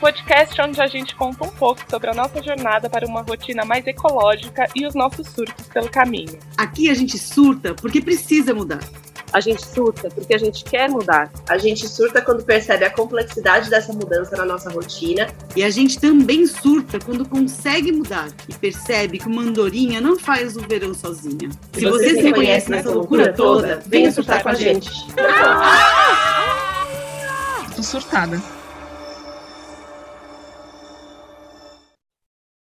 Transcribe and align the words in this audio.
podcast 0.00 0.60
onde 0.62 0.80
a 0.80 0.86
gente 0.86 1.14
conta 1.14 1.44
um 1.44 1.50
pouco 1.50 1.82
sobre 1.88 2.08
a 2.10 2.14
nossa 2.14 2.42
jornada 2.42 2.88
para 2.88 3.06
uma 3.06 3.20
rotina 3.20 3.64
mais 3.64 3.86
ecológica 3.86 4.66
e 4.74 4.86
os 4.86 4.94
nossos 4.94 5.28
surtos 5.28 5.66
pelo 5.68 5.90
caminho. 5.90 6.38
Aqui 6.56 6.88
a 6.90 6.94
gente 6.94 7.18
surta 7.18 7.74
porque 7.74 8.00
precisa 8.00 8.54
mudar. 8.54 8.80
A 9.32 9.38
gente 9.38 9.64
surta 9.64 10.08
porque 10.08 10.34
a 10.34 10.38
gente 10.38 10.64
quer 10.64 10.88
mudar. 10.88 11.30
A 11.48 11.56
gente 11.56 11.86
surta 11.86 12.20
quando 12.20 12.42
percebe 12.42 12.84
a 12.84 12.90
complexidade 12.90 13.70
dessa 13.70 13.92
mudança 13.92 14.36
na 14.36 14.44
nossa 14.44 14.70
rotina. 14.70 15.28
E 15.54 15.62
a 15.62 15.70
gente 15.70 16.00
também 16.00 16.46
surta 16.46 16.98
quando 16.98 17.28
consegue 17.28 17.92
mudar 17.92 18.28
e 18.48 18.54
percebe 18.54 19.18
que 19.18 19.28
uma 19.28 19.42
andorinha 19.42 20.00
não 20.00 20.18
faz 20.18 20.56
o 20.56 20.60
verão 20.60 20.92
sozinha. 20.92 21.50
Se, 21.72 21.80
Se 21.80 21.86
você, 21.86 22.08
você 22.08 22.14
se 22.16 22.22
reconhece 22.22 22.70
nessa 22.70 22.90
loucura 22.90 23.32
toda, 23.32 23.80
venha 23.86 24.10
surtar 24.10 24.42
com 24.42 24.48
a 24.48 24.54
gente. 24.54 24.90
Tô 27.76 27.82
surtada. 27.82 28.59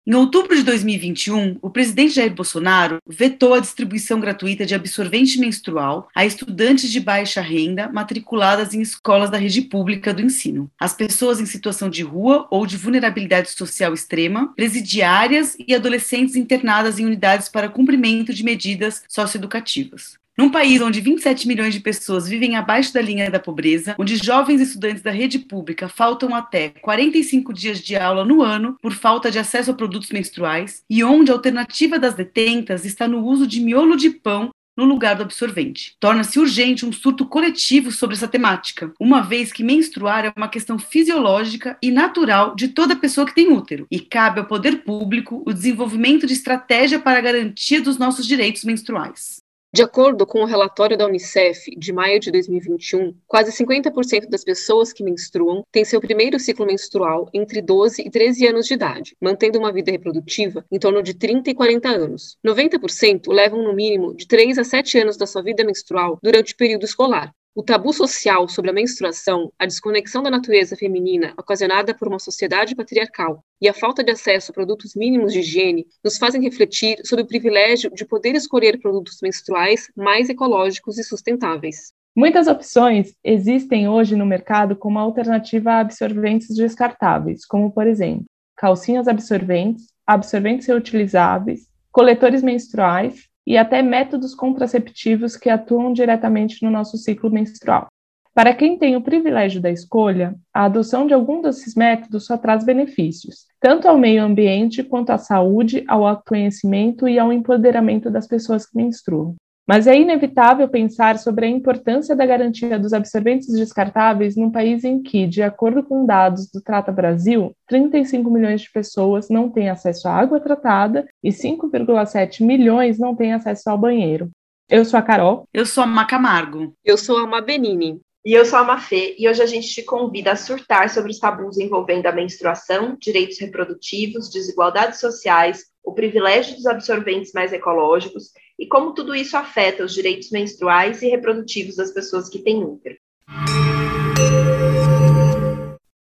Em 0.05 0.15
outubro 0.15 0.56
de 0.56 0.65
2021, 0.65 1.59
o 1.62 1.70
presidente 1.70 2.15
Jair 2.15 2.34
Bolsonaro 2.34 2.98
vetou 3.06 3.55
a 3.55 3.61
distribuição 3.61 4.19
gratuita 4.19 4.66
de 4.66 4.75
absorvente 4.75 5.38
menstrual 5.38 6.09
a 6.12 6.27
estudantes 6.27 6.91
de 6.91 6.98
baixa 6.98 7.41
renda 7.41 7.88
matriculadas 7.88 8.75
em 8.75 8.80
escolas 8.80 9.30
da 9.30 9.38
rede 9.38 9.62
pública 9.62 10.12
do 10.12 10.20
ensino. 10.20 10.69
As 10.77 10.92
pessoas 10.92 11.38
em 11.38 11.47
situação 11.47 11.88
de 11.88 12.02
rua 12.02 12.48
ou 12.51 12.66
de 12.66 12.77
vulnerabilidade 12.77 13.52
social 13.52 13.95
extrema, 13.95 14.52
presidiárias 14.56 15.56
e 15.56 15.73
adolescentes 15.73 16.34
internadas 16.34 16.98
em 16.98 17.06
unidades 17.06 17.48
para 17.48 17.69
cumprimento 17.69 18.34
de 18.34 18.42
medidas 18.42 19.05
socioeducativas. 19.09 20.20
Num 20.36 20.50
país 20.50 20.80
onde 20.80 21.00
27 21.00 21.46
milhões 21.46 21.74
de 21.74 21.80
pessoas 21.80 22.27
vivem 22.27 22.56
abaixo 22.56 22.92
da 22.95 23.02
linha 23.02 23.30
da 23.30 23.38
pobreza, 23.38 23.95
onde 23.98 24.16
jovens 24.16 24.62
estudantes 24.62 25.02
da 25.02 25.10
rede 25.10 25.38
pública 25.38 25.91
faltam 25.91 26.34
até 26.34 26.70
45 26.70 27.52
dias 27.52 27.80
de 27.80 27.96
aula 27.96 28.24
no 28.24 28.41
ano 28.41 28.77
por 28.80 28.92
falta 28.92 29.30
de 29.30 29.38
acesso 29.38 29.70
a 29.70 29.74
produtos 29.74 30.08
menstruais, 30.11 30.83
e 30.89 31.05
onde 31.05 31.30
a 31.30 31.34
alternativa 31.34 31.98
das 31.98 32.14
detentas 32.14 32.86
está 32.86 33.06
no 33.06 33.22
uso 33.22 33.47
de 33.47 33.61
miolo 33.61 33.94
de 33.94 34.08
pão 34.08 34.50
no 34.74 34.86
lugar 34.86 35.16
do 35.16 35.22
absorvente. 35.22 35.97
Torna-se 36.00 36.39
urgente 36.39 36.86
um 36.86 36.92
surto 36.92 37.27
coletivo 37.27 37.92
sobre 37.92 38.17
essa 38.17 38.27
temática, 38.27 38.91
uma 38.98 39.20
vez 39.20 39.52
que 39.52 39.62
menstruar 39.62 40.24
é 40.24 40.33
uma 40.34 40.48
questão 40.48 40.78
fisiológica 40.78 41.77
e 41.83 41.91
natural 41.91 42.55
de 42.55 42.69
toda 42.69 42.96
pessoa 42.96 43.27
que 43.27 43.34
tem 43.34 43.52
útero, 43.52 43.86
e 43.91 44.00
cabe 44.00 44.41
ao 44.41 44.46
poder 44.46 44.83
público 44.83 45.42
o 45.46 45.52
desenvolvimento 45.52 46.27
de 46.27 46.33
estratégia 46.33 46.98
para 46.98 47.19
a 47.19 47.22
garantia 47.22 47.83
dos 47.83 47.98
nossos 47.98 48.27
direitos 48.27 48.64
menstruais. 48.64 49.42
De 49.75 49.83
acordo 49.83 50.27
com 50.27 50.42
o 50.42 50.45
relatório 50.45 50.98
da 50.98 51.06
Unicef 51.06 51.75
de 51.78 51.95
maio 51.95 52.20
de 52.20 52.31
2021, 52.31 53.17
quase 53.27 53.51
50% 53.53 54.29
das 54.29 54.45
pessoas 54.45 54.92
que 54.92 55.03
menstruam 55.03 55.64
têm 55.73 55.83
seu 55.83 55.98
primeiro 55.98 56.39
ciclo 56.39 56.67
menstrual 56.67 57.31
entre 57.33 57.62
12 57.62 58.03
e 58.03 58.11
13 58.11 58.48
anos 58.48 58.67
de 58.67 58.75
idade, 58.75 59.17
mantendo 59.19 59.59
uma 59.59 59.73
vida 59.73 59.91
reprodutiva 59.91 60.62
em 60.70 60.79
torno 60.79 61.03
de 61.03 61.14
30 61.14 61.53
e 61.53 61.55
40 61.55 61.89
anos. 61.89 62.37
90% 62.47 63.33
levam 63.33 63.62
no 63.62 63.73
mínimo 63.73 64.14
de 64.14 64.27
3 64.27 64.59
a 64.59 64.64
7 64.64 64.98
anos 64.98 65.17
da 65.17 65.27
sua 65.27 65.42
vida 65.42 65.64
menstrual 65.64 66.19
durante 66.23 66.53
o 66.53 66.57
período 66.59 66.84
escolar, 66.84 67.34
o 67.55 67.62
tabu 67.62 67.92
social 67.92 68.48
sobre 68.48 68.70
a 68.70 68.75
menstruação, 68.75 69.53
a 69.58 69.67
desconexão 69.67 70.22
da 70.22 70.31
natureza 70.31 70.75
feminina 70.75 71.34
ocasionada 71.39 71.95
por 71.95 72.08
uma 72.08 72.19
sociedade 72.19 72.75
patriarcal 72.75 73.45
e 73.61 73.69
a 73.69 73.75
falta 73.75 74.03
de 74.03 74.11
acesso 74.11 74.50
a 74.50 74.55
produtos 74.55 74.95
mínimos 74.95 75.33
de 75.33 75.41
higiene 75.41 75.86
nos 76.03 76.17
fazem 76.17 76.42
refletir 76.42 76.98
sobre 77.05 77.25
o 77.25 77.27
privilégio 77.27 77.91
de 77.91 78.06
poder 78.06 78.34
escolher 78.34 78.80
produtos 78.80 79.19
menstruais 79.23 79.91
mais 79.95 80.30
ecológicos 80.30 80.98
e 80.98 81.05
sustentáveis. 81.05 81.92
Muitas 82.17 82.47
opções 82.47 83.14
existem 83.23 83.89
hoje 83.89 84.17
no 84.17 84.27
mercado 84.27 84.77
como 84.77 84.98
alternativa 84.98 85.73
a 85.73 85.80
absorventes 85.80 86.55
descartáveis, 86.55 87.45
como, 87.45 87.70
por 87.70 87.86
exemplo, 87.86 88.25
calcinhas 88.56 89.08
absorventes, 89.08 89.86
absorventes 90.06 90.67
reutilizáveis, 90.67 91.67
coletores 91.91 92.42
menstruais 92.42 93.28
e 93.47 93.57
até 93.57 93.83
métodos 93.83 94.35
contraceptivos 94.35 95.36
que 95.36 95.51
atuam 95.51 95.92
diretamente 95.92 96.63
no 96.63 96.70
nosso 96.70 96.97
ciclo 96.97 97.30
menstrual. 97.30 97.89
Para 98.35 98.55
quem 98.55 98.79
tem 98.79 98.97
o 98.97 99.03
privilégio 99.03 99.61
da 99.61 99.70
escolha, 99.70 100.35
a 100.55 100.64
adoção 100.64 101.07
de 101.07 101.13
algum 101.13 101.42
desses 101.42 101.75
métodos 101.75 102.25
só 102.25 102.39
traz 102.39 102.64
benefícios, 102.64 103.47
tanto 103.61 103.86
ao 103.86 103.98
meio 103.98 104.23
ambiente 104.23 104.83
quanto 104.83 105.11
à 105.11 105.19
saúde, 105.19 105.85
ao 105.86 106.07
autoconhecimento 106.07 107.07
e 107.07 107.19
ao 107.19 107.31
empoderamento 107.31 108.11
das 108.11 108.27
pessoas 108.27 108.64
que 108.64 108.77
menstruam. 108.77 109.36
Mas 109.72 109.86
é 109.86 109.96
inevitável 109.96 110.68
pensar 110.68 111.18
sobre 111.18 111.46
a 111.46 111.48
importância 111.48 112.14
da 112.14 112.27
garantia 112.27 112.78
dos 112.78 112.92
absorventes 112.92 113.48
descartáveis 113.48 114.36
num 114.36 114.50
país 114.50 114.84
em 114.84 115.02
que, 115.02 115.27
de 115.27 115.42
acordo 115.42 115.83
com 115.83 116.05
dados 116.05 116.50
do 116.50 116.60
Trata 116.60 116.92
Brasil, 116.92 117.56
35 117.68 118.30
milhões 118.30 118.60
de 118.60 118.70
pessoas 118.70 119.30
não 119.30 119.48
têm 119.48 119.70
acesso 119.70 120.08
à 120.08 120.12
água 120.12 120.38
tratada 120.38 121.08
e 121.24 121.30
5,7 121.30 122.44
milhões 122.44 122.98
não 122.98 123.16
têm 123.16 123.33
acesso 123.33 123.70
ao 123.70 123.78
banheiro. 123.78 124.28
Eu 124.68 124.84
sou 124.84 124.98
a 124.98 125.02
Carol. 125.02 125.48
Eu 125.55 125.64
sou 125.64 125.84
a 125.84 125.86
Macamargo. 125.86 126.74
Eu 126.84 126.98
sou 126.98 127.16
a 127.16 127.27
Mabenini. 127.27 127.98
E 128.26 128.34
eu 128.34 128.44
sou 128.44 128.58
a 128.58 128.64
Mafê, 128.64 129.16
e 129.19 129.26
hoje 129.26 129.43
a 129.43 129.46
gente 129.46 129.69
te 129.69 129.82
convida 129.82 130.32
a 130.32 130.37
surtar 130.37 130.90
sobre 130.90 131.10
os 131.10 131.19
tabus 131.19 131.58
envolvendo 131.58 132.06
a 132.06 132.12
menstruação, 132.12 132.94
direitos 133.00 133.40
reprodutivos, 133.40 134.31
desigualdades 134.31 135.00
sociais, 135.00 135.64
o 135.82 135.94
privilégio 135.94 136.56
dos 136.56 136.66
absorventes 136.66 137.32
mais 137.32 137.54
ecológicos 137.54 138.32
e 138.58 138.67
como 138.67 138.94
tudo 138.94 139.14
isso 139.14 139.37
afeta 139.37 139.85
os 139.85 139.94
direitos 139.94 140.31
menstruais 140.31 141.02
e 141.02 141.08
reprodutivos 141.08 141.76
das 141.76 141.90
pessoas 141.90 142.29
que 142.29 142.38
têm 142.38 142.62
útero. 142.62 142.96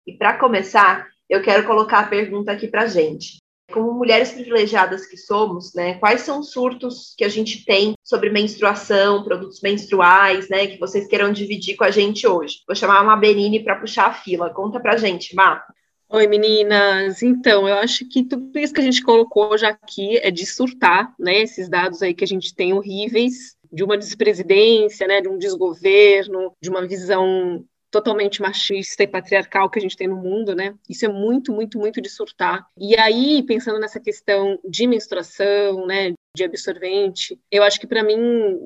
E 0.05 0.13
para 0.13 0.37
começar, 0.37 1.07
eu 1.29 1.41
quero 1.41 1.65
colocar 1.65 1.99
a 1.99 2.07
pergunta 2.07 2.51
aqui 2.51 2.67
para 2.67 2.85
gente. 2.85 3.37
Como 3.71 3.93
mulheres 3.93 4.31
privilegiadas 4.31 5.05
que 5.07 5.17
somos, 5.17 5.73
né, 5.73 5.95
quais 5.95 6.21
são 6.21 6.41
os 6.41 6.51
surtos 6.51 7.15
que 7.17 7.23
a 7.23 7.29
gente 7.29 7.65
tem 7.65 7.95
sobre 8.03 8.29
menstruação, 8.29 9.23
produtos 9.23 9.61
menstruais, 9.61 10.47
né, 10.49 10.67
que 10.67 10.77
vocês 10.77 11.07
queiram 11.07 11.31
dividir 11.31 11.75
com 11.75 11.83
a 11.83 11.89
gente 11.89 12.27
hoje? 12.27 12.57
Vou 12.67 12.75
chamar 12.75 12.99
a 12.99 13.03
Mabenini 13.03 13.63
para 13.63 13.79
puxar 13.79 14.07
a 14.07 14.13
fila. 14.13 14.53
Conta 14.53 14.79
para 14.79 14.97
gente, 14.97 15.33
Má. 15.35 15.63
Oi, 16.15 16.27
meninas. 16.27 17.23
Então, 17.23 17.67
eu 17.67 17.73
acho 17.75 18.07
que 18.07 18.23
tudo 18.23 18.59
isso 18.59 18.71
que 18.71 18.79
a 18.79 18.83
gente 18.83 19.01
colocou 19.01 19.57
já 19.57 19.69
aqui 19.69 20.17
é 20.19 20.29
de 20.29 20.45
surtar, 20.45 21.11
né? 21.17 21.41
Esses 21.41 21.67
dados 21.67 22.03
aí 22.03 22.13
que 22.13 22.23
a 22.23 22.27
gente 22.27 22.53
tem 22.53 22.71
horríveis 22.71 23.57
de 23.71 23.83
uma 23.83 23.97
despresidência, 23.97 25.07
né? 25.07 25.21
De 25.21 25.27
um 25.27 25.39
desgoverno, 25.39 26.53
de 26.61 26.69
uma 26.69 26.85
visão 26.85 27.65
totalmente 27.93 28.41
machista 28.41 29.03
e 29.03 29.07
patriarcal 29.07 29.69
que 29.69 29.77
a 29.77 29.81
gente 29.81 29.95
tem 29.95 30.07
no 30.07 30.15
mundo, 30.15 30.55
né? 30.55 30.73
Isso 30.89 31.05
é 31.05 31.07
muito, 31.07 31.53
muito, 31.53 31.77
muito 31.77 32.01
de 32.01 32.09
surtar. 32.09 32.65
E 32.75 32.97
aí, 32.97 33.43
pensando 33.43 33.79
nessa 33.79 33.99
questão 33.99 34.59
de 34.67 34.87
menstruação, 34.87 35.85
né, 35.85 36.13
de 36.35 36.43
absorvente. 36.43 37.39
Eu 37.51 37.61
acho 37.61 37.79
que 37.79 37.85
para 37.85 38.03
mim, 38.03 38.17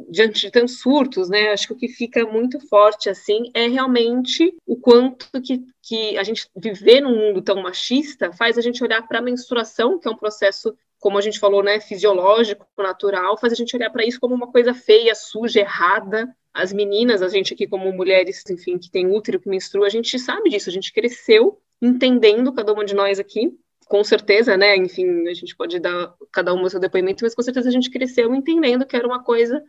diante 0.09 0.39
de 0.39 0.49
tantos 0.49 0.79
surtos, 0.79 1.29
né, 1.29 1.49
acho 1.49 1.67
que 1.67 1.73
o 1.73 1.77
que 1.77 1.89
fica 1.89 2.25
muito 2.25 2.57
forte 2.69 3.09
assim 3.09 3.51
é 3.53 3.67
realmente 3.67 4.55
o 4.65 4.77
quanto 4.77 5.27
que, 5.41 5.61
que 5.83 6.17
a 6.17 6.23
gente 6.23 6.47
viver 6.55 7.01
num 7.01 7.17
mundo 7.17 7.41
tão 7.41 7.61
machista 7.61 8.31
faz 8.31 8.57
a 8.57 8.61
gente 8.61 8.81
olhar 8.81 9.05
para 9.05 9.19
a 9.19 9.21
menstruação, 9.21 9.99
que 9.99 10.07
é 10.07 10.11
um 10.11 10.15
processo 10.15 10.73
como 10.99 11.17
a 11.17 11.21
gente 11.21 11.39
falou, 11.39 11.61
né, 11.61 11.79
fisiológico, 11.79 12.65
natural, 12.77 13.37
faz 13.37 13.53
a 13.53 13.55
gente 13.55 13.75
olhar 13.75 13.89
para 13.89 14.05
isso 14.05 14.19
como 14.19 14.33
uma 14.33 14.51
coisa 14.51 14.73
feia, 14.73 15.13
suja, 15.13 15.59
errada. 15.59 16.33
As 16.57 16.73
meninas, 16.73 17.21
a 17.21 17.27
gente 17.27 17.53
aqui 17.53 17.67
como 17.67 17.91
mulheres, 17.91 18.43
enfim, 18.49 18.77
que 18.77 18.89
tem 18.89 19.07
útero, 19.07 19.39
que 19.39 19.49
menstrua, 19.49 19.87
a 19.87 19.89
gente 19.89 20.17
sabe 20.17 20.49
disso, 20.49 20.69
a 20.69 20.73
gente 20.73 20.91
cresceu 20.91 21.61
entendendo 21.81 22.51
cada 22.53 22.73
uma 22.73 22.83
de 22.83 22.95
nós 22.95 23.19
aqui 23.19 23.57
com 23.87 24.03
certeza, 24.03 24.57
né, 24.57 24.75
enfim, 24.75 25.27
a 25.27 25.33
gente 25.33 25.55
pode 25.55 25.79
dar 25.79 26.13
cada 26.31 26.53
um 26.53 26.61
o 26.63 26.69
seu 26.69 26.79
depoimento, 26.79 27.23
mas 27.23 27.33
com 27.33 27.41
certeza 27.41 27.69
a 27.69 27.71
gente 27.71 27.89
cresceu 27.89 28.33
entendendo 28.35 28.85
que 28.85 28.95
era 28.95 29.07
uma 29.07 29.23
coisa 29.23 29.63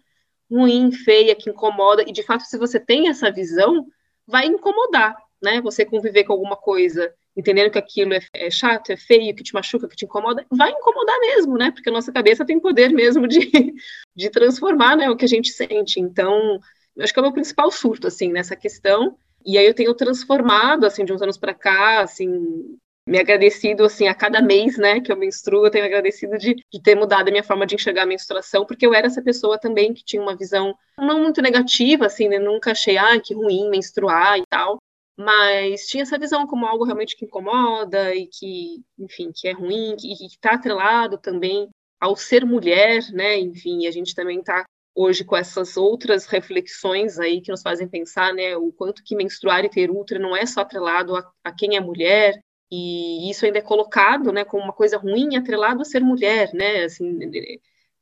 ruim, 0.50 0.90
feia, 0.90 1.34
que 1.34 1.50
incomoda, 1.50 2.02
e 2.02 2.12
de 2.12 2.22
fato, 2.22 2.42
se 2.42 2.58
você 2.58 2.80
tem 2.80 3.08
essa 3.08 3.30
visão, 3.30 3.86
vai 4.26 4.46
incomodar, 4.46 5.16
né, 5.42 5.60
você 5.60 5.84
conviver 5.84 6.24
com 6.24 6.32
alguma 6.32 6.56
coisa, 6.56 7.12
entendendo 7.36 7.70
que 7.70 7.78
aquilo 7.78 8.14
é, 8.14 8.20
é 8.34 8.50
chato, 8.50 8.90
é 8.90 8.96
feio, 8.96 9.34
que 9.34 9.44
te 9.44 9.54
machuca, 9.54 9.86
que 9.86 9.94
te 9.94 10.04
incomoda, 10.04 10.44
vai 10.50 10.70
incomodar 10.70 11.18
mesmo, 11.20 11.56
né, 11.56 11.70
porque 11.70 11.88
a 11.88 11.92
nossa 11.92 12.10
cabeça 12.10 12.44
tem 12.44 12.58
poder 12.58 12.90
mesmo 12.90 13.28
de, 13.28 13.40
de 14.16 14.30
transformar, 14.30 14.96
né, 14.96 15.08
o 15.08 15.16
que 15.16 15.24
a 15.24 15.28
gente 15.28 15.50
sente, 15.50 16.00
então, 16.00 16.58
acho 17.00 17.12
que 17.12 17.18
é 17.18 17.22
o 17.22 17.24
meu 17.24 17.32
principal 17.32 17.70
surto, 17.70 18.06
assim, 18.06 18.30
nessa 18.32 18.56
questão, 18.56 19.16
e 19.44 19.56
aí 19.56 19.66
eu 19.66 19.74
tenho 19.74 19.94
transformado, 19.94 20.84
assim, 20.84 21.04
de 21.04 21.12
uns 21.12 21.22
anos 21.22 21.38
para 21.38 21.54
cá, 21.54 22.00
assim, 22.00 22.78
me 23.06 23.18
agradecido, 23.18 23.84
assim, 23.84 24.06
a 24.06 24.14
cada 24.14 24.42
mês, 24.42 24.76
né, 24.76 25.00
que 25.00 25.10
eu 25.10 25.16
menstruo, 25.16 25.64
eu 25.64 25.70
tenho 25.70 25.86
agradecido 25.86 26.36
de, 26.36 26.54
de 26.54 26.82
ter 26.82 26.94
mudado 26.94 27.28
a 27.28 27.30
minha 27.30 27.42
forma 27.42 27.66
de 27.66 27.74
enxergar 27.74 28.02
a 28.02 28.06
menstruação, 28.06 28.66
porque 28.66 28.86
eu 28.86 28.92
era 28.92 29.06
essa 29.06 29.22
pessoa 29.22 29.58
também 29.58 29.94
que 29.94 30.04
tinha 30.04 30.20
uma 30.20 30.36
visão 30.36 30.74
não 30.98 31.22
muito 31.22 31.40
negativa, 31.40 32.06
assim, 32.06 32.28
né, 32.28 32.38
nunca 32.38 32.72
achei, 32.72 32.98
ah, 32.98 33.18
que 33.18 33.32
ruim 33.32 33.70
menstruar 33.70 34.38
e 34.38 34.44
tal, 34.50 34.78
mas 35.16 35.86
tinha 35.86 36.02
essa 36.02 36.18
visão 36.18 36.46
como 36.46 36.66
algo 36.66 36.84
realmente 36.84 37.16
que 37.16 37.24
incomoda 37.24 38.14
e 38.14 38.26
que, 38.26 38.82
enfim, 38.98 39.32
que 39.34 39.48
é 39.48 39.52
ruim, 39.52 39.96
e 40.04 40.14
que 40.14 40.26
está 40.26 40.52
atrelado 40.52 41.16
também 41.16 41.68
ao 41.98 42.14
ser 42.14 42.44
mulher, 42.44 43.02
né, 43.12 43.38
enfim, 43.38 43.86
a 43.86 43.90
gente 43.90 44.14
também 44.14 44.40
está 44.40 44.64
hoje 44.98 45.24
com 45.24 45.36
essas 45.36 45.76
outras 45.76 46.26
reflexões 46.26 47.20
aí 47.20 47.40
que 47.40 47.52
nos 47.52 47.62
fazem 47.62 47.86
pensar, 47.86 48.34
né, 48.34 48.56
o 48.56 48.72
quanto 48.72 49.04
que 49.04 49.14
menstruar 49.14 49.64
e 49.64 49.68
ter 49.68 49.92
útero 49.92 50.20
não 50.20 50.36
é 50.36 50.44
só 50.44 50.62
atrelado 50.62 51.14
a, 51.14 51.32
a 51.44 51.52
quem 51.52 51.76
é 51.76 51.80
mulher, 51.80 52.34
e 52.68 53.30
isso 53.30 53.46
ainda 53.46 53.58
é 53.58 53.62
colocado, 53.62 54.32
né, 54.32 54.44
como 54.44 54.64
uma 54.64 54.72
coisa 54.72 54.98
ruim, 54.98 55.36
atrelado 55.36 55.82
a 55.82 55.84
ser 55.84 56.00
mulher, 56.00 56.52
né, 56.52 56.82
assim, 56.82 57.16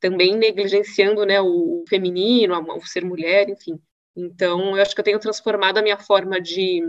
também 0.01 0.35
negligenciando, 0.37 1.27
né, 1.27 1.39
o 1.39 1.85
feminino, 1.87 2.59
o 2.59 2.87
ser 2.87 3.05
mulher, 3.05 3.51
enfim. 3.51 3.79
Então, 4.17 4.75
eu 4.75 4.83
acho 4.83 4.95
que 4.95 5.01
eu 5.01 5.05
tenho 5.05 5.21
transformado 5.21 5.77
a 5.77 5.83
minha 5.83 5.99
forma 5.99 6.41
de, 6.41 6.81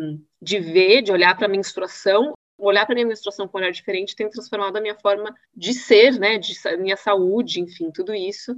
de 0.41 0.59
ver, 0.59 1.01
de 1.01 1.11
olhar 1.11 1.35
para 1.35 1.47
a 1.47 1.49
menstruação, 1.49 2.33
olhar 2.57 2.85
para 2.85 2.93
a 2.93 2.95
minha 2.95 3.07
menstruação 3.07 3.45
com 3.45 3.57
um 3.57 3.61
olhar 3.61 3.71
diferente, 3.71 4.15
tenho 4.15 4.29
transformado 4.29 4.77
a 4.77 4.81
minha 4.81 4.95
forma 4.95 5.35
de 5.53 5.73
ser, 5.73 6.17
né, 6.17 6.37
de 6.37 6.55
minha 6.79 6.95
saúde, 6.95 7.59
enfim, 7.59 7.91
tudo 7.91 8.15
isso. 8.15 8.55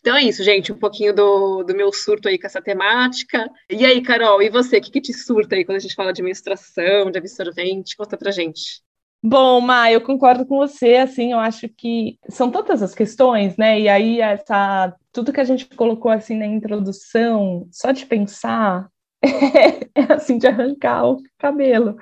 Então 0.00 0.16
é 0.16 0.22
isso, 0.22 0.42
gente, 0.42 0.72
um 0.72 0.78
pouquinho 0.78 1.14
do, 1.14 1.62
do 1.62 1.74
meu 1.74 1.92
surto 1.92 2.28
aí 2.28 2.38
com 2.38 2.46
essa 2.46 2.62
temática. 2.62 3.48
E 3.68 3.84
aí, 3.84 4.02
Carol, 4.02 4.42
e 4.42 4.48
você, 4.48 4.78
o 4.78 4.80
que, 4.80 4.90
que 4.90 5.00
te 5.00 5.12
surta 5.12 5.54
aí 5.54 5.64
quando 5.64 5.76
a 5.76 5.80
gente 5.80 5.94
fala 5.94 6.12
de 6.12 6.22
menstruação, 6.22 7.10
de 7.10 7.18
absorvente? 7.18 7.96
Conta 7.96 8.16
pra 8.16 8.30
gente. 8.30 8.82
Bom, 9.22 9.60
Ma, 9.60 9.92
eu 9.92 10.00
concordo 10.00 10.46
com 10.46 10.56
você, 10.56 10.96
assim, 10.96 11.32
eu 11.32 11.38
acho 11.38 11.68
que 11.68 12.18
são 12.30 12.50
tantas 12.50 12.82
as 12.82 12.94
questões, 12.94 13.54
né? 13.58 13.78
E 13.78 13.86
aí 13.86 14.20
essa 14.20 14.96
tudo 15.12 15.32
que 15.32 15.40
a 15.40 15.44
gente 15.44 15.66
colocou 15.66 16.10
assim 16.10 16.38
na 16.38 16.46
introdução, 16.46 17.68
só 17.70 17.92
de 17.92 18.06
pensar 18.06 18.88
é 19.22 20.12
assim 20.12 20.38
de 20.38 20.46
arrancar 20.46 21.04
o 21.06 21.18
cabelo. 21.38 21.96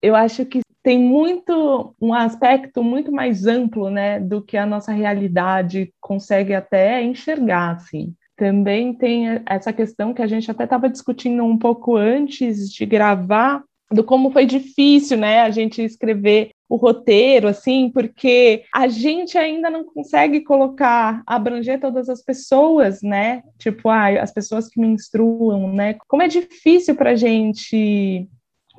Eu 0.00 0.14
acho 0.14 0.46
que 0.46 0.60
tem 0.82 0.98
muito 0.98 1.94
um 2.00 2.14
aspecto 2.14 2.82
muito 2.82 3.12
mais 3.12 3.46
amplo, 3.46 3.90
né, 3.90 4.18
do 4.18 4.42
que 4.42 4.56
a 4.56 4.66
nossa 4.66 4.92
realidade 4.92 5.92
consegue 6.00 6.54
até 6.54 7.02
enxergar, 7.02 7.76
assim. 7.76 8.14
Também 8.36 8.94
tem 8.94 9.42
essa 9.46 9.72
questão 9.72 10.14
que 10.14 10.22
a 10.22 10.26
gente 10.26 10.50
até 10.50 10.64
estava 10.64 10.88
discutindo 10.88 11.44
um 11.44 11.58
pouco 11.58 11.96
antes 11.96 12.70
de 12.70 12.86
gravar, 12.86 13.62
do 13.92 14.04
como 14.04 14.30
foi 14.30 14.46
difícil, 14.46 15.18
né, 15.18 15.40
a 15.40 15.50
gente 15.50 15.82
escrever 15.82 16.52
o 16.70 16.76
roteiro, 16.76 17.48
assim, 17.48 17.90
porque 17.92 18.62
a 18.72 18.86
gente 18.86 19.36
ainda 19.36 19.68
não 19.68 19.84
consegue 19.84 20.42
colocar, 20.42 21.20
abranger 21.26 21.80
todas 21.80 22.08
as 22.08 22.22
pessoas, 22.22 23.02
né? 23.02 23.42
Tipo, 23.58 23.88
ah, 23.88 24.22
as 24.22 24.32
pessoas 24.32 24.68
que 24.68 24.80
menstruam, 24.80 25.72
né? 25.72 25.96
Como 26.06 26.22
é 26.22 26.28
difícil 26.28 26.94
para 26.94 27.10
a 27.10 27.16
gente 27.16 28.28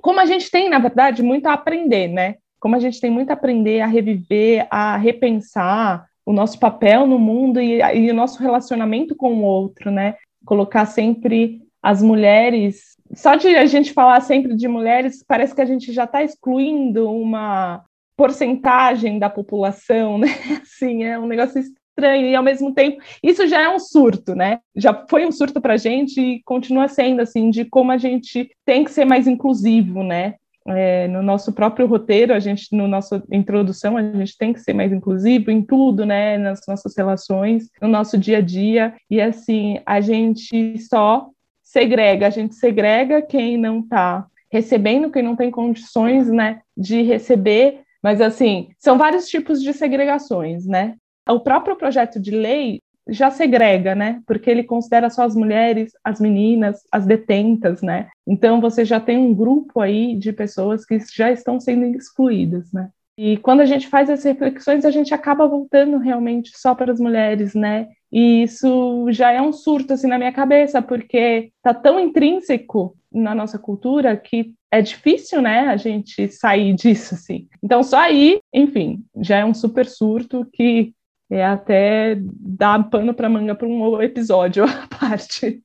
como 0.01 0.19
a 0.19 0.25
gente 0.25 0.49
tem, 0.49 0.69
na 0.69 0.79
verdade, 0.79 1.23
muito 1.23 1.47
a 1.47 1.53
aprender, 1.53 2.07
né? 2.07 2.35
Como 2.59 2.75
a 2.75 2.79
gente 2.79 2.99
tem 2.99 3.09
muito 3.09 3.29
a 3.29 3.33
aprender 3.33 3.81
a 3.81 3.87
reviver, 3.87 4.67
a 4.69 4.97
repensar 4.97 6.05
o 6.25 6.33
nosso 6.33 6.59
papel 6.59 7.07
no 7.07 7.17
mundo 7.17 7.59
e, 7.59 7.81
e 7.81 8.11
o 8.11 8.13
nosso 8.13 8.41
relacionamento 8.41 9.15
com 9.15 9.33
o 9.33 9.43
outro, 9.43 9.91
né? 9.91 10.15
Colocar 10.45 10.85
sempre 10.85 11.61
as 11.81 12.01
mulheres. 12.01 12.95
Só 13.13 13.35
de 13.35 13.47
a 13.55 13.65
gente 13.65 13.93
falar 13.93 14.21
sempre 14.21 14.55
de 14.55 14.67
mulheres, 14.67 15.23
parece 15.27 15.55
que 15.55 15.61
a 15.61 15.65
gente 15.65 15.91
já 15.91 16.03
está 16.03 16.23
excluindo 16.23 17.11
uma 17.11 17.83
porcentagem 18.15 19.17
da 19.17 19.29
população, 19.29 20.17
né? 20.19 20.27
Assim, 20.61 21.03
é 21.03 21.17
um 21.17 21.27
negócio 21.27 21.61
estranho 21.91 22.27
e 22.27 22.35
ao 22.35 22.43
mesmo 22.43 22.73
tempo 22.73 23.01
isso 23.23 23.47
já 23.47 23.61
é 23.61 23.69
um 23.69 23.79
surto, 23.79 24.33
né? 24.35 24.59
Já 24.75 25.05
foi 25.09 25.25
um 25.25 25.31
surto 25.31 25.61
para 25.61 25.73
a 25.73 25.77
gente 25.77 26.19
e 26.19 26.41
continua 26.43 26.87
sendo 26.87 27.21
assim 27.21 27.49
de 27.49 27.65
como 27.65 27.91
a 27.91 27.97
gente 27.97 28.49
tem 28.65 28.83
que 28.83 28.91
ser 28.91 29.05
mais 29.05 29.27
inclusivo, 29.27 30.03
né? 30.03 30.35
É, 30.67 31.07
no 31.07 31.23
nosso 31.23 31.51
próprio 31.51 31.87
roteiro, 31.87 32.33
a 32.33 32.39
gente, 32.39 32.67
no 32.71 32.87
nossa 32.87 33.23
introdução, 33.31 33.97
a 33.97 34.03
gente 34.03 34.37
tem 34.37 34.53
que 34.53 34.59
ser 34.59 34.73
mais 34.73 34.91
inclusivo 34.91 35.49
em 35.49 35.61
tudo, 35.61 36.05
né? 36.05 36.37
Nas 36.37 36.61
nossas 36.67 36.95
relações, 36.95 37.69
no 37.81 37.87
nosso 37.87 38.17
dia 38.17 38.37
a 38.37 38.41
dia. 38.41 38.93
E 39.09 39.19
assim, 39.19 39.79
a 39.85 39.99
gente 40.01 40.77
só 40.77 41.27
segrega, 41.63 42.27
a 42.27 42.29
gente 42.29 42.55
segrega 42.55 43.21
quem 43.21 43.57
não 43.57 43.79
está 43.79 44.27
recebendo, 44.51 45.09
quem 45.09 45.23
não 45.23 45.35
tem 45.35 45.49
condições, 45.49 46.29
né, 46.29 46.59
de 46.75 47.01
receber. 47.01 47.79
Mas 48.03 48.19
assim, 48.19 48.69
são 48.77 48.97
vários 48.97 49.27
tipos 49.27 49.61
de 49.61 49.71
segregações, 49.73 50.65
né? 50.65 50.95
O 51.29 51.39
próprio 51.39 51.75
projeto 51.75 52.19
de 52.19 52.31
lei 52.31 52.81
já 53.07 53.31
segrega, 53.31 53.95
né? 53.95 54.21
Porque 54.25 54.49
ele 54.49 54.63
considera 54.63 55.09
só 55.09 55.23
as 55.23 55.35
mulheres, 55.35 55.91
as 56.03 56.19
meninas, 56.19 56.81
as 56.91 57.05
detentas, 57.05 57.81
né? 57.81 58.09
Então 58.25 58.61
você 58.61 58.85
já 58.85 58.99
tem 58.99 59.17
um 59.17 59.33
grupo 59.33 59.81
aí 59.81 60.15
de 60.15 60.31
pessoas 60.31 60.85
que 60.85 60.97
já 61.13 61.31
estão 61.31 61.59
sendo 61.59 61.85
excluídas, 61.85 62.71
né? 62.71 62.89
E 63.17 63.37
quando 63.37 63.59
a 63.59 63.65
gente 63.65 63.87
faz 63.87 64.09
essas 64.09 64.25
reflexões, 64.25 64.85
a 64.85 64.91
gente 64.91 65.13
acaba 65.13 65.47
voltando 65.47 65.97
realmente 65.97 66.51
só 66.55 66.73
para 66.73 66.91
as 66.91 66.99
mulheres, 66.99 67.53
né? 67.53 67.87
E 68.11 68.43
isso 68.43 69.05
já 69.11 69.31
é 69.31 69.41
um 69.41 69.53
surto 69.53 69.93
assim 69.93 70.07
na 70.07 70.17
minha 70.17 70.31
cabeça, 70.31 70.81
porque 70.81 71.51
tá 71.61 71.73
tão 71.73 71.99
intrínseco 71.99 72.95
na 73.11 73.35
nossa 73.35 73.59
cultura 73.59 74.15
que 74.15 74.53
é 74.71 74.81
difícil, 74.81 75.41
né, 75.41 75.67
a 75.67 75.75
gente 75.75 76.29
sair 76.29 76.73
disso 76.73 77.13
assim. 77.13 77.47
Então 77.61 77.83
só 77.83 77.99
aí, 77.99 78.39
enfim, 78.53 79.03
já 79.17 79.37
é 79.37 79.45
um 79.45 79.53
super 79.53 79.85
surto 79.85 80.47
que 80.53 80.93
é 81.31 81.45
até 81.45 82.17
dar 82.19 82.89
pano 82.89 83.13
para 83.13 83.29
manga 83.29 83.55
para 83.55 83.67
um 83.67 84.01
episódio 84.01 84.65
à 84.67 84.87
parte. 84.87 85.63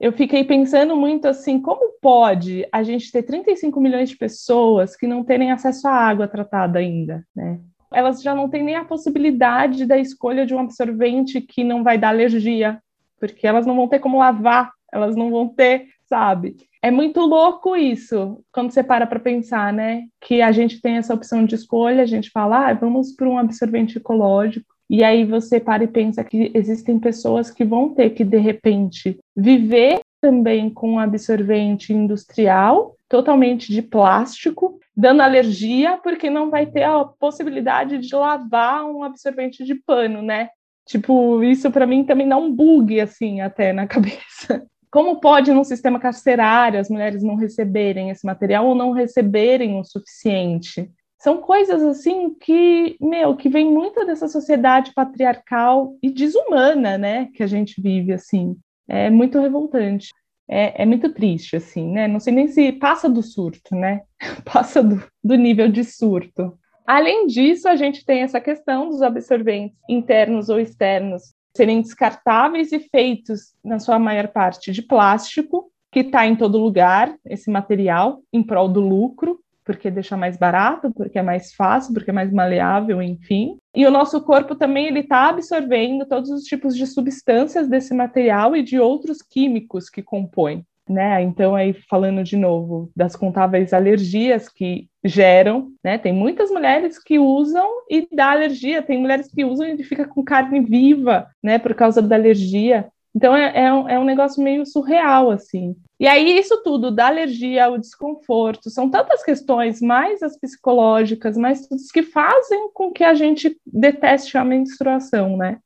Eu 0.00 0.12
fiquei 0.12 0.42
pensando 0.44 0.96
muito 0.96 1.28
assim, 1.28 1.60
como 1.60 1.98
pode 2.00 2.66
a 2.72 2.82
gente 2.82 3.12
ter 3.12 3.22
35 3.22 3.80
milhões 3.80 4.08
de 4.08 4.16
pessoas 4.16 4.96
que 4.96 5.06
não 5.06 5.22
terem 5.22 5.52
acesso 5.52 5.86
à 5.86 5.92
água 5.92 6.26
tratada 6.26 6.78
ainda, 6.78 7.24
né? 7.34 7.60
Elas 7.92 8.22
já 8.22 8.34
não 8.34 8.48
têm 8.48 8.64
nem 8.64 8.74
a 8.74 8.84
possibilidade 8.84 9.86
da 9.86 9.96
escolha 9.96 10.44
de 10.44 10.54
um 10.54 10.58
absorvente 10.58 11.40
que 11.40 11.62
não 11.62 11.84
vai 11.84 11.96
dar 11.96 12.08
alergia, 12.08 12.80
porque 13.20 13.46
elas 13.46 13.66
não 13.66 13.76
vão 13.76 13.86
ter 13.86 14.00
como 14.00 14.18
lavar, 14.18 14.72
elas 14.92 15.14
não 15.14 15.30
vão 15.30 15.48
ter, 15.48 15.86
sabe? 16.08 16.56
É 16.84 16.90
muito 16.90 17.18
louco 17.20 17.74
isso, 17.74 18.44
quando 18.52 18.70
você 18.70 18.84
para 18.84 19.06
para 19.06 19.18
pensar, 19.18 19.72
né? 19.72 20.02
Que 20.20 20.42
a 20.42 20.52
gente 20.52 20.82
tem 20.82 20.98
essa 20.98 21.14
opção 21.14 21.46
de 21.46 21.54
escolha, 21.54 22.02
a 22.02 22.06
gente 22.06 22.28
fala, 22.28 22.68
ah, 22.68 22.74
vamos 22.74 23.10
para 23.12 23.26
um 23.26 23.38
absorvente 23.38 23.96
ecológico. 23.96 24.66
E 24.90 25.02
aí 25.02 25.24
você 25.24 25.58
para 25.58 25.84
e 25.84 25.86
pensa 25.86 26.22
que 26.22 26.52
existem 26.52 26.98
pessoas 26.98 27.50
que 27.50 27.64
vão 27.64 27.94
ter 27.94 28.10
que, 28.10 28.22
de 28.22 28.36
repente, 28.36 29.18
viver 29.34 30.00
também 30.20 30.68
com 30.68 30.92
um 30.92 30.98
absorvente 30.98 31.90
industrial, 31.90 32.94
totalmente 33.08 33.72
de 33.72 33.80
plástico, 33.80 34.78
dando 34.94 35.22
alergia, 35.22 35.96
porque 36.04 36.28
não 36.28 36.50
vai 36.50 36.66
ter 36.66 36.82
a 36.82 37.02
possibilidade 37.02 37.96
de 37.96 38.14
lavar 38.14 38.84
um 38.84 39.02
absorvente 39.02 39.64
de 39.64 39.74
pano, 39.74 40.20
né? 40.20 40.50
Tipo, 40.86 41.42
isso 41.42 41.70
para 41.70 41.86
mim 41.86 42.04
também 42.04 42.28
dá 42.28 42.36
um 42.36 42.54
bug, 42.54 43.00
assim, 43.00 43.40
até 43.40 43.72
na 43.72 43.86
cabeça. 43.88 44.66
Como 44.94 45.18
pode, 45.18 45.52
num 45.52 45.64
sistema 45.64 45.98
carcerário, 45.98 46.78
as 46.78 46.88
mulheres 46.88 47.20
não 47.20 47.34
receberem 47.34 48.10
esse 48.10 48.24
material 48.24 48.64
ou 48.64 48.76
não 48.76 48.92
receberem 48.92 49.80
o 49.80 49.82
suficiente? 49.82 50.88
São 51.18 51.38
coisas 51.38 51.82
assim 51.82 52.32
que, 52.32 52.96
meu, 53.00 53.34
que 53.34 53.48
vem 53.48 53.68
muito 53.68 54.06
dessa 54.06 54.28
sociedade 54.28 54.92
patriarcal 54.94 55.96
e 56.00 56.08
desumana, 56.08 56.96
né, 56.96 57.28
que 57.34 57.42
a 57.42 57.46
gente 57.48 57.82
vive 57.82 58.12
assim. 58.12 58.56
É 58.88 59.10
muito 59.10 59.40
revoltante. 59.40 60.12
É, 60.48 60.82
é, 60.82 60.86
muito 60.86 61.12
triste, 61.12 61.56
assim, 61.56 61.90
né? 61.90 62.06
Não 62.06 62.20
sei 62.20 62.32
nem 62.32 62.46
se 62.46 62.70
passa 62.70 63.08
do 63.08 63.20
surto, 63.20 63.74
né? 63.74 64.02
passa 64.46 64.80
do, 64.80 65.02
do 65.24 65.34
nível 65.34 65.68
de 65.68 65.82
surto. 65.82 66.56
Além 66.86 67.26
disso, 67.26 67.66
a 67.66 67.74
gente 67.74 68.04
tem 68.06 68.22
essa 68.22 68.40
questão 68.40 68.90
dos 68.90 69.02
absorventes 69.02 69.76
internos 69.90 70.48
ou 70.48 70.60
externos 70.60 71.34
serem 71.56 71.80
descartáveis 71.80 72.72
e 72.72 72.80
feitos, 72.80 73.54
na 73.64 73.78
sua 73.78 73.98
maior 73.98 74.28
parte, 74.28 74.72
de 74.72 74.82
plástico, 74.82 75.70
que 75.90 76.00
está 76.00 76.26
em 76.26 76.34
todo 76.34 76.58
lugar, 76.58 77.14
esse 77.24 77.50
material, 77.50 78.20
em 78.32 78.42
prol 78.42 78.68
do 78.68 78.80
lucro, 78.80 79.38
porque 79.64 79.90
deixa 79.90 80.16
mais 80.16 80.36
barato, 80.36 80.92
porque 80.92 81.18
é 81.18 81.22
mais 81.22 81.54
fácil, 81.54 81.94
porque 81.94 82.10
é 82.10 82.12
mais 82.12 82.32
maleável, 82.32 83.00
enfim. 83.00 83.56
E 83.74 83.86
o 83.86 83.90
nosso 83.90 84.20
corpo 84.20 84.54
também 84.54 84.86
ele 84.86 85.00
está 85.00 85.28
absorvendo 85.28 86.04
todos 86.04 86.30
os 86.30 86.42
tipos 86.42 86.76
de 86.76 86.86
substâncias 86.86 87.68
desse 87.68 87.94
material 87.94 88.54
e 88.54 88.62
de 88.62 88.78
outros 88.78 89.22
químicos 89.22 89.88
que 89.88 90.02
compõem. 90.02 90.66
Né? 90.88 91.22
Então, 91.22 91.54
aí 91.54 91.72
falando 91.72 92.22
de 92.22 92.36
novo 92.36 92.90
das 92.94 93.16
contáveis 93.16 93.72
alergias 93.72 94.50
que 94.50 94.86
geram, 95.02 95.72
né? 95.82 95.96
Tem 95.96 96.12
muitas 96.12 96.50
mulheres 96.50 96.98
que 96.98 97.18
usam 97.18 97.66
e 97.88 98.06
dá 98.12 98.32
alergia, 98.32 98.82
tem 98.82 98.98
mulheres 98.98 99.28
que 99.32 99.44
usam 99.46 99.66
e 99.66 99.82
fica 99.82 100.06
com 100.06 100.22
carne 100.22 100.60
viva, 100.60 101.26
né? 101.42 101.58
Por 101.58 101.74
causa 101.74 102.02
da 102.02 102.16
alergia. 102.16 102.86
Então 103.14 103.34
é, 103.34 103.64
é, 103.64 103.72
um, 103.72 103.88
é 103.88 103.98
um 103.98 104.04
negócio 104.04 104.42
meio 104.42 104.66
surreal, 104.66 105.30
assim. 105.30 105.74
E 106.00 106.06
aí, 106.06 106.36
isso 106.36 106.62
tudo, 106.62 106.90
da 106.90 107.06
alergia 107.06 107.66
ao 107.66 107.78
desconforto, 107.78 108.68
são 108.68 108.90
tantas 108.90 109.22
questões, 109.22 109.80
mais 109.80 110.22
as 110.22 110.36
psicológicas, 110.36 111.36
mais 111.36 111.66
tudo 111.66 111.80
que 111.92 112.02
fazem 112.02 112.70
com 112.74 112.90
que 112.90 113.04
a 113.04 113.14
gente 113.14 113.56
deteste 113.64 114.36
a 114.36 114.44
menstruação, 114.44 115.36
né? 115.36 115.60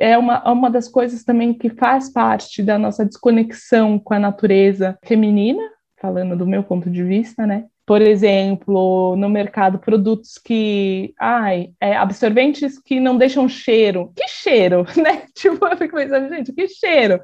É 0.00 0.16
uma, 0.16 0.42
é 0.44 0.48
uma 0.48 0.70
das 0.70 0.88
coisas 0.88 1.22
também 1.22 1.52
que 1.52 1.68
faz 1.68 2.10
parte 2.10 2.62
da 2.62 2.78
nossa 2.78 3.04
desconexão 3.04 3.98
com 3.98 4.14
a 4.14 4.18
natureza 4.18 4.98
feminina, 5.04 5.62
falando 6.00 6.36
do 6.36 6.46
meu 6.46 6.64
ponto 6.64 6.90
de 6.90 7.04
vista, 7.04 7.46
né? 7.46 7.66
por 7.90 8.02
exemplo, 8.02 9.16
no 9.16 9.28
mercado, 9.28 9.80
produtos 9.80 10.38
que. 10.38 11.12
Ai, 11.18 11.70
é, 11.80 11.96
absorventes 11.96 12.78
que 12.78 13.00
não 13.00 13.18
deixam 13.18 13.48
cheiro. 13.48 14.12
Que 14.14 14.28
cheiro, 14.28 14.86
né? 14.96 15.24
Tipo, 15.34 15.66
eu 15.66 15.76
fico 15.76 15.96
pensando, 15.96 16.28
gente, 16.28 16.52
que 16.52 16.68
cheiro. 16.68 17.20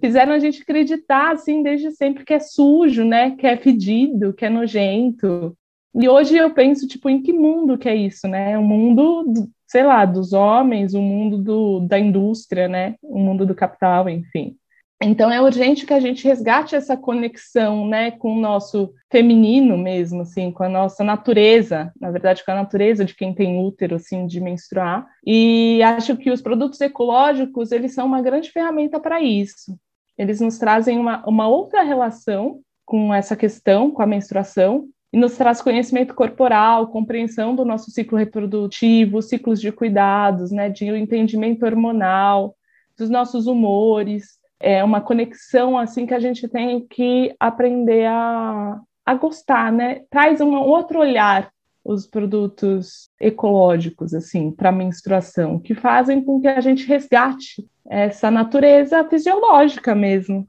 Fizeram 0.00 0.32
a 0.32 0.40
gente 0.40 0.60
acreditar, 0.60 1.30
assim, 1.30 1.62
desde 1.62 1.92
sempre 1.92 2.24
que 2.24 2.34
é 2.34 2.40
sujo, 2.40 3.04
né? 3.04 3.36
Que 3.36 3.46
é 3.46 3.56
fedido, 3.56 4.32
que 4.32 4.44
é 4.44 4.50
nojento. 4.50 5.56
E 5.94 6.08
hoje 6.08 6.36
eu 6.36 6.52
penso, 6.52 6.88
tipo, 6.88 7.08
em 7.08 7.22
que 7.22 7.32
mundo 7.32 7.78
que 7.78 7.88
é 7.88 7.94
isso, 7.94 8.26
né? 8.26 8.58
O 8.58 8.62
mundo, 8.64 9.22
do, 9.22 9.48
sei 9.72 9.82
lá, 9.84 10.04
dos 10.04 10.34
homens, 10.34 10.92
o 10.92 11.00
mundo 11.00 11.38
do, 11.38 11.80
da 11.80 11.98
indústria, 11.98 12.68
né? 12.68 12.94
O 13.02 13.18
mundo 13.18 13.46
do 13.46 13.54
capital, 13.54 14.06
enfim. 14.06 14.54
Então 15.02 15.32
é 15.32 15.40
urgente 15.40 15.86
que 15.86 15.94
a 15.94 15.98
gente 15.98 16.28
resgate 16.28 16.76
essa 16.76 16.96
conexão, 16.96 17.88
né, 17.88 18.12
com 18.12 18.36
o 18.36 18.40
nosso 18.40 18.92
feminino 19.10 19.76
mesmo, 19.76 20.20
assim, 20.20 20.52
com 20.52 20.62
a 20.62 20.68
nossa 20.68 21.02
natureza, 21.02 21.90
na 22.00 22.10
verdade 22.10 22.44
com 22.44 22.52
a 22.52 22.54
natureza 22.54 23.04
de 23.04 23.16
quem 23.16 23.34
tem 23.34 23.58
útero, 23.64 23.96
assim, 23.96 24.26
de 24.26 24.40
menstruar. 24.40 25.04
E 25.26 25.82
acho 25.82 26.16
que 26.16 26.30
os 26.30 26.40
produtos 26.42 26.80
ecológicos 26.80 27.72
eles 27.72 27.94
são 27.94 28.06
uma 28.06 28.22
grande 28.22 28.52
ferramenta 28.52 29.00
para 29.00 29.20
isso. 29.20 29.76
Eles 30.16 30.38
nos 30.38 30.58
trazem 30.58 31.00
uma, 31.00 31.26
uma 31.26 31.48
outra 31.48 31.82
relação 31.82 32.60
com 32.84 33.12
essa 33.12 33.34
questão, 33.34 33.90
com 33.90 34.02
a 34.02 34.06
menstruação, 34.06 34.86
e 35.12 35.16
nos 35.18 35.36
traz 35.36 35.60
conhecimento 35.60 36.14
corporal, 36.14 36.88
compreensão 36.88 37.54
do 37.54 37.64
nosso 37.64 37.90
ciclo 37.90 38.16
reprodutivo, 38.16 39.20
ciclos 39.20 39.60
de 39.60 39.70
cuidados, 39.70 40.50
né, 40.50 40.70
de 40.70 40.86
entendimento 40.86 41.66
hormonal, 41.66 42.56
dos 42.96 43.10
nossos 43.10 43.46
humores, 43.46 44.38
é 44.62 44.82
uma 44.82 45.00
conexão 45.00 45.76
assim 45.76 46.06
que 46.06 46.14
a 46.14 46.20
gente 46.20 46.48
tem 46.48 46.86
que 46.86 47.34
aprender 47.38 48.06
a, 48.06 48.80
a 49.04 49.14
gostar, 49.14 49.72
né? 49.72 50.02
Traz 50.08 50.40
um 50.40 50.54
outro 50.54 51.00
olhar 51.00 51.50
os 51.84 52.06
produtos 52.06 53.10
ecológicos 53.20 54.14
assim 54.14 54.52
para 54.52 54.70
menstruação, 54.70 55.58
que 55.58 55.74
fazem 55.74 56.22
com 56.22 56.40
que 56.40 56.46
a 56.46 56.60
gente 56.60 56.86
resgate 56.86 57.68
essa 57.84 58.30
natureza 58.30 59.02
fisiológica 59.08 59.94
mesmo. 59.94 60.46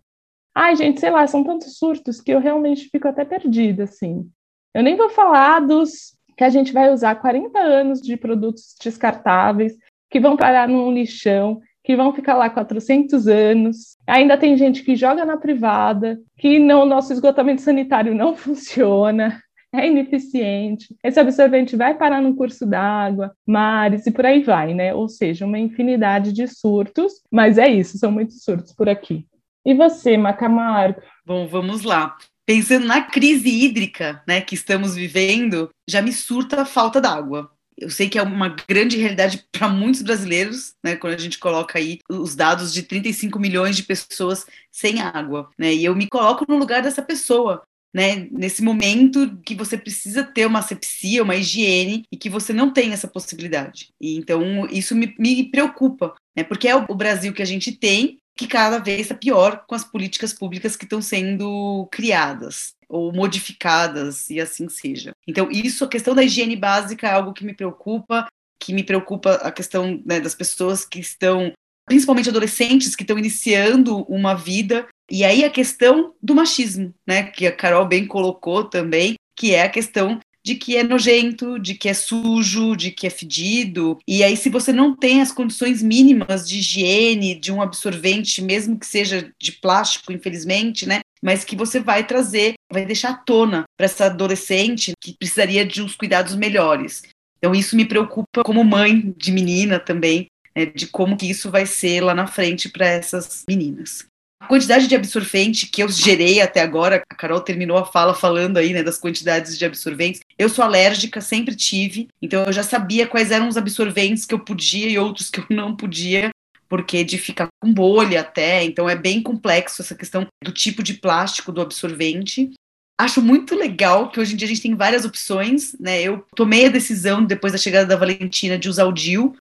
Ai, 0.53 0.75
gente, 0.75 0.99
sei 0.99 1.09
lá, 1.09 1.25
são 1.25 1.43
tantos 1.43 1.79
surtos 1.79 2.21
que 2.21 2.31
eu 2.31 2.39
realmente 2.39 2.89
fico 2.89 3.07
até 3.07 3.25
perdida 3.25 3.85
assim. 3.85 4.29
Eu 4.73 4.83
nem 4.83 4.95
vou 4.95 5.09
falar 5.09 5.59
dos 5.59 6.17
que 6.35 6.43
a 6.43 6.49
gente 6.49 6.73
vai 6.73 6.91
usar 6.91 7.15
40 7.15 7.59
anos 7.59 8.01
de 8.01 8.17
produtos 8.17 8.75
descartáveis 8.81 9.73
que 10.09 10.19
vão 10.19 10.35
parar 10.35 10.67
num 10.67 10.91
lixão 10.91 11.61
que 11.83 11.95
vão 11.95 12.13
ficar 12.13 12.35
lá 12.35 12.49
400 12.49 13.27
anos. 13.27 13.97
Ainda 14.07 14.37
tem 14.37 14.55
gente 14.55 14.83
que 14.83 14.95
joga 14.95 15.25
na 15.25 15.37
privada, 15.37 16.19
que 16.37 16.57
não, 16.57 16.85
nosso 16.85 17.11
esgotamento 17.11 17.61
sanitário 17.61 18.15
não 18.15 18.35
funciona, 18.37 19.41
é 19.71 19.87
ineficiente. 19.87 20.95
Esse 21.03 21.19
absorvente 21.19 21.75
vai 21.75 21.95
parar 21.95 22.21
no 22.21 22.35
curso 22.35 22.65
d'água, 22.65 23.35
mares 23.45 24.07
e 24.07 24.11
por 24.11 24.25
aí 24.25 24.41
vai, 24.41 24.73
né? 24.73 24.93
Ou 24.93 25.09
seja, 25.09 25.45
uma 25.45 25.59
infinidade 25.59 26.31
de 26.31 26.47
surtos, 26.47 27.21
mas 27.29 27.57
é 27.57 27.67
isso, 27.67 27.97
são 27.97 28.11
muitos 28.11 28.43
surtos 28.43 28.71
por 28.73 28.87
aqui. 28.87 29.25
E 29.65 29.73
você, 29.73 30.17
Macamargo? 30.17 31.01
Bom, 31.25 31.47
vamos 31.47 31.83
lá. 31.83 32.15
Pensando 32.45 32.85
na 32.85 33.01
crise 33.01 33.49
hídrica 33.49 34.21
né, 34.27 34.41
que 34.41 34.55
estamos 34.55 34.95
vivendo, 34.95 35.69
já 35.89 36.01
me 36.01 36.11
surta 36.11 36.61
a 36.61 36.65
falta 36.65 36.99
d'água 36.99 37.49
eu 37.77 37.89
sei 37.89 38.09
que 38.09 38.17
é 38.17 38.21
uma 38.21 38.49
grande 38.49 38.97
realidade 38.97 39.45
para 39.51 39.67
muitos 39.67 40.01
brasileiros, 40.01 40.73
né, 40.83 40.95
quando 40.95 41.13
a 41.13 41.17
gente 41.17 41.39
coloca 41.39 41.77
aí 41.77 41.99
os 42.09 42.35
dados 42.35 42.73
de 42.73 42.83
35 42.83 43.39
milhões 43.39 43.75
de 43.75 43.83
pessoas 43.83 44.45
sem 44.71 45.01
água, 45.01 45.49
né, 45.57 45.73
e 45.73 45.85
eu 45.85 45.95
me 45.95 46.07
coloco 46.07 46.45
no 46.47 46.57
lugar 46.57 46.81
dessa 46.81 47.01
pessoa, 47.01 47.63
né, 47.93 48.27
nesse 48.31 48.63
momento 48.63 49.37
que 49.45 49.53
você 49.53 49.77
precisa 49.77 50.23
ter 50.23 50.47
uma 50.47 50.59
asepsia, 50.59 51.23
uma 51.23 51.35
higiene, 51.35 52.03
e 52.11 52.17
que 52.17 52.29
você 52.29 52.51
não 52.51 52.71
tem 52.71 52.91
essa 52.91 53.07
possibilidade. 53.07 53.89
E, 54.01 54.17
então, 54.17 54.65
isso 54.67 54.95
me, 54.95 55.13
me 55.19 55.43
preocupa, 55.51 56.15
né, 56.35 56.43
porque 56.43 56.67
é 56.67 56.75
o 56.75 56.95
Brasil 56.95 57.33
que 57.33 57.41
a 57.41 57.45
gente 57.45 57.71
tem, 57.71 58.17
que 58.35 58.47
cada 58.47 58.79
vez 58.79 59.01
está 59.01 59.15
pior 59.15 59.63
com 59.67 59.75
as 59.75 59.83
políticas 59.83 60.33
públicas 60.33 60.75
que 60.75 60.85
estão 60.85 61.01
sendo 61.01 61.87
criadas 61.91 62.73
ou 62.89 63.11
modificadas 63.11 64.29
e 64.29 64.39
assim 64.39 64.69
seja. 64.69 65.13
Então, 65.27 65.49
isso, 65.51 65.83
a 65.83 65.87
questão 65.87 66.15
da 66.15 66.23
higiene 66.23 66.55
básica 66.55 67.07
é 67.07 67.11
algo 67.11 67.33
que 67.33 67.45
me 67.45 67.53
preocupa, 67.53 68.27
que 68.59 68.73
me 68.73 68.83
preocupa 68.83 69.33
a 69.35 69.51
questão 69.51 70.01
né, 70.05 70.19
das 70.19 70.35
pessoas 70.35 70.85
que 70.85 70.99
estão, 70.99 71.51
principalmente 71.85 72.29
adolescentes, 72.29 72.95
que 72.95 73.03
estão 73.03 73.17
iniciando 73.17 74.03
uma 74.03 74.33
vida, 74.35 74.87
e 75.09 75.23
aí 75.23 75.43
a 75.43 75.49
questão 75.49 76.13
do 76.21 76.35
machismo, 76.35 76.93
né, 77.05 77.23
que 77.23 77.45
a 77.45 77.55
Carol 77.55 77.85
bem 77.85 78.07
colocou 78.07 78.63
também, 78.63 79.15
que 79.35 79.53
é 79.53 79.63
a 79.63 79.69
questão 79.69 80.19
de 80.45 80.55
que 80.55 80.75
é 80.75 80.83
nojento, 80.83 81.57
de 81.57 81.73
que 81.73 81.87
é 81.87 81.93
sujo, 81.93 82.75
de 82.75 82.91
que 82.91 83.07
é 83.07 83.09
fedido. 83.09 83.97
E 84.07 84.23
aí, 84.23 84.35
se 84.35 84.49
você 84.49 84.73
não 84.73 84.95
tem 84.95 85.21
as 85.21 85.31
condições 85.31 85.81
mínimas 85.81 86.47
de 86.47 86.59
higiene, 86.59 87.35
de 87.35 87.51
um 87.51 87.61
absorvente, 87.61 88.41
mesmo 88.41 88.77
que 88.77 88.85
seja 88.85 89.31
de 89.41 89.51
plástico, 89.53 90.11
infelizmente, 90.11 90.85
né? 90.85 90.99
Mas 91.21 91.45
que 91.45 91.55
você 91.55 91.79
vai 91.79 92.05
trazer, 92.05 92.55
vai 92.71 92.85
deixar 92.85 93.11
à 93.11 93.15
tona 93.15 93.63
para 93.77 93.85
essa 93.85 94.05
adolescente 94.05 94.91
que 95.01 95.15
precisaria 95.17 95.65
de 95.65 95.81
uns 95.81 95.95
cuidados 95.95 96.35
melhores. 96.35 97.03
Então, 97.37 97.55
isso 97.55 97.75
me 97.75 97.85
preocupa 97.85 98.43
como 98.43 98.63
mãe 98.63 99.13
de 99.17 99.31
menina 99.31 99.79
também, 99.79 100.27
né, 100.55 100.65
de 100.65 100.87
como 100.87 101.17
que 101.17 101.29
isso 101.29 101.49
vai 101.49 101.65
ser 101.65 102.01
lá 102.01 102.13
na 102.13 102.27
frente 102.27 102.69
para 102.69 102.87
essas 102.87 103.43
meninas. 103.49 104.05
A 104.43 104.47
quantidade 104.47 104.87
de 104.87 104.95
absorvente 104.95 105.67
que 105.67 105.81
eu 105.81 105.87
gerei 105.87 106.41
até 106.41 106.59
agora, 106.59 107.01
a 107.09 107.15
Carol 107.15 107.39
terminou 107.39 107.77
a 107.77 107.85
fala 107.85 108.13
falando 108.13 108.57
aí, 108.57 108.73
né, 108.73 108.83
das 108.83 108.99
quantidades 108.99 109.57
de 109.57 109.65
absorventes. 109.65 110.19
Eu 110.37 110.49
sou 110.49 110.63
alérgica, 110.63 111.21
sempre 111.21 111.55
tive, 111.55 112.07
então 112.21 112.43
eu 112.45 112.53
já 112.53 112.63
sabia 112.63 113.07
quais 113.07 113.31
eram 113.31 113.47
os 113.47 113.57
absorventes 113.57 114.25
que 114.25 114.33
eu 114.33 114.39
podia 114.39 114.89
e 114.89 114.97
outros 114.97 115.29
que 115.29 115.39
eu 115.39 115.45
não 115.49 115.75
podia, 115.75 116.29
porque 116.67 117.03
de 117.03 117.17
ficar 117.17 117.47
com 117.61 117.71
bolha 117.71 118.21
até, 118.21 118.63
então 118.63 118.89
é 118.89 118.95
bem 118.95 119.21
complexo 119.21 119.81
essa 119.81 119.95
questão 119.95 120.25
do 120.43 120.51
tipo 120.51 120.81
de 120.81 120.95
plástico 120.95 121.51
do 121.51 121.61
absorvente. 121.61 122.51
Acho 122.99 123.21
muito 123.21 123.55
legal 123.55 124.09
que 124.09 124.19
hoje 124.19 124.33
em 124.33 124.37
dia 124.37 124.45
a 124.45 124.49
gente 124.49 124.61
tem 124.61 124.75
várias 124.75 125.05
opções, 125.05 125.75
né? 125.79 126.01
Eu 126.01 126.25
tomei 126.35 126.65
a 126.65 126.69
decisão, 126.69 127.23
depois 127.23 127.53
da 127.53 127.59
chegada 127.59 127.87
da 127.87 127.95
Valentina, 127.95 128.57
de 128.57 128.69
usar 128.69 128.85
o 128.85 128.91
DIU, 128.91 129.35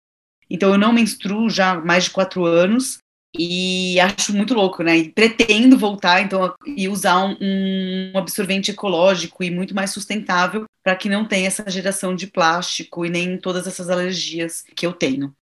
então 0.51 0.71
eu 0.73 0.79
não 0.79 0.93
menstruo 0.93 1.49
já 1.49 1.71
há 1.71 1.81
mais 1.81 2.05
de 2.05 2.11
quatro 2.11 2.45
anos, 2.45 2.99
e 3.35 3.99
acho 3.99 4.35
muito 4.35 4.53
louco, 4.53 4.83
né? 4.83 4.99
E 4.99 5.09
pretendo 5.11 5.79
voltar, 5.79 6.21
então, 6.21 6.55
e 6.67 6.87
usar 6.89 7.25
um, 7.25 7.37
um 7.41 8.19
absorvente 8.19 8.71
ecológico 8.71 9.43
e 9.43 9.51
muito 9.51 9.75
mais 9.75 9.91
sustentável 9.91 10.67
para 10.83 10.97
que 10.97 11.09
não 11.09 11.27
tenha 11.27 11.47
essa 11.47 11.69
geração 11.71 12.15
de 12.15 12.27
plástico 12.27 13.07
e 13.07 13.11
nem 13.11 13.39
todas 13.39 13.67
essas 13.67 13.89
alergias 13.89 14.65
que 14.75 14.87
eu 14.87 14.93
tenho. 14.93 15.35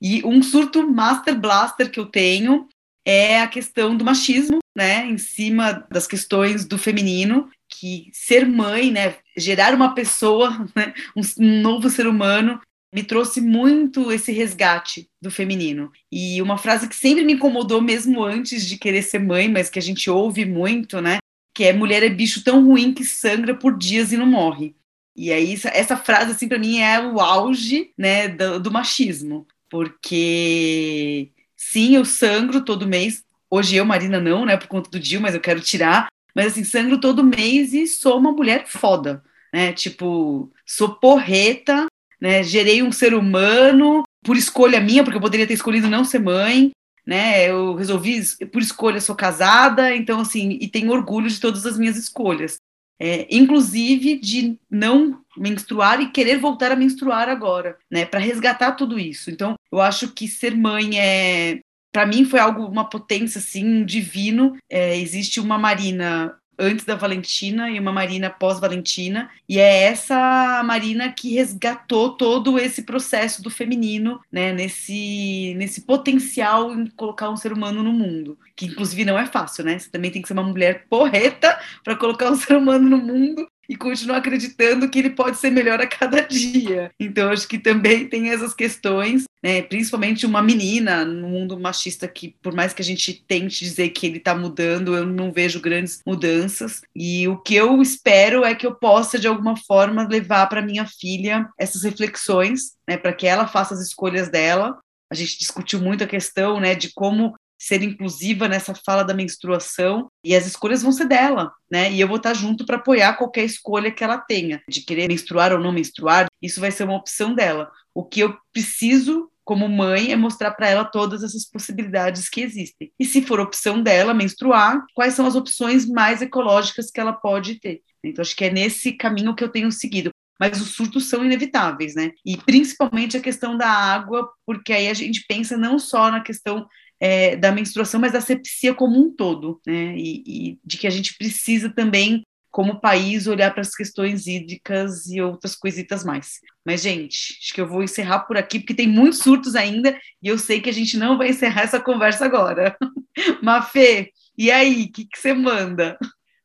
E 0.00 0.24
um 0.24 0.42
surto 0.42 0.88
master 0.88 1.38
blaster 1.38 1.90
que 1.90 1.98
eu 1.98 2.06
tenho 2.06 2.68
é 3.04 3.40
a 3.40 3.48
questão 3.48 3.96
do 3.96 4.04
machismo, 4.04 4.58
né? 4.76 5.06
Em 5.06 5.18
cima 5.18 5.72
das 5.90 6.06
questões 6.06 6.64
do 6.64 6.78
feminino, 6.78 7.50
que 7.68 8.10
ser 8.12 8.46
mãe, 8.46 8.92
né? 8.92 9.16
Gerar 9.36 9.74
uma 9.74 9.94
pessoa, 9.94 10.50
né? 10.76 10.94
um, 11.16 11.22
novo 11.60 11.90
ser 11.90 12.06
humano 12.06 12.60
me 12.94 13.02
trouxe 13.02 13.40
muito 13.40 14.10
esse 14.10 14.32
resgate 14.32 15.08
do 15.20 15.30
feminino. 15.30 15.90
E 16.10 16.40
uma 16.40 16.56
frase 16.56 16.88
que 16.88 16.96
sempre 16.96 17.24
me 17.24 17.34
incomodou, 17.34 17.82
mesmo 17.82 18.22
antes 18.22 18.66
de 18.66 18.78
querer 18.78 19.02
ser 19.02 19.18
mãe, 19.18 19.48
mas 19.48 19.68
que 19.68 19.78
a 19.78 19.82
gente 19.82 20.08
ouve 20.08 20.44
muito, 20.44 21.00
né? 21.00 21.18
Que 21.54 21.64
é 21.64 21.72
mulher 21.72 22.02
é 22.02 22.08
bicho 22.08 22.42
tão 22.42 22.64
ruim 22.64 22.94
que 22.94 23.04
sangra 23.04 23.54
por 23.54 23.76
dias 23.76 24.12
e 24.12 24.16
não 24.16 24.26
morre. 24.26 24.74
E 25.18 25.32
aí, 25.32 25.58
essa 25.72 25.96
frase, 25.96 26.30
assim, 26.30 26.46
para 26.46 26.60
mim 26.60 26.78
é 26.78 27.04
o 27.04 27.18
auge, 27.18 27.90
né, 27.98 28.28
do, 28.28 28.60
do 28.60 28.70
machismo. 28.70 29.48
Porque, 29.68 31.32
sim, 31.56 31.96
eu 31.96 32.04
sangro 32.04 32.64
todo 32.64 32.86
mês. 32.86 33.24
Hoje 33.50 33.74
eu, 33.74 33.84
Marina, 33.84 34.20
não, 34.20 34.46
né, 34.46 34.56
por 34.56 34.68
conta 34.68 34.88
do 34.88 35.00
dia, 35.00 35.18
mas 35.18 35.34
eu 35.34 35.40
quero 35.40 35.60
tirar. 35.60 36.06
Mas, 36.32 36.52
assim, 36.52 36.62
sangro 36.62 37.00
todo 37.00 37.24
mês 37.24 37.74
e 37.74 37.84
sou 37.88 38.16
uma 38.16 38.30
mulher 38.30 38.68
foda, 38.68 39.20
né? 39.52 39.72
Tipo, 39.72 40.52
sou 40.64 40.90
porreta, 40.94 41.86
né? 42.20 42.44
Gerei 42.44 42.80
um 42.80 42.92
ser 42.92 43.12
humano 43.12 44.04
por 44.22 44.36
escolha 44.36 44.80
minha, 44.80 45.02
porque 45.02 45.16
eu 45.16 45.20
poderia 45.20 45.48
ter 45.48 45.54
escolhido 45.54 45.90
não 45.90 46.04
ser 46.04 46.20
mãe, 46.20 46.70
né? 47.04 47.50
Eu 47.50 47.74
resolvi 47.74 48.22
por 48.52 48.62
escolha 48.62 49.00
sou 49.00 49.16
casada, 49.16 49.92
então 49.96 50.20
assim, 50.20 50.58
e 50.60 50.68
tenho 50.68 50.92
orgulho 50.92 51.28
de 51.28 51.40
todas 51.40 51.66
as 51.66 51.76
minhas 51.76 51.96
escolhas. 51.96 52.58
É, 53.00 53.28
inclusive 53.30 54.18
de 54.18 54.58
não 54.68 55.20
menstruar 55.36 56.00
e 56.00 56.10
querer 56.10 56.38
voltar 56.38 56.72
a 56.72 56.76
menstruar 56.76 57.28
agora, 57.28 57.78
né, 57.88 58.04
para 58.04 58.18
resgatar 58.18 58.72
tudo 58.72 58.98
isso. 58.98 59.30
Então, 59.30 59.54
eu 59.70 59.80
acho 59.80 60.08
que 60.08 60.26
ser 60.26 60.56
mãe 60.56 60.98
é, 60.98 61.60
para 61.92 62.06
mim, 62.06 62.24
foi 62.24 62.38
algo 62.38 62.64
uma 62.66 62.88
potência 62.88 63.38
assim 63.38 63.84
divino. 63.84 64.56
É, 64.70 64.96
existe 64.98 65.40
uma 65.40 65.58
Marina 65.58 66.34
antes 66.58 66.84
da 66.84 66.94
Valentina 66.94 67.70
e 67.70 67.78
uma 67.78 67.92
Marina 67.92 68.28
pós-Valentina, 68.28 69.30
e 69.48 69.58
é 69.58 69.84
essa 69.84 70.62
Marina 70.64 71.12
que 71.12 71.34
resgatou 71.34 72.16
todo 72.16 72.58
esse 72.58 72.82
processo 72.82 73.42
do 73.42 73.50
feminino, 73.50 74.20
né, 74.30 74.52
nesse, 74.52 75.54
nesse 75.56 75.82
potencial 75.82 76.72
em 76.74 76.86
colocar 76.88 77.30
um 77.30 77.36
ser 77.36 77.52
humano 77.52 77.82
no 77.82 77.92
mundo, 77.92 78.38
que 78.56 78.66
inclusive 78.66 79.04
não 79.04 79.18
é 79.18 79.26
fácil, 79.26 79.64
né? 79.64 79.78
Você 79.78 79.90
também 79.90 80.10
tem 80.10 80.20
que 80.20 80.28
ser 80.28 80.34
uma 80.34 80.42
mulher 80.42 80.86
porreta 80.88 81.58
para 81.84 81.96
colocar 81.96 82.30
um 82.30 82.34
ser 82.36 82.56
humano 82.56 82.88
no 82.88 82.98
mundo. 82.98 83.48
E 83.68 83.76
continuar 83.76 84.16
acreditando 84.16 84.88
que 84.88 84.98
ele 84.98 85.10
pode 85.10 85.36
ser 85.36 85.50
melhor 85.50 85.80
a 85.80 85.86
cada 85.86 86.20
dia. 86.22 86.90
Então, 86.98 87.30
acho 87.30 87.46
que 87.46 87.58
também 87.58 88.08
tem 88.08 88.30
essas 88.30 88.54
questões, 88.54 89.24
né? 89.42 89.60
principalmente 89.60 90.24
uma 90.24 90.42
menina 90.42 91.04
no 91.04 91.28
mundo 91.28 91.60
machista 91.60 92.08
que, 92.08 92.34
por 92.42 92.54
mais 92.54 92.72
que 92.72 92.80
a 92.80 92.84
gente 92.84 93.12
tente 93.28 93.64
dizer 93.64 93.90
que 93.90 94.06
ele 94.06 94.18
está 94.18 94.34
mudando, 94.34 94.96
eu 94.96 95.06
não 95.06 95.30
vejo 95.30 95.60
grandes 95.60 96.00
mudanças. 96.06 96.80
E 96.96 97.28
o 97.28 97.36
que 97.36 97.54
eu 97.54 97.82
espero 97.82 98.44
é 98.44 98.54
que 98.54 98.66
eu 98.66 98.74
possa, 98.74 99.18
de 99.18 99.28
alguma 99.28 99.56
forma, 99.56 100.08
levar 100.08 100.46
para 100.46 100.62
minha 100.62 100.86
filha 100.86 101.48
essas 101.58 101.82
reflexões, 101.82 102.72
né? 102.88 102.96
para 102.96 103.12
que 103.12 103.26
ela 103.26 103.46
faça 103.46 103.74
as 103.74 103.80
escolhas 103.80 104.30
dela. 104.30 104.78
A 105.10 105.14
gente 105.14 105.38
discutiu 105.38 105.80
muito 105.80 106.04
a 106.04 106.06
questão 106.06 106.60
né, 106.60 106.74
de 106.74 106.92
como 106.92 107.34
ser 107.58 107.82
inclusiva 107.82 108.48
nessa 108.48 108.74
fala 108.74 109.02
da 109.02 109.12
menstruação 109.12 110.08
e 110.24 110.34
as 110.34 110.46
escolhas 110.46 110.82
vão 110.82 110.92
ser 110.92 111.06
dela, 111.06 111.52
né? 111.70 111.90
E 111.90 112.00
eu 112.00 112.06
vou 112.06 112.18
estar 112.18 112.34
junto 112.34 112.64
para 112.64 112.76
apoiar 112.76 113.14
qualquer 113.14 113.44
escolha 113.44 113.90
que 113.90 114.04
ela 114.04 114.18
tenha, 114.18 114.62
de 114.68 114.82
querer 114.82 115.08
menstruar 115.08 115.52
ou 115.52 115.58
não 115.58 115.72
menstruar, 115.72 116.26
isso 116.40 116.60
vai 116.60 116.70
ser 116.70 116.84
uma 116.84 116.96
opção 116.96 117.34
dela. 117.34 117.70
O 117.92 118.04
que 118.04 118.20
eu 118.20 118.36
preciso 118.52 119.30
como 119.44 119.66
mãe 119.66 120.12
é 120.12 120.16
mostrar 120.16 120.50
para 120.50 120.68
ela 120.68 120.84
todas 120.84 121.22
essas 121.22 121.46
possibilidades 121.46 122.28
que 122.28 122.42
existem. 122.42 122.92
E 123.00 123.04
se 123.06 123.22
for 123.22 123.40
opção 123.40 123.82
dela 123.82 124.12
menstruar, 124.12 124.84
quais 124.94 125.14
são 125.14 125.26
as 125.26 125.34
opções 125.34 125.86
mais 125.86 126.20
ecológicas 126.20 126.90
que 126.90 127.00
ela 127.00 127.14
pode 127.14 127.58
ter? 127.58 127.80
Então 128.04 128.22
acho 128.22 128.36
que 128.36 128.44
é 128.44 128.50
nesse 128.50 128.92
caminho 128.92 129.34
que 129.34 129.42
eu 129.42 129.48
tenho 129.48 129.72
seguido 129.72 130.10
mas 130.38 130.60
os 130.60 130.74
surtos 130.74 131.08
são 131.08 131.24
inevitáveis, 131.24 131.94
né? 131.94 132.12
E 132.24 132.36
principalmente 132.36 133.16
a 133.16 133.20
questão 133.20 133.56
da 133.56 133.68
água, 133.68 134.28
porque 134.46 134.72
aí 134.72 134.88
a 134.88 134.94
gente 134.94 135.24
pensa 135.28 135.56
não 135.56 135.78
só 135.78 136.10
na 136.10 136.20
questão 136.20 136.66
é, 137.00 137.36
da 137.36 137.52
menstruação, 137.52 138.00
mas 138.00 138.12
da 138.12 138.20
sepsia 138.20 138.74
como 138.74 138.98
um 138.98 139.14
todo, 139.14 139.60
né? 139.66 139.94
E, 139.96 140.22
e, 140.26 140.58
de 140.64 140.76
que 140.76 140.86
a 140.86 140.90
gente 140.90 141.16
precisa 141.16 141.70
também, 141.70 142.24
como 142.50 142.80
país, 142.80 143.26
olhar 143.26 143.52
para 143.52 143.60
as 143.60 143.74
questões 143.74 144.26
hídricas 144.26 145.06
e 145.06 145.20
outras 145.20 145.54
coisitas 145.54 146.04
mais. 146.04 146.40
Mas, 146.64 146.82
gente, 146.82 147.38
acho 147.40 147.54
que 147.54 147.60
eu 147.60 147.68
vou 147.68 147.82
encerrar 147.82 148.20
por 148.20 148.36
aqui, 148.36 148.58
porque 148.58 148.74
tem 148.74 148.88
muitos 148.88 149.20
surtos 149.20 149.54
ainda, 149.54 149.96
e 150.22 150.28
eu 150.28 150.38
sei 150.38 150.60
que 150.60 150.70
a 150.70 150.72
gente 150.72 150.96
não 150.96 151.16
vai 151.16 151.28
encerrar 151.28 151.62
essa 151.62 151.80
conversa 151.80 152.24
agora. 152.24 152.76
Mafê, 153.42 154.10
e 154.36 154.50
aí, 154.50 154.84
o 154.84 154.92
que, 154.92 155.06
você 155.14 155.32
manda? 155.32 155.96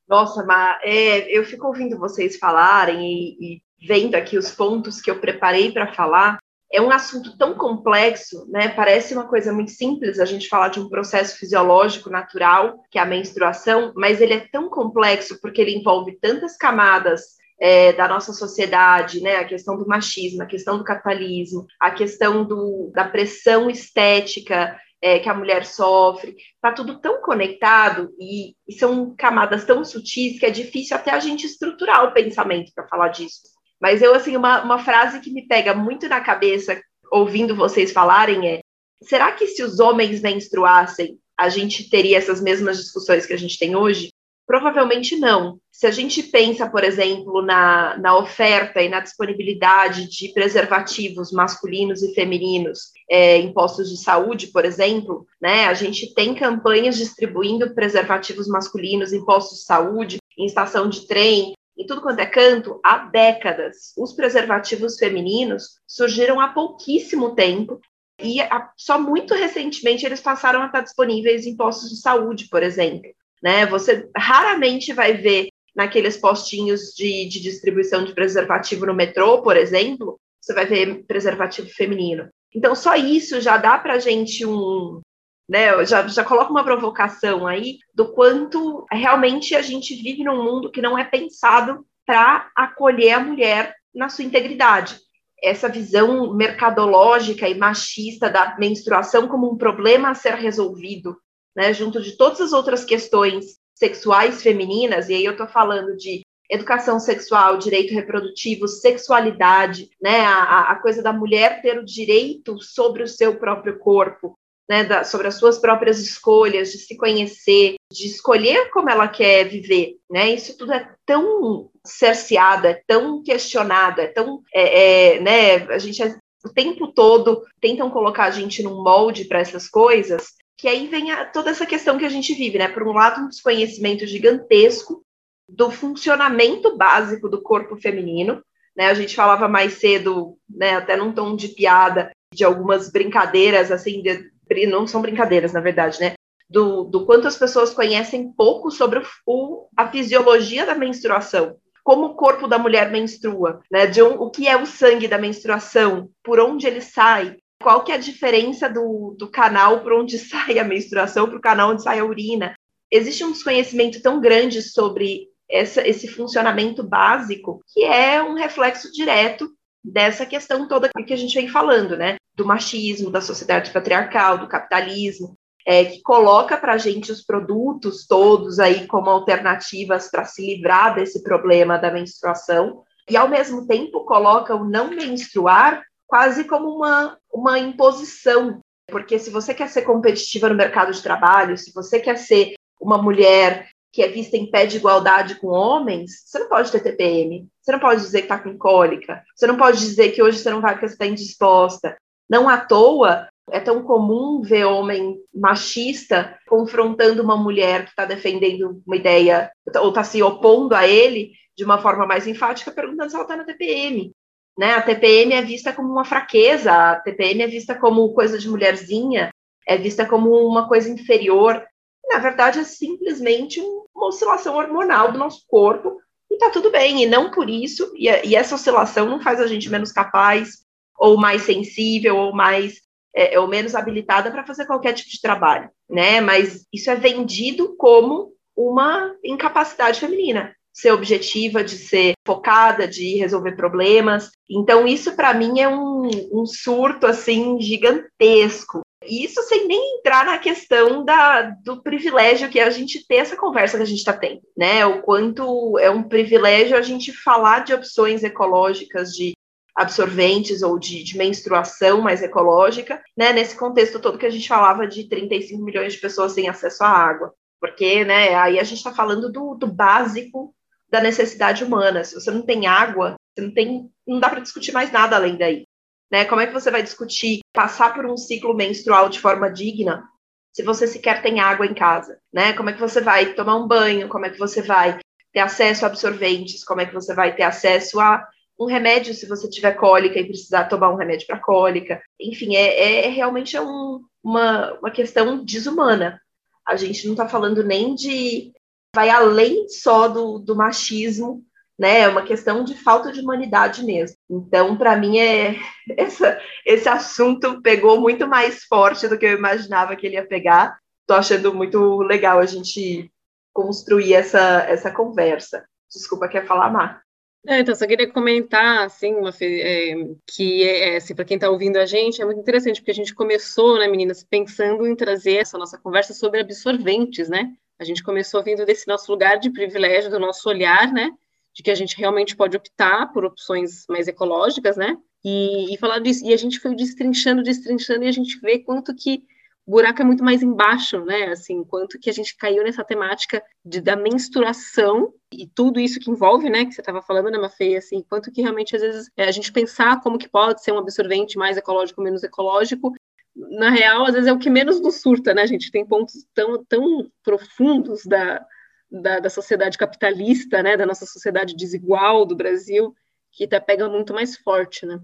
Nossa, 0.08 0.44
mas 0.46 0.78
é, 0.84 1.36
eu 1.36 1.46
fico 1.46 1.68
ouvindo 1.68 1.98
vocês 1.98 2.38
falarem 2.38 3.02
e, 3.02 3.56
e 3.56 3.62
vendo 3.88 4.16
aqui 4.16 4.38
os 4.38 4.52
pontos 4.52 5.02
que 5.02 5.10
eu 5.10 5.20
preparei 5.20 5.72
para 5.72 5.94
falar, 5.94 6.38
é 6.74 6.82
um 6.82 6.90
assunto 6.90 7.38
tão 7.38 7.54
complexo, 7.54 8.48
né? 8.50 8.68
Parece 8.68 9.14
uma 9.14 9.28
coisa 9.28 9.54
muito 9.54 9.70
simples 9.70 10.20
a 10.20 10.26
gente 10.26 10.50
falar 10.50 10.70
de 10.70 10.80
um 10.80 10.90
processo 10.90 11.38
fisiológico 11.38 12.10
natural, 12.10 12.80
que 12.90 12.98
é 12.98 13.02
a 13.02 13.06
menstruação, 13.06 13.94
mas 13.96 14.20
ele 14.20 14.34
é 14.34 14.48
tão 14.52 14.70
complexo 14.70 15.40
porque 15.40 15.62
ele 15.62 15.76
envolve 15.76 16.18
tantas 16.20 16.58
camadas 16.58 17.22
é, 17.62 17.94
da 17.94 18.08
nossa 18.08 18.34
sociedade, 18.34 19.22
né? 19.22 19.36
A 19.36 19.46
questão 19.46 19.78
do 19.78 19.88
machismo, 19.88 20.42
a 20.42 20.48
questão 20.48 20.80
do 20.80 20.84
capitalismo, 20.84 21.68
a 21.80 21.92
questão 21.92 22.44
do, 22.44 22.92
da 22.92 23.04
pressão 23.04 23.70
estética 23.70 24.76
é, 25.00 25.20
que 25.20 25.30
a 25.30 25.34
mulher 25.36 25.66
sofre, 25.66 26.36
está 26.56 26.72
tudo 26.72 27.00
tão 27.00 27.22
conectado 27.22 28.10
e, 28.20 28.56
e 28.68 28.74
são 28.74 29.14
camadas 29.16 29.64
tão 29.64 29.86
sutis 29.86 30.40
que 30.40 30.46
é 30.46 30.50
difícil 30.50 30.98
até 30.98 31.12
a 31.12 31.20
gente 31.20 31.46
estruturar 31.46 32.06
o 32.06 32.14
pensamento 32.14 32.72
para 32.74 32.88
falar 32.88 33.10
disso. 33.10 33.53
Mas 33.84 34.02
eu, 34.02 34.16
assim, 34.16 34.38
uma, 34.38 34.64
uma 34.64 34.80
frase 34.80 35.20
que 35.20 35.30
me 35.30 35.46
pega 35.46 35.74
muito 35.74 36.08
na 36.08 36.22
cabeça, 36.22 36.82
ouvindo 37.12 37.54
vocês 37.54 37.92
falarem, 37.92 38.48
é: 38.48 38.62
será 39.02 39.34
que 39.34 39.46
se 39.46 39.62
os 39.62 39.78
homens 39.78 40.22
menstruassem, 40.22 41.20
a 41.38 41.50
gente 41.50 41.90
teria 41.90 42.18
essas 42.18 42.42
mesmas 42.42 42.78
discussões 42.78 43.26
que 43.26 43.34
a 43.34 43.38
gente 43.38 43.60
tem 43.60 43.76
hoje? 43.76 44.08
Provavelmente 44.48 45.18
não. 45.18 45.58
Se 45.70 45.86
a 45.86 45.92
gente 45.92 46.24
pensa, 46.24 46.70
por 46.70 46.82
exemplo, 46.82 47.42
na, 47.42 47.98
na 47.98 48.18
oferta 48.18 48.82
e 48.82 48.88
na 48.88 49.02
disponibilidade 49.02 50.10
de 50.10 50.30
preservativos 50.30 51.34
masculinos 51.34 52.02
e 52.02 52.14
femininos 52.14 52.92
é, 53.10 53.38
em 53.38 53.52
postos 53.52 53.90
de 53.90 53.98
saúde, 53.98 54.48
por 54.48 54.64
exemplo, 54.64 55.26
né, 55.42 55.66
a 55.66 55.74
gente 55.74 56.14
tem 56.14 56.34
campanhas 56.34 56.96
distribuindo 56.96 57.74
preservativos 57.74 58.48
masculinos 58.48 59.12
em 59.12 59.26
postos 59.26 59.60
de 59.60 59.66
saúde, 59.66 60.18
em 60.38 60.46
estação 60.46 60.88
de 60.88 61.06
trem, 61.06 61.54
em 61.78 61.86
tudo 61.86 62.02
quanto 62.02 62.20
é 62.20 62.26
canto 62.26 62.80
há 62.84 63.00
décadas. 63.00 63.94
Os 63.98 64.14
preservativos 64.14 64.98
femininos 64.98 65.80
surgiram 65.88 66.40
há 66.40 66.50
pouquíssimo 66.50 67.36
tempo 67.36 67.80
e 68.22 68.38
só 68.78 69.00
muito 69.00 69.34
recentemente 69.34 70.06
eles 70.06 70.22
passaram 70.22 70.62
a 70.62 70.68
estar 70.68 70.82
disponíveis 70.82 71.46
em 71.46 71.56
postos 71.56 71.90
de 71.90 71.98
saúde, 71.98 72.48
por 72.50 72.64
exemplo. 72.64 73.10
Né? 73.42 73.66
Você 73.66 74.10
raramente 74.16 74.94
vai 74.94 75.14
ver 75.14 75.50
naqueles 75.76 76.18
postinhos 76.18 76.94
de, 76.96 77.28
de 77.28 77.42
distribuição 77.42 78.06
de 78.06 78.14
preservativo 78.14 78.86
no 78.86 78.94
metrô, 78.94 79.42
por 79.42 79.58
exemplo, 79.58 80.20
você 80.40 80.54
vai 80.54 80.66
ver 80.66 81.04
preservativo 81.06 81.68
feminino. 81.70 82.30
Então, 82.56 82.76
só 82.76 82.96
isso 82.96 83.42
já 83.42 83.58
dá 83.58 83.80
para 83.80 83.96
a 83.96 84.00
gente 84.00 84.46
um, 84.46 85.02
né? 85.48 85.86
Já, 85.86 86.08
já 86.08 86.24
coloca 86.24 86.52
uma 86.52 86.64
provocação 86.64 87.46
aí 87.46 87.78
do 87.94 88.12
quanto 88.12 88.86
realmente 88.92 89.56
a 89.56 89.62
gente 89.62 89.96
vive 89.96 90.24
num 90.24 90.44
mundo 90.44 90.72
que 90.72 90.82
não 90.82 90.98
é 90.98 91.04
pensado 91.04 91.86
para 92.06 92.50
acolher 92.56 93.14
a 93.14 93.20
mulher 93.20 93.76
na 93.94 94.10
sua 94.10 94.26
integridade. 94.26 94.98
Essa 95.42 95.70
visão 95.70 96.34
mercadológica 96.34 97.48
e 97.48 97.56
machista 97.56 98.30
da 98.30 98.58
menstruação 98.58 99.28
como 99.28 99.52
um 99.52 99.58
problema 99.58 100.10
a 100.10 100.16
ser 100.16 100.36
resolvido, 100.36 101.18
né, 101.56 101.74
junto 101.74 102.02
de 102.02 102.18
todas 102.18 102.40
as 102.42 102.54
outras 102.54 102.86
questões 102.86 103.58
sexuais 103.76 104.42
femininas, 104.42 105.10
e 105.10 105.16
aí 105.16 105.26
eu 105.26 105.34
estou 105.34 105.48
falando 105.48 105.96
de 105.98 106.22
educação 106.50 107.00
sexual, 107.00 107.58
direito 107.58 107.94
reprodutivo, 107.94 108.68
sexualidade, 108.68 109.90
né, 110.02 110.22
a, 110.22 110.72
a 110.72 110.76
coisa 110.76 111.02
da 111.02 111.12
mulher 111.12 111.62
ter 111.62 111.78
o 111.80 111.86
direito 111.86 112.62
sobre 112.62 113.04
o 113.04 113.08
seu 113.08 113.38
próprio 113.38 113.80
corpo, 113.80 114.38
né, 114.70 114.84
da, 114.84 115.04
sobre 115.04 115.28
as 115.28 115.36
suas 115.36 115.60
próprias 115.60 116.00
escolhas, 116.00 116.72
de 116.72 116.78
se 116.78 116.96
conhecer, 116.96 117.76
de 117.92 118.08
escolher 118.08 118.70
como 118.72 118.90
ela 118.90 119.08
quer 119.08 119.46
viver, 119.46 119.98
né? 120.10 120.32
Isso 120.32 120.58
tudo 120.58 120.74
é 120.74 120.90
tão 121.06 121.70
cerceado, 121.86 122.68
é 122.68 122.82
tão 122.88 123.22
questionado, 123.22 124.02
é 124.02 124.08
tão, 124.08 124.42
é, 124.54 125.16
é, 125.16 125.20
né? 125.20 125.56
A 125.74 125.78
gente 125.78 126.02
é, 126.02 126.16
o 126.46 126.50
tempo 126.50 126.88
todo 126.88 127.44
tentam 127.62 127.90
colocar 127.90 128.26
a 128.26 128.32
gente 128.32 128.64
num 128.64 128.84
molde 128.84 129.26
para 129.26 129.40
essas 129.40 129.68
coisas, 129.68 130.34
que 130.58 130.68
aí 130.68 130.88
vem 130.88 131.12
a, 131.12 131.26
toda 131.26 131.50
essa 131.50 131.66
questão 131.66 131.98
que 131.98 132.06
a 132.06 132.10
gente 132.10 132.34
vive, 132.34 132.58
né? 132.58 132.68
Por 132.68 132.84
um 132.84 132.94
lado, 132.94 133.22
um 133.22 133.28
desconhecimento 133.28 134.08
gigantesco 134.08 135.04
do 135.48 135.70
funcionamento 135.70 136.78
básico 136.78 137.28
do 137.28 137.42
corpo 137.42 137.76
feminino, 137.76 138.42
né? 138.76 138.88
A 138.88 138.94
gente 138.94 139.16
falava 139.16 139.48
mais 139.48 139.74
cedo, 139.74 140.38
né? 140.50 140.76
Até 140.76 140.96
num 140.96 141.12
tom 141.12 141.36
de 141.36 141.50
piada, 141.50 142.12
de 142.34 142.44
algumas 142.44 142.92
brincadeiras 142.92 143.72
assim 143.72 144.02
de, 144.02 144.33
não 144.68 144.88
são 144.88 145.02
brincadeiras, 145.02 145.54
na 145.54 145.60
verdade, 145.60 146.00
né? 146.00 146.14
Do, 146.50 146.84
do 146.84 147.06
quanto 147.06 147.28
as 147.28 147.38
pessoas 147.38 147.74
conhecem 147.74 148.32
pouco 148.32 148.70
sobre 148.70 149.02
o, 149.26 149.68
a 149.76 149.88
fisiologia 149.90 150.66
da 150.66 150.76
menstruação, 150.76 151.56
como 151.84 152.06
o 152.06 152.16
corpo 152.16 152.48
da 152.48 152.60
mulher 152.60 152.92
menstrua, 152.92 153.62
né? 153.72 153.88
De 153.88 154.02
um, 154.02 154.22
o 154.22 154.30
que 154.30 154.48
é 154.48 154.56
o 154.56 154.66
sangue 154.66 155.08
da 155.08 155.18
menstruação, 155.18 156.10
por 156.24 156.40
onde 156.40 156.68
ele 156.68 156.82
sai, 156.82 157.38
qual 157.62 157.84
que 157.84 157.92
é 157.92 157.96
a 157.96 158.00
diferença 158.00 158.70
do, 158.70 159.16
do 159.18 159.32
canal 159.32 159.82
por 159.82 159.94
onde 159.94 160.20
sai 160.20 160.60
a 160.60 160.64
menstruação 160.64 161.28
para 161.28 161.38
o 161.38 161.42
canal 161.42 161.72
onde 161.72 161.84
sai 161.84 162.00
a 162.00 162.06
urina. 162.06 162.54
Existe 162.92 163.24
um 163.24 163.32
desconhecimento 163.32 164.02
tão 164.02 164.22
grande 164.22 164.62
sobre 164.62 165.28
essa, 165.50 165.88
esse 165.88 166.08
funcionamento 166.08 166.84
básico 166.84 167.62
que 167.74 167.84
é 167.84 168.22
um 168.22 168.36
reflexo 168.36 168.92
direto 168.92 169.50
dessa 169.84 170.26
questão 170.26 170.68
toda 170.68 170.90
que 170.90 171.14
a 171.14 171.18
gente 171.18 171.36
vem 171.36 171.48
falando, 171.48 171.98
né? 171.98 172.16
Do 172.36 172.46
machismo, 172.46 173.10
da 173.10 173.22
sociedade 173.22 173.72
patriarcal, 173.72 174.38
do 174.38 174.48
capitalismo, 174.48 175.38
é, 175.66 175.86
que 175.86 176.02
coloca 176.02 176.58
para 176.58 176.74
a 176.74 176.78
gente 176.78 177.12
os 177.12 177.24
produtos 177.24 178.06
todos 178.06 178.60
aí 178.60 178.88
como 178.88 179.10
alternativas 179.10 180.10
para 180.10 180.26
se 180.26 180.46
livrar 180.46 180.96
desse 180.96 181.24
problema 181.24 181.78
da 181.78 181.92
menstruação, 181.92 182.84
e 183.10 183.18
ao 183.18 183.28
mesmo 183.28 183.68
tempo 183.68 184.06
coloca 184.06 184.56
o 184.56 184.66
não 184.66 184.90
menstruar 184.90 185.84
quase 186.08 186.44
como 186.46 186.70
uma, 186.70 187.18
uma 187.34 187.60
imposição, 187.60 188.60
porque 188.88 189.18
se 189.18 189.30
você 189.30 189.54
quer 189.54 189.70
ser 189.70 189.84
competitiva 189.84 190.50
no 190.50 190.56
mercado 190.56 190.92
de 190.92 191.02
trabalho, 191.02 191.58
se 191.58 191.74
você 191.74 192.00
quer 192.00 192.18
ser 192.18 192.54
uma 192.80 192.98
mulher 192.98 193.70
que 193.92 194.02
é 194.02 194.08
vista 194.08 194.36
em 194.36 194.50
pé 194.50 194.66
de 194.66 194.78
igualdade 194.78 195.36
com 195.36 195.48
homens, 195.48 196.24
você 196.26 196.40
não 196.40 196.50
pode 196.50 196.72
ter 196.72 196.82
TPM, 196.82 197.48
você 197.62 197.72
não 197.72 197.80
pode 197.80 198.02
dizer 198.02 198.20
que 198.20 198.26
está 198.26 198.40
com 198.40 198.58
cólica, 198.58 199.24
você 199.36 199.46
não 199.46 199.56
pode 199.56 199.80
dizer 199.80 200.12
que 200.12 200.22
hoje 200.22 200.40
você 200.40 200.50
não 200.50 200.62
vai 200.62 200.74
porque 200.74 200.88
você 200.88 200.94
está 200.94 201.06
indisposta. 201.06 201.96
Não 202.34 202.50
à 202.50 202.58
toa 202.58 203.28
é 203.52 203.60
tão 203.60 203.84
comum 203.84 204.42
ver 204.42 204.66
homem 204.66 205.18
machista 205.32 206.36
confrontando 206.48 207.22
uma 207.22 207.38
mulher 207.38 207.84
que 207.84 207.92
está 207.92 208.06
defendendo 208.06 208.82
uma 208.88 208.96
ideia 208.96 209.52
ou 209.78 209.90
está 209.90 210.04
se 210.04 210.24
opondo 210.24 210.74
a 210.74 210.88
ele 210.88 211.34
de 211.56 211.64
uma 211.64 211.78
forma 211.78 212.08
mais 212.08 212.26
enfática, 212.26 212.72
perguntando 212.72 213.12
se 213.12 213.16
ela 213.16 213.26
está 213.26 213.38
na 213.38 213.44
TPM. 213.44 214.12
Né? 214.58 214.74
A 214.74 214.82
TPM 214.82 215.34
é 215.34 215.44
vista 215.44 215.72
como 215.72 215.92
uma 215.92 216.04
fraqueza, 216.04 216.74
a 216.74 216.96
TPM 216.96 217.44
é 217.44 217.48
vista 217.48 217.76
como 217.76 218.12
coisa 218.16 218.40
de 218.40 218.50
mulherzinha, 218.50 219.32
é 219.68 219.78
vista 219.78 220.04
como 220.04 220.36
uma 220.48 220.68
coisa 220.68 220.90
inferior 220.90 221.64
na 222.10 222.18
verdade, 222.20 222.60
é 222.60 222.64
simplesmente 222.64 223.62
uma 223.96 224.08
oscilação 224.08 224.56
hormonal 224.56 225.12
do 225.12 225.18
nosso 225.18 225.44
corpo 225.48 226.00
e 226.30 226.38
tá 226.38 226.50
tudo 226.50 226.72
bem, 226.72 227.04
e 227.04 227.06
não 227.06 227.32
por 227.32 227.50
isso, 227.50 227.92
e, 227.96 228.08
e 228.28 228.36
essa 228.36 228.56
oscilação 228.56 229.08
não 229.08 229.22
faz 229.22 229.40
a 229.40 229.48
gente 229.48 229.70
menos 229.70 229.92
capaz, 229.92 230.63
ou 231.04 231.18
mais 231.18 231.42
sensível, 231.42 232.16
ou 232.16 232.34
mais 232.34 232.76
é, 233.14 233.38
ou 233.38 233.46
menos 233.46 233.76
habilitada 233.76 234.32
para 234.32 234.46
fazer 234.46 234.66
qualquer 234.66 234.94
tipo 234.94 235.10
de 235.10 235.20
trabalho, 235.20 235.70
né? 235.90 236.22
Mas 236.22 236.66
isso 236.72 236.90
é 236.90 236.96
vendido 236.96 237.76
como 237.76 238.32
uma 238.56 239.14
incapacidade 239.22 240.00
feminina, 240.00 240.56
ser 240.72 240.92
objetiva, 240.92 241.62
de 241.62 241.78
ser 241.78 242.14
focada, 242.26 242.88
de 242.88 243.18
resolver 243.18 243.52
problemas. 243.58 244.32
Então, 244.50 244.88
isso 244.88 245.14
para 245.14 245.34
mim 245.34 245.60
é 245.60 245.68
um, 245.68 246.10
um 246.32 246.46
surto 246.46 247.06
assim 247.06 247.60
gigantesco. 247.60 248.80
Isso 249.06 249.44
sem 249.44 249.68
nem 249.68 249.98
entrar 249.98 250.26
na 250.26 250.38
questão 250.38 251.04
da, 251.04 251.42
do 251.42 251.84
privilégio 251.84 252.48
que 252.48 252.62
é 252.62 252.64
a 252.64 252.70
gente 252.70 253.06
ter 253.06 253.18
essa 253.18 253.36
conversa 253.36 253.76
que 253.76 253.84
a 253.84 253.88
gente 253.88 254.00
está 254.00 254.14
tendo, 254.14 254.40
né? 254.58 254.86
O 254.86 255.02
quanto 255.02 255.78
é 255.80 255.92
um 255.92 256.04
privilégio 256.04 256.78
a 256.78 256.82
gente 256.82 257.12
falar 257.12 257.66
de 257.66 257.74
opções 257.74 258.24
ecológicas, 258.24 259.12
de 259.12 259.34
absorventes 259.76 260.62
ou 260.62 260.78
de, 260.78 261.04
de, 261.04 261.18
menstruação 261.18 262.02
mais 262.02 262.22
ecológica, 262.22 263.02
né? 263.18 263.34
Nesse 263.34 263.56
contexto 263.56 264.00
todo 264.00 264.18
que 264.18 264.26
a 264.26 264.30
gente 264.30 264.48
falava 264.48 264.88
de 264.88 265.10
35 265.10 265.64
milhões 265.64 265.94
de 265.94 266.00
pessoas 266.00 266.34
sem 266.34 266.48
acesso 266.48 266.84
à 266.84 266.90
água, 266.90 267.34
porque, 267.60 268.04
né? 268.06 268.36
Aí 268.36 268.60
a 268.60 268.64
gente 268.64 268.78
está 268.78 268.94
falando 268.94 269.32
do, 269.32 269.56
do 269.56 269.68
básico 269.68 270.54
da 270.90 271.02
necessidade 271.02 271.64
humana. 271.64 272.04
Se 272.04 272.14
você 272.14 272.30
não 272.30 272.44
tem 272.44 272.68
água, 272.68 273.16
você 273.34 273.46
não 273.46 273.52
tem, 273.52 273.90
não 274.08 274.20
dá 274.20 274.30
para 274.30 274.42
discutir 274.42 274.72
mais 274.72 274.92
nada 274.92 275.16
além 275.16 275.38
daí. 275.38 275.66
Né? 276.12 276.26
Como 276.26 276.40
é 276.40 276.46
que 276.46 276.54
você 276.54 276.70
vai 276.70 276.84
discutir 276.84 277.40
passar 277.52 277.92
por 277.92 278.06
um 278.06 278.16
ciclo 278.16 278.54
menstrual 278.54 279.10
de 279.10 279.20
forma 279.20 279.52
digna 279.52 280.08
se 280.54 280.62
você 280.62 280.86
sequer 280.86 281.24
tem 281.24 281.40
água 281.40 281.66
em 281.66 281.74
casa? 281.74 282.20
Né? 282.32 282.54
Como 282.54 282.70
é 282.70 282.74
que 282.74 282.80
você 282.80 283.02
vai 283.02 283.34
tomar 283.34 283.56
um 283.56 283.68
banho? 283.68 284.08
Como 284.08 284.24
é 284.24 284.30
que 284.30 284.38
você 284.38 284.62
vai 284.62 285.00
ter 285.34 285.40
acesso 285.40 285.84
a 285.84 285.88
absorventes? 285.88 286.64
Como 286.64 286.82
é 286.82 286.86
que 286.86 286.94
você 286.94 287.16
vai 287.16 287.36
ter 287.36 287.42
acesso 287.42 288.00
a 288.00 288.24
um 288.60 288.66
remédio 288.66 289.14
se 289.14 289.28
você 289.28 289.50
tiver 289.50 289.74
cólica 289.74 290.20
e 290.20 290.28
precisar 290.28 290.66
tomar 290.66 290.90
um 290.92 290.96
remédio 290.96 291.28
para 291.28 291.40
cólica? 291.40 292.02
Enfim, 292.20 292.56
é, 292.56 293.06
é 293.06 293.10
realmente 293.10 293.58
é 293.58 293.62
um, 293.62 294.02
uma, 294.24 294.74
uma 294.80 294.92
questão 294.92 295.44
desumana. 295.44 296.22
A 296.66 296.76
gente 296.76 297.06
não 297.06 297.14
está 297.14 297.28
falando 297.28 297.64
nem 297.64 297.96
de. 297.96 298.54
vai 298.96 299.10
além 299.10 299.68
só 299.70 300.08
do, 300.08 300.40
do 300.40 300.56
machismo 300.56 301.44
né? 301.78 302.02
É 302.02 302.08
uma 302.08 302.24
questão 302.24 302.64
de 302.64 302.76
falta 302.76 303.12
de 303.12 303.20
humanidade 303.20 303.84
mesmo. 303.84 304.16
Então, 304.30 304.78
para 304.78 304.96
mim, 304.96 305.18
é 305.18 305.56
essa, 305.98 306.40
esse 306.66 306.88
assunto 306.88 307.62
pegou 307.62 308.00
muito 308.00 308.28
mais 308.28 308.64
forte 308.64 309.08
do 309.08 309.18
que 309.18 309.26
eu 309.26 309.38
imaginava 309.38 309.96
que 309.96 310.06
ele 310.06 310.16
ia 310.16 310.26
pegar. 310.26 310.78
Estou 311.02 311.18
achando 311.18 311.54
muito 311.54 311.98
legal 312.02 312.40
a 312.40 312.46
gente 312.46 313.12
construir 313.52 314.14
essa, 314.14 314.64
essa 314.68 314.92
conversa. 314.92 315.66
Desculpa, 315.92 316.28
quer 316.28 316.46
falar, 316.46 316.72
Mar? 316.72 317.03
É, 317.46 317.60
então, 317.60 317.76
só 317.76 317.86
queria 317.86 318.10
comentar, 318.10 318.86
assim, 318.86 319.14
uma, 319.16 319.30
é, 319.42 319.94
que, 320.26 320.64
é, 320.64 320.96
assim, 320.96 321.14
para 321.14 321.26
quem 321.26 321.36
está 321.36 321.50
ouvindo 321.50 321.78
a 321.78 321.86
gente, 321.86 322.22
é 322.22 322.26
muito 322.26 322.40
interessante, 322.40 322.80
porque 322.80 322.92
a 322.92 322.96
gente 322.96 323.14
começou, 323.14 323.78
né, 323.78 323.88
meninas, 323.88 324.24
pensando 324.24 324.88
em 324.88 324.96
trazer 324.96 325.38
essa 325.38 325.58
nossa 325.58 325.78
conversa 325.78 326.14
sobre 326.14 326.40
absorventes, 326.40 327.28
né? 327.28 327.52
A 327.78 327.84
gente 327.84 328.02
começou 328.02 328.42
vindo 328.44 328.66
desse 328.66 328.88
nosso 328.88 329.12
lugar 329.12 329.40
de 329.40 329.50
privilégio, 329.52 330.10
do 330.10 330.20
nosso 330.20 330.48
olhar, 330.48 330.92
né? 330.94 331.12
de 331.54 331.62
que 331.62 331.72
a 331.72 331.76
gente 331.76 331.96
realmente 331.98 332.36
pode 332.36 332.58
optar 332.58 333.14
por 333.14 333.24
opções 333.24 333.86
mais 333.88 334.08
ecológicas, 334.08 334.76
né? 334.76 334.98
E, 335.24 335.74
e, 335.74 335.78
falar 335.78 336.00
disso. 336.00 336.26
E 336.26 336.34
a 336.34 336.38
gente 336.38 336.60
foi 336.60 336.76
destrinchando, 336.76 337.44
destrinchando, 337.44 338.04
e 338.04 338.08
a 338.08 338.12
gente 338.12 338.40
vê 338.40 338.60
quanto 338.60 338.94
que 338.96 339.24
o 339.66 339.72
buraco 339.72 340.02
é 340.02 340.06
muito 340.06 340.24
mais 340.24 340.44
embaixo, 340.44 341.04
né? 341.06 341.30
Assim, 341.30 341.64
quanto 341.64 341.98
que 342.00 342.10
a 342.10 342.14
gente 342.14 342.36
caiu 342.36 342.64
nessa 342.64 342.84
temática 342.84 343.42
de, 343.64 343.80
da 343.80 343.96
menstruação 343.96 345.14
e 345.32 345.48
tudo 345.48 345.80
isso 345.80 346.00
que 346.00 346.12
envolve, 346.12 346.50
né? 346.50 346.66
Que 346.66 346.74
você 346.74 346.82
estava 346.82 347.02
falando, 347.02 347.32
né, 347.32 347.38
Mafei? 347.38 347.78
Assim, 347.78 348.04
quanto 348.10 348.32
que 348.32 348.42
realmente, 348.42 348.76
às 348.76 348.82
vezes, 348.82 349.10
é, 349.16 349.24
a 349.24 349.32
gente 349.32 349.54
pensar 349.54 350.02
como 350.02 350.18
que 350.18 350.28
pode 350.28 350.62
ser 350.62 350.74
um 350.74 350.78
absorvente 350.78 351.38
mais 351.38 351.56
ecológico, 351.56 352.02
menos 352.02 352.24
ecológico, 352.24 352.92
na 353.36 353.70
real, 353.70 354.06
às 354.06 354.14
vezes 354.14 354.28
é 354.28 354.34
o 354.34 354.38
que 354.38 354.50
menos 354.50 354.82
nos 354.82 355.02
surta, 355.02 355.34
né? 355.34 355.44
A 355.44 355.48
gente 355.48 355.72
tem 355.72 355.86
pontos 355.86 356.26
tão, 356.34 356.64
tão 356.66 357.10
profundos 357.24 358.06
da, 358.06 358.46
da, 358.92 359.20
da 359.20 359.30
sociedade 359.30 359.78
capitalista, 359.78 360.62
né, 360.62 360.78
da 360.78 360.86
nossa 360.86 361.06
sociedade 361.06 361.56
desigual 361.56 362.26
do 362.26 362.36
Brasil, 362.36 362.94
que 363.32 363.48
tá 363.48 363.60
pega 363.60 363.90
muito 363.90 364.14
mais 364.14 364.38
forte, 364.38 364.86
né? 364.86 365.00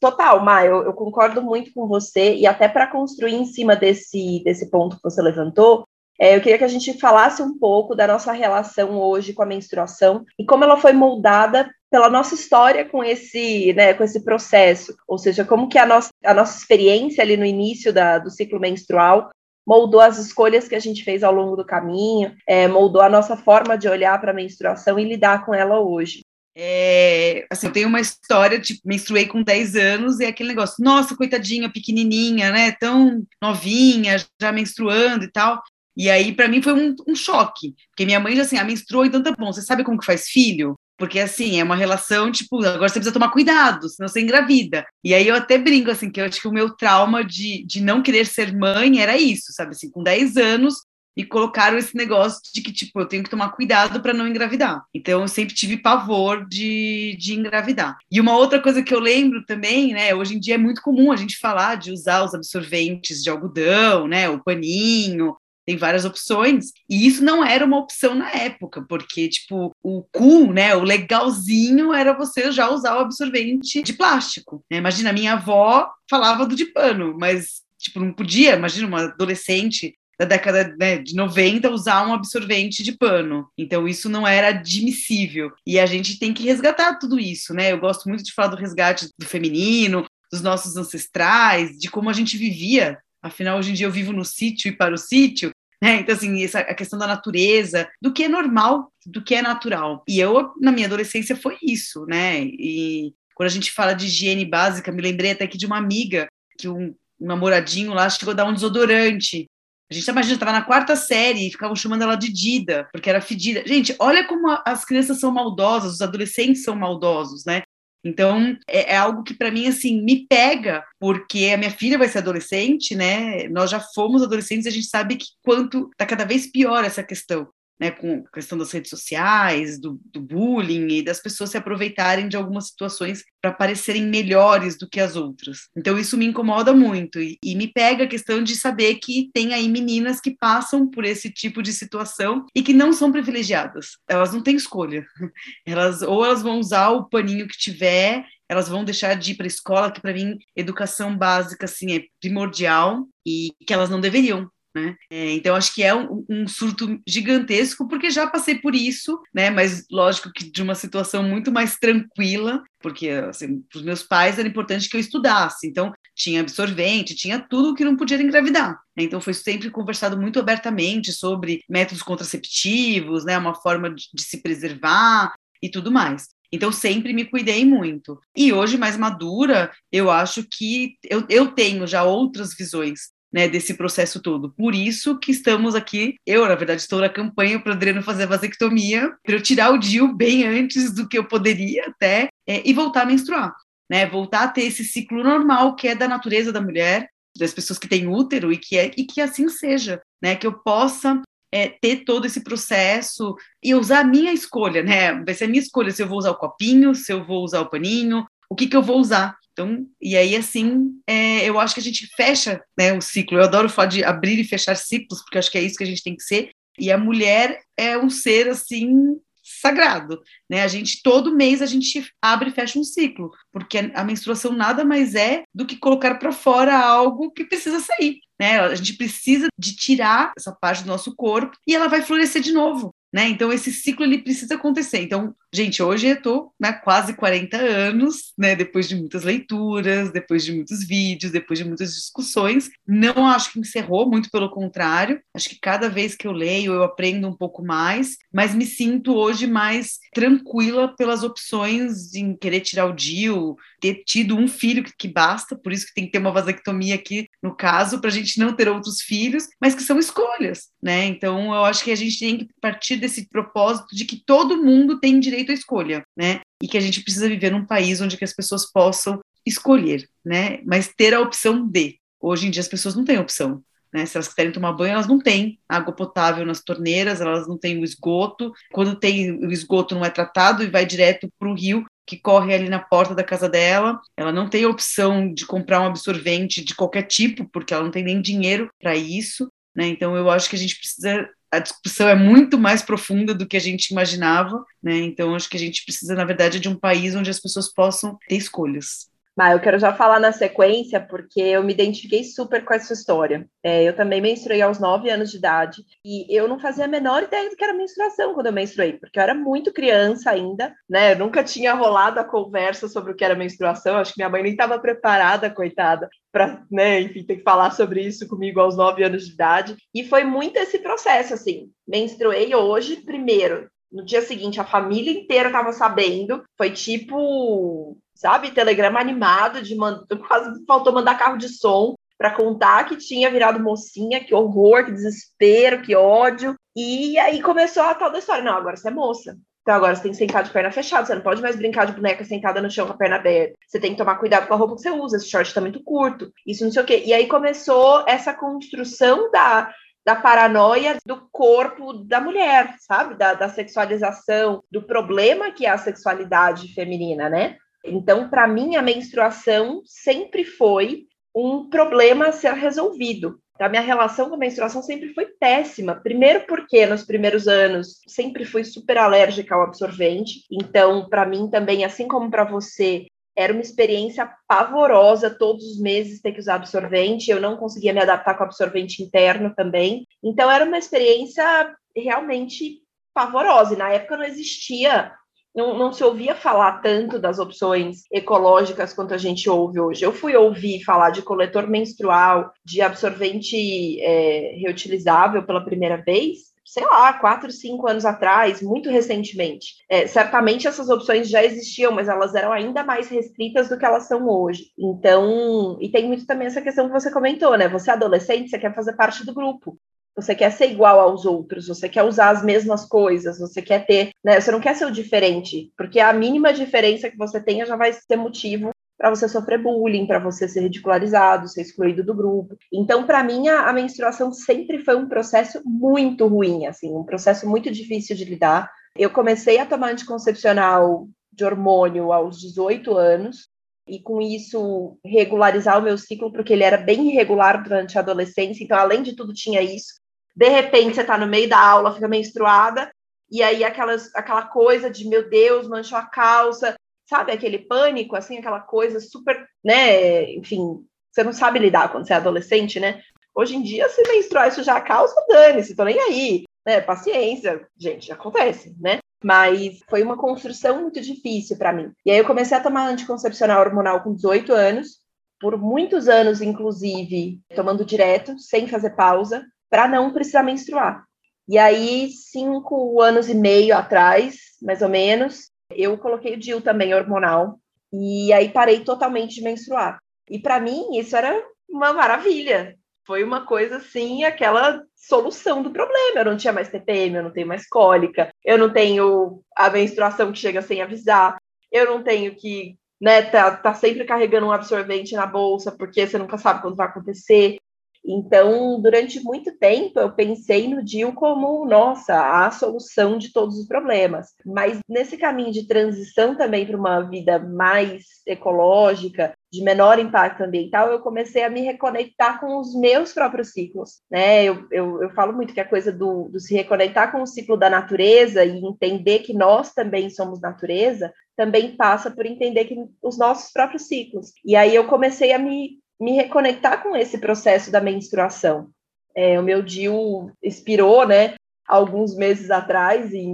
Total, 0.00 0.42
Maia, 0.44 0.68
eu, 0.68 0.84
eu, 0.84 0.92
concordo 0.92 1.42
muito 1.42 1.72
com 1.72 1.86
você, 1.86 2.34
e 2.34 2.46
até 2.46 2.68
para 2.68 2.86
construir 2.86 3.34
em 3.34 3.46
cima 3.46 3.74
desse, 3.74 4.42
desse 4.44 4.70
ponto 4.70 4.96
que 4.96 5.02
você 5.02 5.22
levantou, 5.22 5.84
é, 6.18 6.36
eu 6.36 6.40
queria 6.40 6.58
que 6.58 6.64
a 6.64 6.68
gente 6.68 6.98
falasse 6.98 7.42
um 7.42 7.58
pouco 7.58 7.94
da 7.94 8.06
nossa 8.06 8.32
relação 8.32 8.98
hoje 8.98 9.32
com 9.32 9.42
a 9.42 9.46
menstruação 9.46 10.24
e 10.38 10.46
como 10.46 10.64
ela 10.64 10.78
foi 10.78 10.92
moldada 10.92 11.70
pela 11.90 12.08
nossa 12.08 12.34
história 12.34 12.84
com 12.84 13.04
esse, 13.04 13.72
né, 13.74 13.94
com 13.94 14.02
esse 14.02 14.24
processo, 14.24 14.94
ou 15.06 15.18
seja, 15.18 15.44
como 15.44 15.68
que 15.68 15.78
a 15.78 15.86
nossa, 15.86 16.08
a 16.24 16.34
nossa 16.34 16.58
experiência 16.58 17.22
ali 17.22 17.36
no 17.36 17.44
início 17.44 17.92
da, 17.92 18.18
do 18.18 18.30
ciclo 18.30 18.58
menstrual 18.58 19.30
moldou 19.66 20.00
as 20.00 20.18
escolhas 20.18 20.68
que 20.68 20.74
a 20.74 20.80
gente 20.80 21.02
fez 21.02 21.24
ao 21.24 21.32
longo 21.32 21.56
do 21.56 21.66
caminho, 21.66 22.34
é, 22.46 22.68
moldou 22.68 23.02
a 23.02 23.08
nossa 23.08 23.36
forma 23.36 23.76
de 23.76 23.88
olhar 23.88 24.18
para 24.20 24.30
a 24.30 24.34
menstruação 24.34 24.98
e 24.98 25.04
lidar 25.04 25.44
com 25.44 25.52
ela 25.52 25.80
hoje. 25.80 26.20
É, 26.58 27.46
assim, 27.50 27.66
eu 27.66 27.72
tenho 27.72 27.86
uma 27.86 28.00
história, 28.00 28.58
tipo, 28.58 28.80
menstruei 28.82 29.26
com 29.26 29.42
10 29.42 29.76
anos 29.76 30.20
e 30.20 30.24
é 30.24 30.28
aquele 30.28 30.48
negócio, 30.48 30.82
nossa, 30.82 31.14
coitadinha, 31.14 31.70
pequenininha, 31.70 32.50
né, 32.50 32.72
tão 32.72 33.26
novinha, 33.42 34.16
já 34.40 34.50
menstruando 34.50 35.24
e 35.24 35.30
tal. 35.30 35.62
E 35.94 36.08
aí, 36.08 36.34
para 36.34 36.48
mim, 36.48 36.62
foi 36.62 36.72
um, 36.72 36.94
um, 37.06 37.14
choque, 37.14 37.74
porque 37.90 38.06
minha 38.06 38.20
mãe 38.20 38.34
já 38.34 38.42
assim, 38.42 38.56
ah, 38.56 38.64
menstruou, 38.64 39.04
então 39.04 39.22
tá 39.22 39.32
bom, 39.38 39.52
você 39.52 39.60
sabe 39.60 39.84
como 39.84 39.98
que 39.98 40.06
faz 40.06 40.28
filho? 40.28 40.74
Porque, 40.98 41.18
assim, 41.20 41.60
é 41.60 41.64
uma 41.64 41.76
relação, 41.76 42.32
tipo, 42.32 42.56
agora 42.64 42.88
você 42.88 42.94
precisa 42.94 43.12
tomar 43.12 43.30
cuidado, 43.30 43.86
senão 43.90 44.08
você 44.08 44.22
engravida. 44.22 44.86
E 45.04 45.12
aí 45.12 45.28
eu 45.28 45.34
até 45.34 45.58
brinco, 45.58 45.90
assim, 45.90 46.10
que 46.10 46.18
eu 46.20 46.24
acho 46.24 46.40
que 46.40 46.48
o 46.48 46.52
meu 46.52 46.70
trauma 46.70 47.22
de, 47.22 47.64
de 47.66 47.82
não 47.82 48.02
querer 48.02 48.26
ser 48.26 48.56
mãe 48.56 48.98
era 49.00 49.16
isso, 49.16 49.52
sabe? 49.52 49.72
Assim, 49.72 49.90
com 49.90 50.02
10 50.02 50.38
anos, 50.38 50.76
e 51.16 51.24
colocaram 51.24 51.78
esse 51.78 51.96
negócio 51.96 52.40
de 52.52 52.60
que, 52.60 52.72
tipo, 52.72 53.00
eu 53.00 53.06
tenho 53.06 53.22
que 53.22 53.30
tomar 53.30 53.50
cuidado 53.50 54.00
para 54.00 54.12
não 54.12 54.28
engravidar. 54.28 54.84
Então, 54.94 55.22
eu 55.22 55.28
sempre 55.28 55.54
tive 55.54 55.78
pavor 55.78 56.46
de, 56.46 57.16
de 57.18 57.34
engravidar. 57.34 57.96
E 58.10 58.20
uma 58.20 58.36
outra 58.36 58.60
coisa 58.60 58.82
que 58.82 58.94
eu 58.94 59.00
lembro 59.00 59.44
também, 59.46 59.92
né, 59.92 60.14
hoje 60.14 60.36
em 60.36 60.40
dia 60.40 60.56
é 60.56 60.58
muito 60.58 60.82
comum 60.82 61.10
a 61.10 61.16
gente 61.16 61.38
falar 61.38 61.76
de 61.76 61.90
usar 61.90 62.24
os 62.24 62.34
absorventes 62.34 63.22
de 63.22 63.30
algodão, 63.30 64.06
né, 64.06 64.28
o 64.28 64.42
paninho, 64.42 65.34
tem 65.66 65.76
várias 65.76 66.04
opções, 66.04 66.66
e 66.88 67.06
isso 67.08 67.24
não 67.24 67.44
era 67.44 67.64
uma 67.64 67.78
opção 67.78 68.14
na 68.14 68.30
época, 68.30 68.84
porque, 68.88 69.28
tipo, 69.28 69.72
o 69.82 70.04
cool, 70.12 70.52
né, 70.52 70.76
o 70.76 70.82
legalzinho 70.84 71.92
era 71.92 72.16
você 72.16 72.52
já 72.52 72.70
usar 72.70 72.96
o 72.96 73.00
absorvente 73.00 73.82
de 73.82 73.92
plástico. 73.92 74.64
Né? 74.70 74.78
Imagina, 74.78 75.12
minha 75.12 75.32
avó 75.32 75.90
falava 76.08 76.46
do 76.46 76.54
de 76.54 76.66
pano, 76.66 77.16
mas, 77.18 77.62
tipo, 77.80 77.98
não 77.98 78.12
podia, 78.12 78.54
imagina 78.54 78.86
uma 78.86 79.02
adolescente 79.06 79.96
da 80.18 80.24
década 80.24 80.74
né, 80.78 80.98
de 80.98 81.14
90 81.14 81.70
usar 81.70 82.06
um 82.06 82.14
absorvente 82.14 82.82
de 82.82 82.92
pano. 82.92 83.48
Então 83.56 83.86
isso 83.86 84.08
não 84.08 84.26
era 84.26 84.48
admissível. 84.48 85.52
E 85.66 85.78
a 85.78 85.86
gente 85.86 86.18
tem 86.18 86.32
que 86.32 86.44
resgatar 86.44 86.98
tudo 86.98 87.18
isso, 87.18 87.52
né? 87.52 87.72
Eu 87.72 87.78
gosto 87.78 88.08
muito 88.08 88.24
de 88.24 88.32
falar 88.32 88.48
do 88.48 88.56
resgate 88.56 89.08
do 89.18 89.26
feminino, 89.26 90.06
dos 90.32 90.42
nossos 90.42 90.76
ancestrais, 90.76 91.76
de 91.78 91.90
como 91.90 92.10
a 92.10 92.12
gente 92.12 92.36
vivia. 92.36 92.98
Afinal, 93.22 93.58
hoje 93.58 93.70
em 93.70 93.74
dia 93.74 93.86
eu 93.86 93.92
vivo 93.92 94.12
no 94.12 94.24
sítio 94.24 94.68
e 94.68 94.76
para 94.76 94.94
o 94.94 94.98
sítio, 94.98 95.50
né? 95.82 96.00
Então, 96.00 96.14
assim, 96.14 96.42
essa, 96.42 96.60
a 96.60 96.74
questão 96.74 96.98
da 96.98 97.06
natureza, 97.06 97.88
do 98.00 98.12
que 98.12 98.24
é 98.24 98.28
normal, 98.28 98.92
do 99.04 99.22
que 99.22 99.34
é 99.34 99.42
natural. 99.42 100.02
E 100.08 100.18
eu, 100.18 100.52
na 100.60 100.72
minha 100.72 100.86
adolescência, 100.86 101.36
foi 101.36 101.58
isso, 101.62 102.06
né? 102.06 102.42
E 102.42 103.12
quando 103.34 103.48
a 103.48 103.52
gente 103.52 103.70
fala 103.70 103.92
de 103.92 104.06
higiene 104.06 104.44
básica, 104.44 104.90
me 104.90 105.02
lembrei 105.02 105.32
até 105.32 105.46
que 105.46 105.58
de 105.58 105.66
uma 105.66 105.76
amiga, 105.76 106.26
que 106.58 106.68
um, 106.68 106.94
namoradinho 107.20 107.92
lá 107.92 108.08
chegou 108.08 108.32
a 108.32 108.34
dar 108.34 108.46
um 108.46 108.54
desodorante. 108.54 109.46
A 109.90 109.94
gente 109.94 110.08
imagina, 110.08 110.34
estava 110.34 110.52
na 110.52 110.62
quarta 110.62 110.96
série 110.96 111.46
e 111.46 111.50
ficavam 111.50 111.76
chamando 111.76 112.02
ela 112.02 112.16
de 112.16 112.32
Dida, 112.32 112.88
porque 112.92 113.08
era 113.08 113.20
fedida. 113.20 113.62
Gente, 113.66 113.94
olha 113.98 114.26
como 114.26 114.48
as 114.64 114.84
crianças 114.84 115.20
são 115.20 115.30
maldosas, 115.30 115.94
os 115.94 116.00
adolescentes 116.00 116.64
são 116.64 116.74
maldosos, 116.74 117.44
né? 117.44 117.62
Então, 118.04 118.56
é, 118.68 118.94
é 118.94 118.96
algo 118.96 119.22
que 119.22 119.34
para 119.34 119.50
mim, 119.50 119.66
assim, 119.66 120.00
me 120.02 120.26
pega, 120.26 120.84
porque 120.98 121.50
a 121.52 121.56
minha 121.56 121.70
filha 121.70 121.98
vai 121.98 122.08
ser 122.08 122.18
adolescente, 122.18 122.94
né? 122.94 123.48
Nós 123.48 123.70
já 123.70 123.80
fomos 123.80 124.22
adolescentes 124.22 124.66
e 124.66 124.68
a 124.68 124.72
gente 124.72 124.86
sabe 124.86 125.16
que 125.16 125.26
quanto 125.42 125.90
tá 125.96 126.06
cada 126.06 126.24
vez 126.24 126.50
pior 126.50 126.84
essa 126.84 127.02
questão 127.02 127.48
né, 127.78 127.90
com 127.90 128.24
a 128.26 128.34
questão 128.34 128.56
das 128.56 128.70
redes 128.72 128.90
sociais, 128.90 129.78
do, 129.78 130.00
do, 130.12 130.20
bullying 130.20 130.88
e 130.88 131.02
das 131.02 131.20
pessoas 131.20 131.50
se 131.50 131.56
aproveitarem 131.56 132.28
de 132.28 132.36
algumas 132.36 132.68
situações 132.68 133.22
para 133.40 133.52
parecerem 133.52 134.06
melhores 134.06 134.78
do 134.78 134.88
que 134.88 134.98
as 134.98 135.14
outras. 135.14 135.68
Então 135.76 135.98
isso 135.98 136.16
me 136.16 136.26
incomoda 136.26 136.72
muito 136.72 137.20
e, 137.20 137.38
e, 137.42 137.54
me 137.54 137.68
pega 137.68 138.04
a 138.04 138.08
questão 138.08 138.42
de 138.42 138.56
saber 138.56 138.96
que 138.96 139.30
tem 139.32 139.52
aí 139.52 139.68
meninas 139.68 140.20
que 140.20 140.36
passam 140.36 140.88
por 140.88 141.04
esse 141.04 141.30
tipo 141.30 141.62
de 141.62 141.72
situação 141.72 142.46
e 142.54 142.62
que 142.62 142.72
não 142.72 142.92
são 142.92 143.12
privilegiadas. 143.12 143.98
Elas 144.08 144.32
não 144.32 144.42
têm 144.42 144.56
escolha. 144.56 145.04
Elas 145.66 146.02
ou 146.02 146.24
elas 146.24 146.42
vão 146.42 146.58
usar 146.58 146.90
o 146.90 147.08
paninho 147.08 147.46
que 147.46 147.58
tiver 147.58 148.24
elas 148.48 148.68
vão 148.68 148.84
deixar 148.84 149.14
de 149.14 149.32
ir 149.32 149.34
para 149.34 149.46
a 149.46 149.48
escola, 149.48 149.90
que 149.90 150.00
para 150.00 150.12
mim 150.12 150.38
educação 150.54 151.16
básica 151.16 151.64
assim 151.64 151.96
é 151.96 152.04
primordial 152.20 153.06
e 153.26 153.50
que 153.66 153.72
elas 153.74 153.90
não 153.90 154.00
deveriam 154.00 154.48
né? 154.76 154.94
É, 155.10 155.32
então 155.32 155.56
acho 155.56 155.74
que 155.74 155.82
é 155.82 155.94
um, 155.94 156.22
um, 156.28 156.46
surto 156.46 157.00
gigantesco 157.08 157.88
porque 157.88 158.10
já 158.10 158.26
passei 158.26 158.56
por 158.56 158.74
isso, 158.74 159.18
né? 159.34 159.48
Mas 159.48 159.86
lógico 159.90 160.30
que 160.30 160.50
de 160.50 160.62
uma 160.62 160.74
situação 160.74 161.22
muito 161.22 161.50
mais 161.50 161.78
tranquila, 161.78 162.62
porque 162.78 163.08
assim, 163.08 163.62
para 163.62 163.78
os 163.78 163.82
meus 163.82 164.02
pais 164.02 164.38
era 164.38 164.46
importante 164.46 164.90
que 164.90 164.94
eu 164.94 165.00
estudasse, 165.00 165.66
então 165.66 165.94
tinha 166.14 166.42
absorvente, 166.42 167.14
tinha 167.14 167.38
tudo 167.38 167.74
que 167.74 167.86
não 167.86 167.96
podia 167.96 168.20
engravidar. 168.20 168.78
Né? 168.94 169.04
Então 169.04 169.18
foi 169.18 169.32
sempre 169.32 169.70
conversado 169.70 170.20
muito 170.20 170.38
abertamente 170.38 171.10
sobre 171.10 171.62
métodos 171.66 172.02
contraceptivos, 172.02 173.24
né? 173.24 173.38
Uma 173.38 173.54
forma 173.54 173.88
de, 173.88 174.04
de 174.12 174.22
se 174.22 174.42
preservar 174.42 175.34
e 175.62 175.70
tudo 175.70 175.90
mais. 175.90 176.28
Então, 176.52 176.70
sempre 176.70 177.12
me 177.12 177.24
cuidei 177.24 177.64
muito. 177.64 178.20
E 178.34 178.52
hoje, 178.52 178.78
mais 178.78 178.96
madura, 178.96 179.72
eu 179.90 180.10
acho 180.10 180.44
que 180.44 180.94
eu, 181.02 181.24
eu 181.28 181.48
tenho 181.48 181.86
já 181.88 182.04
outras 182.04 182.54
visões 182.54 183.10
né, 183.32 183.48
desse 183.48 183.74
processo 183.74 184.20
todo. 184.20 184.50
Por 184.50 184.74
isso 184.74 185.18
que 185.18 185.30
estamos 185.30 185.74
aqui. 185.74 186.16
Eu, 186.26 186.46
na 186.46 186.54
verdade, 186.54 186.80
estou 186.80 187.00
na 187.00 187.08
campanha 187.08 187.60
para 187.60 187.70
o 187.70 187.74
Adriano 187.74 188.02
fazer 188.02 188.24
a 188.24 188.26
vasectomia, 188.26 189.12
para 189.22 189.34
eu 189.34 189.42
tirar 189.42 189.72
o 189.72 189.78
DIU 189.78 190.14
bem 190.14 190.44
antes 190.44 190.92
do 190.92 191.08
que 191.08 191.18
eu 191.18 191.24
poderia 191.24 191.86
até, 191.88 192.28
é, 192.46 192.62
e 192.68 192.72
voltar 192.72 193.02
a 193.02 193.06
menstruar. 193.06 193.54
Né, 193.88 194.04
voltar 194.04 194.42
a 194.42 194.48
ter 194.48 194.62
esse 194.62 194.82
ciclo 194.82 195.22
normal 195.22 195.76
que 195.76 195.86
é 195.86 195.94
da 195.94 196.08
natureza 196.08 196.52
da 196.52 196.60
mulher, 196.60 197.08
das 197.38 197.54
pessoas 197.54 197.78
que 197.78 197.86
têm 197.86 198.08
útero 198.08 198.52
e 198.52 198.56
que 198.56 198.76
é 198.76 198.90
e 198.96 199.04
que 199.04 199.20
assim 199.20 199.48
seja, 199.48 200.02
né, 200.20 200.34
que 200.34 200.44
eu 200.44 200.52
possa 200.52 201.22
é, 201.52 201.68
ter 201.68 202.04
todo 202.04 202.26
esse 202.26 202.42
processo 202.42 203.36
e 203.62 203.74
usar 203.74 204.00
a 204.00 204.04
minha 204.04 204.32
escolha, 204.32 204.82
né? 204.82 205.14
Vai 205.24 205.34
ser 205.34 205.44
a 205.44 205.48
minha 205.48 205.62
escolha 205.62 205.90
se 205.90 206.02
eu 206.02 206.08
vou 206.08 206.18
usar 206.18 206.32
o 206.32 206.36
copinho, 206.36 206.94
se 206.94 207.12
eu 207.12 207.24
vou 207.24 207.44
usar 207.44 207.60
o 207.60 207.70
paninho, 207.70 208.26
o 208.50 208.54
que, 208.54 208.66
que 208.66 208.76
eu 208.76 208.82
vou 208.82 208.98
usar. 208.98 209.36
Então, 209.52 209.86
e 210.00 210.16
aí, 210.16 210.36
assim, 210.36 210.90
é, 211.06 211.48
eu 211.48 211.58
acho 211.58 211.74
que 211.74 211.80
a 211.80 211.82
gente 211.82 212.06
fecha 212.14 212.62
né, 212.78 212.92
o 212.92 213.00
ciclo. 213.00 213.38
Eu 213.38 213.44
adoro 213.44 213.68
falar 213.68 213.88
de 213.88 214.04
abrir 214.04 214.38
e 214.38 214.44
fechar 214.44 214.76
ciclos, 214.76 215.22
porque 215.22 215.38
acho 215.38 215.50
que 215.50 215.58
é 215.58 215.62
isso 215.62 215.78
que 215.78 215.84
a 215.84 215.86
gente 215.86 216.02
tem 216.02 216.14
que 216.14 216.22
ser. 216.22 216.50
E 216.78 216.92
a 216.92 216.98
mulher 216.98 217.60
é 217.76 217.96
um 217.96 218.10
ser, 218.10 218.48
assim, 218.48 219.16
sagrado, 219.46 220.20
né? 220.50 220.62
A 220.62 220.68
gente 220.68 221.00
todo 221.02 221.34
mês 221.34 221.62
a 221.62 221.66
gente 221.66 222.04
abre 222.20 222.50
e 222.50 222.52
fecha 222.52 222.78
um 222.78 222.84
ciclo, 222.84 223.30
porque 223.52 223.78
a 223.94 224.04
menstruação 224.04 224.52
nada 224.52 224.84
mais 224.84 225.14
é 225.14 225.44
do 225.54 225.64
que 225.64 225.76
colocar 225.76 226.16
para 226.16 226.32
fora 226.32 226.76
algo 226.76 227.30
que 227.30 227.44
precisa 227.44 227.78
sair, 227.80 228.18
né? 228.38 228.60
A 228.60 228.74
gente 228.74 228.94
precisa 228.94 229.46
de 229.56 229.76
tirar 229.76 230.32
essa 230.36 230.52
parte 230.52 230.82
do 230.82 230.88
nosso 230.88 231.14
corpo 231.14 231.56
e 231.66 231.74
ela 231.74 231.88
vai 231.88 232.02
florescer 232.02 232.42
de 232.42 232.52
novo. 232.52 232.92
Né? 233.12 233.28
Então 233.28 233.52
esse 233.52 233.72
ciclo 233.72 234.04
ele 234.04 234.18
precisa 234.18 234.54
acontecer. 234.54 235.00
Então, 235.00 235.34
gente, 235.52 235.82
hoje 235.82 236.08
eu 236.08 236.14
estou 236.14 236.52
né, 236.60 236.72
quase 236.72 237.14
40 237.14 237.56
anos, 237.56 238.34
né, 238.36 238.54
depois 238.54 238.88
de 238.88 238.96
muitas 238.96 239.24
leituras, 239.24 240.12
depois 240.12 240.44
de 240.44 240.52
muitos 240.52 240.84
vídeos, 240.86 241.32
depois 241.32 241.58
de 241.58 241.64
muitas 241.64 241.94
discussões. 241.94 242.68
Não 242.86 243.26
acho 243.26 243.52
que 243.52 243.60
encerrou, 243.60 244.08
muito 244.08 244.30
pelo 244.30 244.50
contrário. 244.50 245.20
Acho 245.32 245.48
que 245.48 245.58
cada 245.60 245.88
vez 245.88 246.14
que 246.14 246.26
eu 246.26 246.32
leio 246.32 246.74
eu 246.74 246.82
aprendo 246.82 247.28
um 247.28 247.36
pouco 247.36 247.64
mais, 247.64 248.16
mas 248.32 248.54
me 248.54 248.66
sinto 248.66 249.14
hoje 249.14 249.46
mais 249.46 249.98
tranquila 250.12 250.94
pelas 250.94 251.22
opções 251.22 252.14
em 252.14 252.36
querer 252.36 252.60
tirar 252.60 252.86
o 252.86 252.92
DIU, 252.92 253.56
ter 253.80 254.02
tido 254.04 254.36
um 254.36 254.48
filho 254.48 254.84
que 254.98 255.08
basta, 255.08 255.56
por 255.56 255.72
isso 255.72 255.86
que 255.86 255.94
tem 255.94 256.06
que 256.06 256.12
ter 256.12 256.18
uma 256.18 256.32
vasectomia 256.32 256.94
aqui 256.94 257.28
no 257.42 257.54
caso, 257.54 258.00
para 258.00 258.10
a 258.10 258.12
gente 258.12 258.38
não 258.38 258.52
ter 258.52 258.68
outros 258.68 259.00
filhos, 259.00 259.48
mas 259.60 259.74
que 259.74 259.82
são 259.82 259.98
escolhas, 259.98 260.68
né? 260.82 261.06
Então 261.06 261.54
eu 261.54 261.64
acho 261.64 261.84
que 261.84 261.90
a 261.90 261.96
gente 261.96 262.18
tem 262.18 262.38
que 262.38 262.48
partir 262.60 262.95
desse 262.98 263.28
propósito 263.28 263.94
de 263.94 264.04
que 264.04 264.22
todo 264.24 264.62
mundo 264.62 264.98
tem 264.98 265.18
direito 265.20 265.50
à 265.50 265.54
escolha, 265.54 266.04
né? 266.16 266.40
E 266.62 266.68
que 266.68 266.78
a 266.78 266.80
gente 266.80 267.02
precisa 267.02 267.28
viver 267.28 267.50
num 267.50 267.64
país 267.64 268.00
onde 268.00 268.18
as 268.22 268.32
pessoas 268.32 268.70
possam 268.70 269.20
escolher, 269.44 270.08
né? 270.24 270.60
Mas 270.64 270.92
ter 270.94 271.14
a 271.14 271.20
opção 271.20 271.66
de. 271.66 271.98
Hoje 272.20 272.46
em 272.46 272.50
dia 272.50 272.60
as 272.60 272.68
pessoas 272.68 272.94
não 272.94 273.04
têm 273.04 273.18
opção. 273.18 273.62
Né? 273.92 274.04
Se 274.04 274.16
elas 274.16 274.28
quiserem 274.28 274.52
tomar 274.52 274.72
banho, 274.72 274.92
elas 274.92 275.06
não 275.06 275.18
têm 275.18 275.58
água 275.68 275.94
potável 275.94 276.44
nas 276.44 276.62
torneiras, 276.62 277.20
elas 277.20 277.46
não 277.46 277.56
têm 277.56 277.78
o 277.78 277.84
esgoto. 277.84 278.52
Quando 278.72 278.96
tem 278.96 279.32
o 279.32 279.50
esgoto 279.50 279.94
não 279.94 280.04
é 280.04 280.10
tratado 280.10 280.62
e 280.62 280.70
vai 280.70 280.84
direto 280.84 281.28
para 281.38 281.48
o 281.48 281.54
rio 281.54 281.84
que 282.06 282.16
corre 282.16 282.54
ali 282.54 282.68
na 282.68 282.78
porta 282.78 283.14
da 283.14 283.24
casa 283.24 283.48
dela. 283.48 284.00
Ela 284.16 284.32
não 284.32 284.48
tem 284.48 284.64
opção 284.64 285.32
de 285.32 285.44
comprar 285.44 285.80
um 285.80 285.86
absorvente 285.86 286.64
de 286.64 286.74
qualquer 286.74 287.02
tipo, 287.02 287.48
porque 287.48 287.74
ela 287.74 287.82
não 287.82 287.90
tem 287.90 288.04
nem 288.04 288.20
dinheiro 288.20 288.70
para 288.80 288.94
isso. 288.94 289.50
Né? 289.74 289.88
Então 289.88 290.16
eu 290.16 290.30
acho 290.30 290.48
que 290.48 290.56
a 290.56 290.58
gente 290.58 290.78
precisa 290.78 291.28
a 291.50 291.58
discussão 291.58 292.08
é 292.08 292.14
muito 292.14 292.58
mais 292.58 292.82
profunda 292.82 293.34
do 293.34 293.46
que 293.46 293.56
a 293.56 293.60
gente 293.60 293.90
imaginava, 293.90 294.64
né? 294.82 294.96
Então 294.98 295.34
acho 295.34 295.48
que 295.48 295.56
a 295.56 295.60
gente 295.60 295.84
precisa, 295.84 296.14
na 296.14 296.24
verdade, 296.24 296.60
de 296.60 296.68
um 296.68 296.76
país 296.76 297.14
onde 297.14 297.30
as 297.30 297.40
pessoas 297.40 297.72
possam 297.72 298.18
ter 298.28 298.36
escolhas. 298.36 299.08
Mas 299.36 299.52
eu 299.52 299.60
quero 299.60 299.78
já 299.78 299.92
falar 299.92 300.18
na 300.18 300.32
sequência, 300.32 300.98
porque 300.98 301.40
eu 301.40 301.62
me 301.62 301.72
identifiquei 301.72 302.24
super 302.24 302.64
com 302.64 302.72
essa 302.72 302.94
história. 302.94 303.46
É, 303.62 303.84
eu 303.84 303.94
também 303.94 304.20
menstruei 304.20 304.62
aos 304.62 304.78
9 304.80 305.10
anos 305.10 305.30
de 305.30 305.36
idade 305.36 305.82
e 306.02 306.26
eu 306.34 306.48
não 306.48 306.58
fazia 306.58 306.86
a 306.86 306.88
menor 306.88 307.22
ideia 307.22 307.50
do 307.50 307.56
que 307.56 307.62
era 307.62 307.74
menstruação 307.74 308.32
quando 308.32 308.46
eu 308.46 308.52
menstruei, 308.52 308.94
porque 308.94 309.18
eu 309.18 309.22
era 309.22 309.34
muito 309.34 309.72
criança 309.72 310.30
ainda, 310.30 310.74
né? 310.88 311.12
Eu 311.12 311.18
nunca 311.18 311.44
tinha 311.44 311.74
rolado 311.74 312.18
a 312.18 312.24
conversa 312.24 312.88
sobre 312.88 313.12
o 313.12 313.14
que 313.14 313.24
era 313.24 313.34
menstruação. 313.34 313.96
Acho 313.96 314.14
que 314.14 314.20
minha 314.20 314.30
mãe 314.30 314.42
nem 314.42 314.52
estava 314.52 314.78
preparada, 314.78 315.50
coitada, 315.50 316.08
para, 316.32 316.64
né, 316.70 317.00
enfim, 317.00 317.24
ter 317.24 317.36
que 317.36 317.42
falar 317.42 317.72
sobre 317.72 318.00
isso 318.02 318.26
comigo 318.26 318.58
aos 318.60 318.76
9 318.76 319.04
anos 319.04 319.26
de 319.26 319.34
idade. 319.34 319.76
E 319.94 320.04
foi 320.04 320.24
muito 320.24 320.56
esse 320.56 320.78
processo, 320.78 321.34
assim. 321.34 321.70
Menstruei 321.86 322.54
hoje, 322.54 322.96
primeiro, 322.96 323.68
no 323.92 324.04
dia 324.04 324.22
seguinte, 324.22 324.60
a 324.60 324.64
família 324.64 325.12
inteira 325.12 325.48
estava 325.48 325.72
sabendo. 325.72 326.42
Foi 326.56 326.70
tipo 326.70 327.98
sabe? 328.16 328.50
Telegrama 328.50 328.98
animado, 328.98 329.62
de 329.62 329.76
man... 329.76 330.04
quase 330.26 330.64
faltou 330.66 330.92
mandar 330.92 331.18
carro 331.18 331.36
de 331.36 331.48
som 331.48 331.94
para 332.18 332.34
contar 332.34 332.84
que 332.84 332.96
tinha 332.96 333.30
virado 333.30 333.60
mocinha, 333.60 334.24
que 334.24 334.34
horror, 334.34 334.86
que 334.86 334.92
desespero, 334.92 335.82
que 335.82 335.94
ódio. 335.94 336.56
E 336.74 337.18
aí 337.18 337.42
começou 337.42 337.82
a 337.82 337.94
tal 337.94 338.10
da 338.10 338.18
história. 338.18 338.42
Não, 338.42 338.56
agora 338.56 338.76
você 338.76 338.88
é 338.88 338.90
moça. 338.90 339.36
Então 339.66 339.74
agora 339.74 339.96
você 339.96 340.02
tem 340.02 340.12
que 340.12 340.18
sentar 340.18 340.44
de 340.44 340.50
perna 340.50 340.70
fechada, 340.70 341.04
você 341.04 341.14
não 341.16 341.22
pode 341.22 341.42
mais 341.42 341.56
brincar 341.56 341.86
de 341.86 341.92
boneca 341.92 342.24
sentada 342.24 342.62
no 342.62 342.70
chão 342.70 342.86
com 342.86 342.92
a 342.92 342.96
perna 342.96 343.16
aberta. 343.16 343.56
Você 343.66 343.80
tem 343.80 343.90
que 343.90 343.98
tomar 343.98 344.14
cuidado 344.14 344.46
com 344.46 344.54
a 344.54 344.56
roupa 344.56 344.76
que 344.76 344.82
você 344.82 344.90
usa, 344.92 345.16
esse 345.16 345.28
short 345.28 345.52
tá 345.52 345.60
muito 345.60 345.82
curto, 345.82 346.32
isso 346.46 346.64
não 346.64 346.70
sei 346.70 346.82
o 346.82 346.86
quê. 346.86 347.02
E 347.04 347.12
aí 347.12 347.26
começou 347.26 348.04
essa 348.06 348.32
construção 348.32 349.28
da, 349.32 349.74
da 350.06 350.14
paranoia 350.14 350.96
do 351.04 351.20
corpo 351.32 351.92
da 351.94 352.20
mulher, 352.20 352.76
sabe? 352.78 353.16
Da, 353.16 353.34
da 353.34 353.48
sexualização, 353.48 354.62
do 354.70 354.82
problema 354.82 355.50
que 355.50 355.66
é 355.66 355.70
a 355.70 355.78
sexualidade 355.78 356.72
feminina, 356.72 357.28
né? 357.28 357.56
Então, 357.86 358.28
para 358.28 358.46
mim, 358.46 358.76
a 358.76 358.82
menstruação 358.82 359.82
sempre 359.84 360.44
foi 360.44 361.06
um 361.34 361.68
problema 361.68 362.28
a 362.28 362.32
ser 362.32 362.54
resolvido. 362.54 363.38
A 363.58 363.68
minha 363.68 363.82
relação 363.82 364.28
com 364.28 364.34
a 364.34 364.38
menstruação 364.38 364.82
sempre 364.82 365.14
foi 365.14 365.26
péssima. 365.26 365.94
Primeiro, 365.94 366.46
porque 366.46 366.84
nos 366.86 367.04
primeiros 367.04 367.48
anos 367.48 368.00
sempre 368.06 368.44
fui 368.44 368.64
super 368.64 368.98
alérgica 368.98 369.54
ao 369.54 369.62
absorvente. 369.62 370.42
Então, 370.50 371.08
para 371.08 371.26
mim 371.26 371.48
também, 371.48 371.84
assim 371.84 372.06
como 372.06 372.30
para 372.30 372.44
você, 372.44 373.06
era 373.34 373.52
uma 373.52 373.62
experiência 373.62 374.30
pavorosa 374.46 375.30
todos 375.30 375.64
os 375.64 375.80
meses 375.80 376.20
ter 376.20 376.32
que 376.32 376.40
usar 376.40 376.56
absorvente. 376.56 377.30
Eu 377.30 377.40
não 377.40 377.56
conseguia 377.56 377.92
me 377.92 378.00
adaptar 378.00 378.36
com 378.36 378.44
absorvente 378.44 379.02
interno 379.02 379.54
também. 379.54 380.06
Então, 380.22 380.50
era 380.50 380.64
uma 380.64 380.78
experiência 380.78 381.74
realmente 381.94 382.82
pavorosa. 383.14 383.74
E 383.74 383.78
na 383.78 383.90
época 383.90 384.18
não 384.18 384.24
existia 384.24 385.12
não, 385.56 385.76
não, 385.76 385.92
se 385.92 386.04
ouvia 386.04 386.34
falar 386.34 386.82
tanto 386.82 387.18
das 387.18 387.38
opções 387.38 388.02
ecológicas 388.12 388.92
quanto 388.92 389.14
a 389.14 389.18
gente 389.18 389.48
ouve 389.48 389.80
hoje. 389.80 390.04
Eu 390.04 390.12
fui 390.12 390.36
ouvir 390.36 390.84
falar 390.84 391.10
de 391.10 391.22
coletor 391.22 391.66
menstrual, 391.66 392.52
de 392.62 392.82
absorvente 392.82 393.98
é, 394.02 394.54
reutilizável 394.60 395.44
pela 395.46 395.64
primeira 395.64 395.96
vez, 395.96 396.54
sei 396.62 396.84
lá, 396.84 397.12
quatro, 397.14 397.50
cinco 397.50 397.88
anos 397.88 398.04
atrás, 398.04 398.60
muito 398.60 398.90
recentemente. 398.90 399.76
É, 399.88 400.06
certamente 400.06 400.68
essas 400.68 400.90
opções 400.90 401.30
já 401.30 401.42
existiam, 401.42 401.92
mas 401.92 402.08
elas 402.08 402.34
eram 402.34 402.52
ainda 402.52 402.84
mais 402.84 403.08
restritas 403.08 403.68
do 403.68 403.78
que 403.78 403.86
elas 403.86 404.06
são 404.06 404.28
hoje. 404.28 404.72
Então, 404.78 405.78
e 405.80 405.88
tem 405.88 406.06
muito 406.06 406.26
também 406.26 406.48
essa 406.48 406.60
questão 406.60 406.86
que 406.86 406.92
você 406.92 407.10
comentou, 407.10 407.56
né? 407.56 407.66
Você 407.68 407.90
é 407.90 407.94
adolescente, 407.94 408.50
você 408.50 408.58
quer 408.58 408.74
fazer 408.74 408.94
parte 408.94 409.24
do 409.24 409.32
grupo 409.32 409.78
você 410.16 410.34
quer 410.34 410.50
ser 410.50 410.70
igual 410.70 410.98
aos 410.98 411.26
outros, 411.26 411.68
você 411.68 411.90
quer 411.90 412.02
usar 412.02 412.30
as 412.30 412.42
mesmas 412.42 412.86
coisas, 412.86 413.38
você 413.38 413.60
quer 413.60 413.84
ter, 413.84 414.12
né? 414.24 414.40
Você 414.40 414.50
não 414.50 414.60
quer 414.60 414.74
ser 414.74 414.86
o 414.86 414.90
diferente, 414.90 415.70
porque 415.76 416.00
a 416.00 416.12
mínima 416.12 416.54
diferença 416.54 417.10
que 417.10 417.18
você 417.18 417.38
tenha 417.38 417.66
já 417.66 417.76
vai 417.76 417.92
ser 417.92 418.16
motivo 418.16 418.70
para 418.96 419.10
você 419.10 419.28
sofrer 419.28 419.62
bullying, 419.62 420.06
para 420.06 420.18
você 420.18 420.48
ser 420.48 420.62
ridicularizado, 420.62 421.48
ser 421.48 421.60
excluído 421.60 422.02
do 422.02 422.14
grupo. 422.14 422.56
Então, 422.72 423.04
para 423.04 423.22
mim, 423.22 423.46
a, 423.48 423.68
a, 423.68 423.72
menstruação 423.74 424.32
sempre 424.32 424.82
foi 424.82 424.96
um 424.96 425.06
processo 425.06 425.60
muito 425.66 426.26
ruim, 426.26 426.64
assim, 426.66 426.90
um 426.96 427.04
processo 427.04 427.46
muito 427.46 427.70
difícil 427.70 428.16
de 428.16 428.24
lidar. 428.24 428.70
Eu 428.96 429.10
comecei 429.10 429.58
a 429.58 429.66
tomar 429.66 429.90
anticoncepcional 429.90 431.06
de 431.30 431.44
hormônio 431.44 432.10
aos 432.10 432.40
18 432.40 432.96
anos, 432.96 433.48
e 433.86 434.00
com 434.00 434.20
isso 434.20 434.98
regularizar 435.04 435.78
o 435.78 435.82
meu 435.82 435.98
ciclo, 435.98 436.32
porque 436.32 436.54
ele 436.54 436.64
era 436.64 436.78
bem 436.78 437.10
irregular 437.10 437.62
durante 437.62 437.98
a 437.98 438.00
adolescência, 438.00 438.64
então, 438.64 438.78
além 438.78 439.02
de 439.02 439.14
tudo, 439.14 439.34
tinha 439.34 439.60
isso 439.60 439.94
de 440.36 440.48
repente 440.48 440.94
você 440.94 441.00
está 441.00 441.16
no 441.16 441.26
meio 441.26 441.48
da 441.48 441.58
aula, 441.58 441.94
fica 441.94 442.06
menstruada, 442.06 442.90
e 443.30 443.42
aí 443.42 443.64
aquelas, 443.64 444.14
aquela 444.14 444.42
coisa 444.42 444.90
de, 444.90 445.08
meu 445.08 445.28
Deus, 445.28 445.66
manchou 445.66 445.98
a 445.98 446.06
calça, 446.06 446.76
sabe? 447.08 447.32
Aquele 447.32 447.58
pânico, 447.58 448.14
assim, 448.14 448.38
aquela 448.38 448.60
coisa 448.60 449.00
super, 449.00 449.48
né? 449.64 450.30
Enfim, 450.34 450.84
você 451.10 451.24
não 451.24 451.32
sabe 451.32 451.58
lidar 451.58 451.90
quando 451.90 452.06
você 452.06 452.12
é 452.12 452.16
adolescente, 452.16 452.78
né? 452.78 453.00
Hoje 453.34 453.56
em 453.56 453.62
dia, 453.62 453.88
se 453.88 454.02
menstruar 454.06 454.48
isso 454.48 454.62
já 454.62 454.80
causa, 454.80 455.14
dane-se, 455.28 455.74
tô 455.74 455.84
nem 455.84 455.98
aí. 455.98 456.44
Né? 456.66 456.80
Paciência, 456.80 457.66
gente, 457.76 458.12
acontece, 458.12 458.74
né? 458.78 458.98
Mas 459.24 459.78
foi 459.88 460.02
uma 460.02 460.16
construção 460.16 460.82
muito 460.82 461.00
difícil 461.00 461.56
para 461.56 461.72
mim. 461.72 461.90
E 462.04 462.10
aí 462.10 462.18
eu 462.18 462.26
comecei 462.26 462.56
a 462.56 462.62
tomar 462.62 462.88
anticoncepcional 462.88 463.60
hormonal 463.60 464.02
com 464.02 464.14
18 464.14 464.52
anos, 464.52 464.98
por 465.40 465.58
muitos 465.58 466.08
anos, 466.08 466.40
inclusive, 466.40 467.40
tomando 467.54 467.84
direto, 467.84 468.38
sem 468.38 468.66
fazer 468.66 468.90
pausa, 468.90 469.44
para 469.70 469.88
não 469.88 470.12
precisar 470.12 470.42
menstruar. 470.42 471.04
E 471.48 471.58
aí, 471.58 472.08
cinco 472.10 473.00
anos 473.00 473.28
e 473.28 473.34
meio 473.34 473.76
atrás, 473.76 474.36
mais 474.60 474.82
ou 474.82 474.88
menos, 474.88 475.50
eu 475.70 475.96
coloquei 475.98 476.34
o 476.34 476.38
DIU 476.38 476.60
também 476.60 476.94
hormonal, 476.94 477.58
e 477.92 478.32
aí 478.32 478.48
parei 478.48 478.80
totalmente 478.80 479.36
de 479.36 479.42
menstruar. 479.42 479.98
E 480.28 480.38
para 480.38 480.60
mim, 480.60 480.98
isso 480.98 481.16
era 481.16 481.40
uma 481.68 481.92
maravilha. 481.92 482.76
Foi 483.06 483.22
uma 483.22 483.46
coisa 483.46 483.76
assim, 483.76 484.24
aquela 484.24 484.82
solução 484.96 485.62
do 485.62 485.70
problema. 485.70 486.20
Eu 486.20 486.24
não 486.24 486.36
tinha 486.36 486.52
mais 486.52 486.68
TPM, 486.68 487.16
eu 487.16 487.22
não 487.22 487.30
tenho 487.30 487.46
mais 487.46 487.68
cólica, 487.68 488.32
eu 488.44 488.58
não 488.58 488.72
tenho 488.72 489.40
a 489.54 489.70
menstruação 489.70 490.32
que 490.32 490.38
chega 490.38 490.60
sem 490.60 490.82
avisar, 490.82 491.36
eu 491.70 491.86
não 491.86 492.02
tenho 492.02 492.34
que 492.34 492.76
né, 493.00 493.22
tá, 493.22 493.54
tá 493.56 493.74
sempre 493.74 494.04
carregando 494.04 494.46
um 494.46 494.52
absorvente 494.52 495.14
na 495.14 495.26
bolsa, 495.26 495.70
porque 495.70 496.06
você 496.06 496.18
nunca 496.18 496.38
sabe 496.38 496.62
quando 496.62 496.76
vai 496.76 496.86
acontecer. 496.86 497.58
Então, 498.06 498.80
durante 498.80 499.20
muito 499.20 499.56
tempo, 499.58 499.98
eu 499.98 500.12
pensei 500.12 500.68
no 500.68 500.82
DIL 500.82 501.12
como, 501.12 501.66
nossa, 501.66 502.46
a 502.46 502.50
solução 502.52 503.18
de 503.18 503.32
todos 503.32 503.58
os 503.58 503.66
problemas. 503.66 504.28
Mas 504.44 504.78
nesse 504.88 505.16
caminho 505.16 505.52
de 505.52 505.66
transição 505.66 506.36
também 506.36 506.64
para 506.64 506.76
uma 506.76 507.00
vida 507.00 507.38
mais 507.38 508.04
ecológica, 508.24 509.34
de 509.52 509.62
menor 509.62 509.98
impacto 509.98 510.42
ambiental, 510.42 510.90
eu 510.90 511.00
comecei 511.00 511.42
a 511.42 511.50
me 511.50 511.62
reconectar 511.62 512.38
com 512.38 512.58
os 512.58 512.74
meus 512.78 513.12
próprios 513.12 513.52
ciclos. 513.52 514.02
Né? 514.10 514.44
Eu, 514.44 514.66
eu, 514.70 515.02
eu 515.02 515.10
falo 515.10 515.32
muito 515.32 515.54
que 515.54 515.60
a 515.60 515.68
coisa 515.68 515.90
do, 515.90 516.28
do 516.28 516.38
se 516.38 516.54
reconectar 516.54 517.10
com 517.10 517.22
o 517.22 517.26
ciclo 517.26 517.56
da 517.56 517.70
natureza 517.70 518.44
e 518.44 518.58
entender 518.58 519.20
que 519.20 519.32
nós 519.32 519.72
também 519.72 520.10
somos 520.10 520.40
natureza, 520.40 521.12
também 521.36 521.76
passa 521.76 522.10
por 522.10 522.26
entender 522.26 522.66
que 522.66 522.76
os 523.02 523.18
nossos 523.18 523.52
próprios 523.52 523.88
ciclos. 523.88 524.32
E 524.44 524.54
aí 524.54 524.74
eu 524.74 524.86
comecei 524.86 525.32
a 525.32 525.38
me 525.38 525.78
me 526.00 526.12
reconectar 526.12 526.82
com 526.82 526.96
esse 526.96 527.18
processo 527.18 527.70
da 527.70 527.80
menstruação. 527.80 528.68
É, 529.14 529.38
o 529.40 529.42
meu 529.42 529.62
DIU 529.62 530.30
expirou, 530.42 531.06
né, 531.06 531.34
alguns 531.66 532.16
meses 532.16 532.50
atrás, 532.50 533.12
e, 533.12 533.26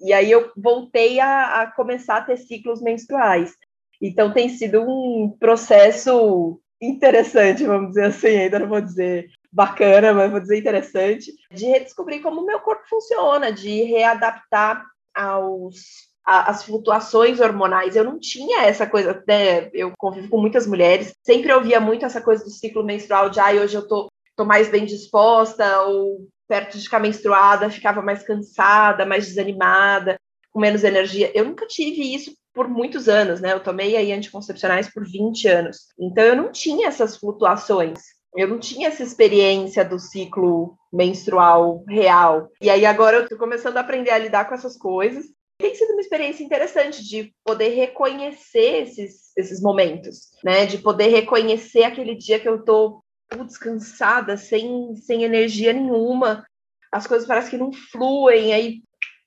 e 0.00 0.12
aí 0.12 0.30
eu 0.30 0.50
voltei 0.56 1.20
a, 1.20 1.62
a 1.62 1.70
começar 1.72 2.18
a 2.18 2.22
ter 2.22 2.36
ciclos 2.36 2.80
menstruais. 2.80 3.52
Então 4.00 4.32
tem 4.32 4.48
sido 4.48 4.82
um 4.82 5.34
processo 5.38 6.60
interessante, 6.80 7.64
vamos 7.64 7.88
dizer 7.88 8.04
assim, 8.04 8.28
ainda 8.28 8.58
não 8.58 8.68
vou 8.68 8.80
dizer 8.80 9.28
bacana, 9.50 10.12
mas 10.12 10.30
vou 10.30 10.40
dizer 10.40 10.58
interessante, 10.58 11.32
de 11.50 11.66
redescobrir 11.66 12.22
como 12.22 12.42
o 12.42 12.46
meu 12.46 12.60
corpo 12.60 12.84
funciona, 12.88 13.50
de 13.50 13.82
readaptar 13.84 14.84
aos 15.14 16.06
as 16.26 16.64
flutuações 16.64 17.40
hormonais. 17.40 17.94
Eu 17.94 18.04
não 18.04 18.18
tinha 18.18 18.62
essa 18.62 18.86
coisa, 18.86 19.22
né? 19.26 19.70
Eu 19.72 19.92
convivo 19.96 20.28
com 20.28 20.40
muitas 20.40 20.66
mulheres, 20.66 21.14
sempre 21.22 21.52
ouvia 21.52 21.80
muito 21.80 22.04
essa 22.04 22.20
coisa 22.20 22.42
do 22.42 22.50
ciclo 22.50 22.84
menstrual 22.84 23.30
de, 23.30 23.38
ai, 23.38 23.60
hoje 23.60 23.76
eu 23.76 23.86
tô, 23.86 24.10
tô 24.34 24.44
mais 24.44 24.68
bem 24.68 24.84
disposta, 24.84 25.82
ou 25.82 26.26
perto 26.48 26.76
de 26.76 26.84
ficar 26.84 26.98
menstruada, 26.98 27.70
ficava 27.70 28.02
mais 28.02 28.24
cansada, 28.24 29.06
mais 29.06 29.26
desanimada, 29.26 30.18
com 30.50 30.58
menos 30.58 30.82
energia. 30.82 31.30
Eu 31.32 31.44
nunca 31.44 31.66
tive 31.66 32.14
isso 32.14 32.32
por 32.52 32.68
muitos 32.68 33.08
anos, 33.08 33.40
né? 33.40 33.52
Eu 33.52 33.60
tomei 33.60 33.96
aí 33.96 34.12
anticoncepcionais 34.12 34.92
por 34.92 35.04
20 35.04 35.46
anos. 35.46 35.88
Então 35.98 36.24
eu 36.24 36.34
não 36.34 36.50
tinha 36.50 36.88
essas 36.88 37.16
flutuações. 37.16 38.00
Eu 38.34 38.48
não 38.48 38.58
tinha 38.58 38.88
essa 38.88 39.02
experiência 39.02 39.84
do 39.84 39.98
ciclo 39.98 40.76
menstrual 40.92 41.84
real. 41.88 42.50
E 42.60 42.68
aí 42.68 42.84
agora 42.84 43.18
eu 43.18 43.28
tô 43.28 43.36
começando 43.36 43.76
a 43.76 43.80
aprender 43.80 44.10
a 44.10 44.18
lidar 44.18 44.46
com 44.46 44.54
essas 44.54 44.76
coisas 44.76 45.35
tem 45.58 45.74
sido 45.74 45.92
uma 45.92 46.00
experiência 46.00 46.44
interessante 46.44 47.02
de 47.02 47.32
poder 47.44 47.68
reconhecer 47.70 48.82
esses, 48.82 49.32
esses 49.36 49.60
momentos, 49.60 50.30
né? 50.44 50.66
De 50.66 50.78
poder 50.78 51.08
reconhecer 51.08 51.84
aquele 51.84 52.14
dia 52.14 52.38
que 52.38 52.48
eu 52.48 52.62
tô 52.62 53.02
descansada, 53.46 54.36
sem, 54.36 54.94
sem 54.96 55.24
energia 55.24 55.72
nenhuma, 55.72 56.44
as 56.92 57.06
coisas 57.06 57.26
parecem 57.26 57.50
que 57.50 57.58
não 57.58 57.72
fluem, 57.72 58.52
aí 58.52 58.82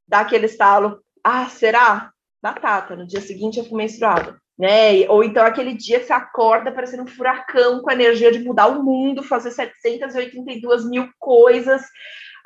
dá 0.08 0.22
aquele 0.22 0.46
estalo, 0.46 1.00
ah, 1.24 1.48
será? 1.50 2.12
Batata, 2.42 2.96
no 2.96 3.06
dia 3.06 3.22
seguinte 3.22 3.60
eu 3.60 3.66
fui 3.66 3.78
menstruada. 3.78 4.40
Né? 4.58 5.08
Ou 5.08 5.24
então 5.24 5.46
aquele 5.46 5.74
dia 5.74 6.00
que 6.00 6.06
você 6.06 6.14
acorda 6.14 6.72
parecendo 6.72 7.04
um 7.04 7.08
furacão 7.08 7.82
com 7.82 7.90
a 7.90 7.94
energia 7.94 8.32
de 8.32 8.40
mudar 8.40 8.68
o 8.68 8.84
mundo, 8.84 9.24
fazer 9.24 9.52
782 9.52 10.90
mil 10.90 11.10
coisas, 11.18 11.82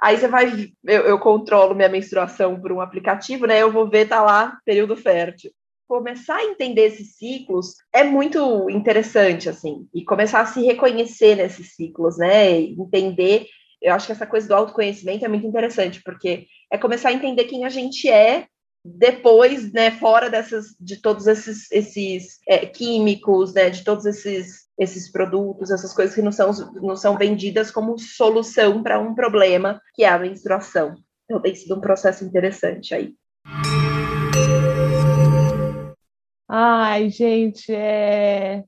Aí 0.04 0.18
você 0.18 0.28
vai, 0.28 0.70
eu, 0.84 1.02
eu, 1.04 1.18
controlo 1.18 1.74
minha 1.74 1.88
menstruação 1.88 2.60
por 2.60 2.74
um 2.74 2.82
aplicativo, 2.82 3.48
né? 3.48 3.62
Eu 3.62 3.72
vou 3.72 3.89
ver, 3.89 4.10
tá 4.10 4.22
lá, 4.22 4.58
período 4.66 4.98
fértil. 4.98 5.50
Começar 5.88 6.36
a 6.36 6.44
entender 6.44 6.88
esses 6.88 7.16
ciclos 7.16 7.76
é 7.94 8.04
muito 8.04 8.70
interessante, 8.70 9.48
assim, 9.48 9.88
e 9.96 10.04
começar 10.04 10.42
a 10.42 10.46
se 10.46 10.62
reconhecer 10.62 11.38
nesses 11.38 11.74
ciclos, 11.76 12.18
né? 12.18 12.52
Entender. 12.52 13.48
Eu 13.82 13.94
acho 13.94 14.08
que 14.08 14.12
essa 14.12 14.28
coisa 14.28 14.46
do 14.46 14.54
autoconhecimento 14.54 15.24
é 15.24 15.30
muito 15.30 15.48
interessante, 15.48 16.02
porque 16.04 16.48
é 16.70 16.78
começar 16.78 17.08
a 17.08 17.13
entender 17.13 17.46
quem 17.46 17.63
a 17.63 17.70
gente 17.70 18.10
é 18.10 18.48
depois, 18.86 19.72
né, 19.72 19.92
fora 19.92 20.30
dessas, 20.30 20.76
de 20.78 21.02
todos 21.02 21.28
esses, 21.28 21.72
esses 21.72 22.39
é, 22.46 22.66
químicos, 22.66 23.54
né, 23.54 23.70
de 23.70 23.86
todos 23.86 24.06
esses, 24.06 24.68
esses 24.78 25.12
produtos, 25.12 25.72
essas 25.72 25.94
coisas 25.94 26.16
que 26.16 26.22
não 26.22 26.32
são, 26.32 26.52
não 26.76 26.96
são 26.96 27.18
vendidas 27.18 27.72
como 27.72 27.98
solução 27.98 28.82
para 28.82 29.00
um 29.00 29.14
problema, 29.14 29.82
que 29.94 30.04
é 30.04 30.10
a 30.10 30.20
menstruação. 30.20 30.96
Então 31.26 31.42
tem 31.42 31.56
sido 31.56 31.76
um 31.76 31.82
processo 31.82 32.24
interessante 32.26 32.94
aí. 32.94 33.16
Ai, 36.50 37.10
gente, 37.10 37.74
é... 37.74 38.64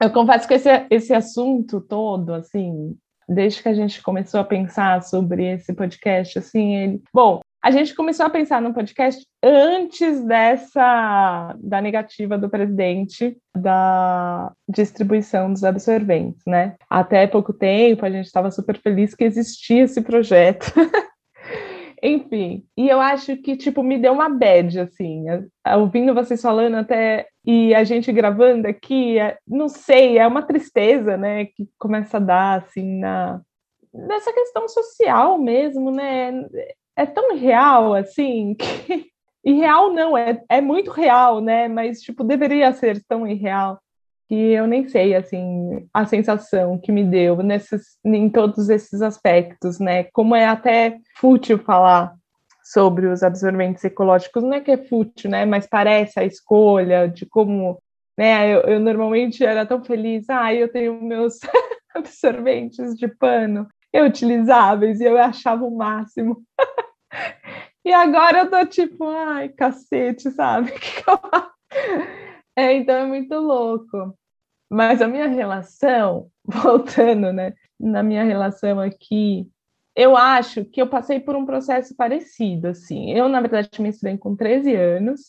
eu 0.00 0.10
confesso 0.10 0.48
que 0.48 0.54
esse, 0.54 0.68
esse 0.90 1.12
assunto 1.12 1.80
todo, 1.80 2.32
assim, 2.32 2.96
desde 3.28 3.62
que 3.62 3.68
a 3.68 3.74
gente 3.74 4.02
começou 4.02 4.40
a 4.40 4.44
pensar 4.44 5.02
sobre 5.02 5.54
esse 5.54 5.74
podcast, 5.74 6.38
assim, 6.38 6.76
ele... 6.76 7.02
Bom, 7.12 7.40
a 7.66 7.70
gente 7.72 7.96
começou 7.96 8.24
a 8.24 8.30
pensar 8.30 8.62
no 8.62 8.72
podcast 8.72 9.26
antes 9.42 10.24
dessa 10.24 11.52
da 11.58 11.80
negativa 11.80 12.38
do 12.38 12.48
presidente 12.48 13.36
da 13.56 14.52
distribuição 14.68 15.52
dos 15.52 15.64
absorventes, 15.64 16.40
né? 16.46 16.76
Até 16.88 17.26
pouco 17.26 17.52
tempo 17.52 18.06
a 18.06 18.10
gente 18.10 18.26
estava 18.26 18.52
super 18.52 18.78
feliz 18.78 19.16
que 19.16 19.24
existia 19.24 19.82
esse 19.82 20.00
projeto. 20.00 20.72
Enfim, 22.00 22.64
e 22.76 22.88
eu 22.88 23.00
acho 23.00 23.36
que, 23.38 23.56
tipo, 23.56 23.82
me 23.82 23.98
deu 23.98 24.12
uma 24.12 24.28
bad, 24.28 24.78
assim, 24.78 25.24
ouvindo 25.76 26.14
vocês 26.14 26.40
falando 26.40 26.76
até, 26.76 27.26
e 27.44 27.74
a 27.74 27.82
gente 27.82 28.12
gravando 28.12 28.68
aqui, 28.68 29.18
é, 29.18 29.38
não 29.44 29.68
sei, 29.68 30.18
é 30.18 30.26
uma 30.26 30.42
tristeza, 30.42 31.16
né, 31.16 31.46
que 31.46 31.68
começa 31.76 32.18
a 32.18 32.20
dar, 32.20 32.58
assim, 32.58 33.00
na, 33.00 33.40
nessa 33.92 34.32
questão 34.32 34.68
social 34.68 35.38
mesmo, 35.38 35.90
né, 35.90 36.32
é 36.96 37.06
tão 37.06 37.36
real 37.36 37.94
assim 37.94 38.54
que. 38.58 39.06
Irreal 39.44 39.92
não, 39.92 40.18
é, 40.18 40.42
é 40.48 40.60
muito 40.60 40.90
real, 40.90 41.40
né? 41.40 41.68
Mas, 41.68 42.00
tipo, 42.00 42.24
deveria 42.24 42.72
ser 42.72 43.00
tão 43.06 43.24
irreal 43.24 43.78
que 44.28 44.34
eu 44.34 44.66
nem 44.66 44.88
sei, 44.88 45.14
assim, 45.14 45.88
a 45.94 46.04
sensação 46.04 46.76
que 46.80 46.90
me 46.90 47.04
deu 47.04 47.36
nesses, 47.44 47.96
em 48.04 48.28
todos 48.28 48.68
esses 48.68 49.00
aspectos, 49.00 49.78
né? 49.78 50.02
Como 50.12 50.34
é 50.34 50.46
até 50.46 50.98
fútil 51.16 51.58
falar 51.58 52.12
sobre 52.64 53.06
os 53.06 53.22
absorventes 53.22 53.84
ecológicos, 53.84 54.42
não 54.42 54.54
é 54.54 54.60
que 54.60 54.72
é 54.72 54.76
fútil, 54.76 55.30
né? 55.30 55.44
Mas 55.44 55.68
parece 55.68 56.18
a 56.18 56.24
escolha 56.24 57.06
de 57.06 57.24
como, 57.24 57.80
né? 58.18 58.52
Eu, 58.52 58.62
eu 58.62 58.80
normalmente 58.80 59.44
era 59.44 59.64
tão 59.64 59.84
feliz, 59.84 60.28
ah, 60.28 60.52
eu 60.52 60.66
tenho 60.72 61.00
meus 61.00 61.38
absorventes 61.94 62.96
de 62.96 63.06
pano 63.06 63.68
reutilizáveis 63.96 65.00
e 65.00 65.04
eu 65.04 65.16
achava 65.18 65.64
o 65.64 65.76
máximo. 65.76 66.42
E 67.84 67.92
agora 67.92 68.40
eu 68.40 68.50
tô 68.50 68.66
tipo, 68.66 69.08
ai, 69.08 69.48
cacete, 69.48 70.28
sabe? 70.32 70.72
é, 72.56 72.72
então 72.72 72.96
é 72.96 73.06
muito 73.06 73.32
louco. 73.36 74.12
Mas 74.68 75.00
a 75.00 75.06
minha 75.06 75.28
relação, 75.28 76.28
voltando, 76.44 77.32
né? 77.32 77.54
Na 77.78 78.02
minha 78.02 78.24
relação 78.24 78.80
aqui, 78.80 79.48
eu 79.94 80.16
acho 80.16 80.64
que 80.64 80.82
eu 80.82 80.88
passei 80.88 81.20
por 81.20 81.36
um 81.36 81.46
processo 81.46 81.94
parecido, 81.94 82.66
assim. 82.66 83.12
Eu, 83.12 83.28
na 83.28 83.40
verdade, 83.40 83.80
me 83.80 83.90
estudei 83.90 84.18
com 84.18 84.34
13 84.34 84.74
anos. 84.74 85.20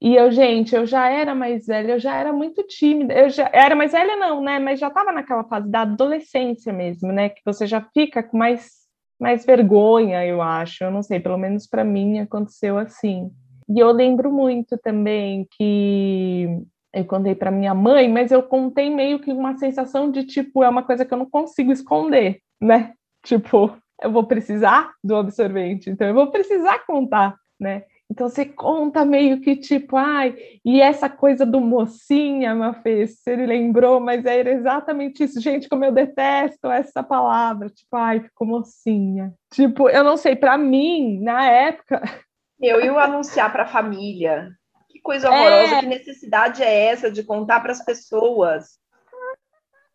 E 0.00 0.16
eu, 0.16 0.30
gente, 0.30 0.74
eu 0.74 0.86
já 0.86 1.08
era 1.08 1.34
mais 1.34 1.66
velha, 1.66 1.92
eu 1.92 1.98
já 1.98 2.14
era 2.16 2.32
muito 2.32 2.62
tímida. 2.66 3.14
Eu 3.14 3.30
já 3.30 3.50
era 3.52 3.74
mais 3.74 3.92
velha, 3.92 4.16
não, 4.16 4.42
né? 4.42 4.58
Mas 4.58 4.78
já 4.80 4.88
estava 4.88 5.12
naquela 5.12 5.44
fase 5.44 5.68
da 5.70 5.82
adolescência 5.82 6.72
mesmo, 6.72 7.12
né? 7.12 7.28
Que 7.30 7.40
você 7.44 7.66
já 7.66 7.80
fica 7.94 8.22
com 8.22 8.36
mais 8.36 8.82
mais 9.20 9.44
vergonha, 9.46 10.24
eu 10.26 10.42
acho. 10.42 10.84
Eu 10.84 10.90
não 10.90 11.02
sei, 11.02 11.20
pelo 11.20 11.38
menos 11.38 11.66
para 11.66 11.84
mim 11.84 12.18
aconteceu 12.18 12.76
assim. 12.78 13.30
E 13.68 13.78
eu 13.78 13.90
lembro 13.92 14.30
muito 14.32 14.76
também 14.78 15.46
que 15.56 16.48
Eu 16.92 17.04
contei 17.06 17.34
para 17.34 17.50
minha 17.50 17.74
mãe, 17.74 18.08
mas 18.08 18.30
eu 18.30 18.42
contei 18.42 18.88
meio 18.88 19.18
que 19.20 19.32
uma 19.32 19.56
sensação 19.56 20.10
de 20.10 20.24
tipo, 20.24 20.62
é 20.62 20.68
uma 20.68 20.82
coisa 20.84 21.04
que 21.04 21.12
eu 21.12 21.18
não 21.18 21.28
consigo 21.28 21.72
esconder, 21.72 22.40
né? 22.60 22.92
Tipo, 23.24 23.76
eu 24.02 24.12
vou 24.12 24.24
precisar 24.26 24.92
do 25.02 25.16
absorvente, 25.16 25.90
então 25.90 26.06
eu 26.06 26.14
vou 26.14 26.30
precisar 26.30 26.84
contar, 26.86 27.36
né? 27.58 27.84
Então 28.10 28.28
você 28.28 28.44
conta 28.44 29.04
meio 29.04 29.40
que 29.40 29.56
tipo, 29.56 29.96
ai, 29.96 30.36
e 30.64 30.80
essa 30.80 31.08
coisa 31.08 31.44
do 31.46 31.60
mocinha, 31.60 32.54
Mafê, 32.54 33.06
se 33.06 33.30
ele 33.30 33.46
lembrou, 33.46 33.98
mas 33.98 34.24
era 34.24 34.50
exatamente 34.50 35.24
isso. 35.24 35.40
Gente, 35.40 35.68
como 35.68 35.84
eu 35.84 35.92
detesto 35.92 36.70
essa 36.70 37.02
palavra, 37.02 37.68
tipo, 37.70 37.96
ai, 37.96 38.20
ficou 38.20 38.46
mocinha. 38.46 39.32
Tipo, 39.52 39.88
eu 39.88 40.04
não 40.04 40.16
sei, 40.16 40.36
para 40.36 40.56
mim, 40.58 41.20
na 41.20 41.44
época. 41.50 42.00
Eu 42.60 42.82
ia 42.82 42.92
anunciar 42.92 43.52
para 43.52 43.64
a 43.64 43.66
família. 43.66 44.48
Que 44.88 44.98
coisa 45.00 45.28
horrorosa, 45.28 45.74
é... 45.74 45.80
que 45.80 45.86
necessidade 45.86 46.62
é 46.62 46.86
essa 46.86 47.10
de 47.10 47.22
contar 47.22 47.60
para 47.60 47.72
as 47.72 47.84
pessoas? 47.84 48.78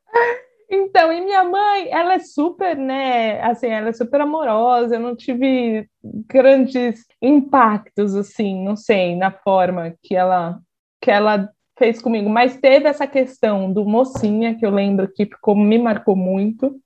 Então, 0.72 1.12
e 1.12 1.20
minha 1.22 1.44
mãe, 1.44 1.90
ela 1.90 2.14
é 2.14 2.20
super, 2.20 2.78
né, 2.78 3.42
assim, 3.42 3.68
ela 3.68 3.90
é 3.90 3.94
super 3.94 4.22
amorosa, 4.22 4.96
eu 4.96 5.00
não 5.00 5.16
tive 5.16 5.90
grandes 6.04 7.06
impactos, 7.20 8.16
assim, 8.16 8.64
não 8.64 8.76
sei, 8.76 9.16
na 9.16 9.32
forma 9.32 9.96
que 10.04 10.16
ela, 10.16 10.60
que 11.02 11.10
ela 11.10 11.50
fez 11.78 12.00
comigo, 12.00 12.30
mas 12.30 12.58
teve 12.58 12.88
essa 12.88 13.08
questão 13.08 13.74
do 13.74 13.84
mocinha, 13.84 14.56
que 14.56 14.66
eu 14.66 14.70
lembro 14.70 15.12
que 15.12 15.26
ficou, 15.26 15.56
me 15.56 15.80
marcou 15.80 16.16
muito, 16.16 16.80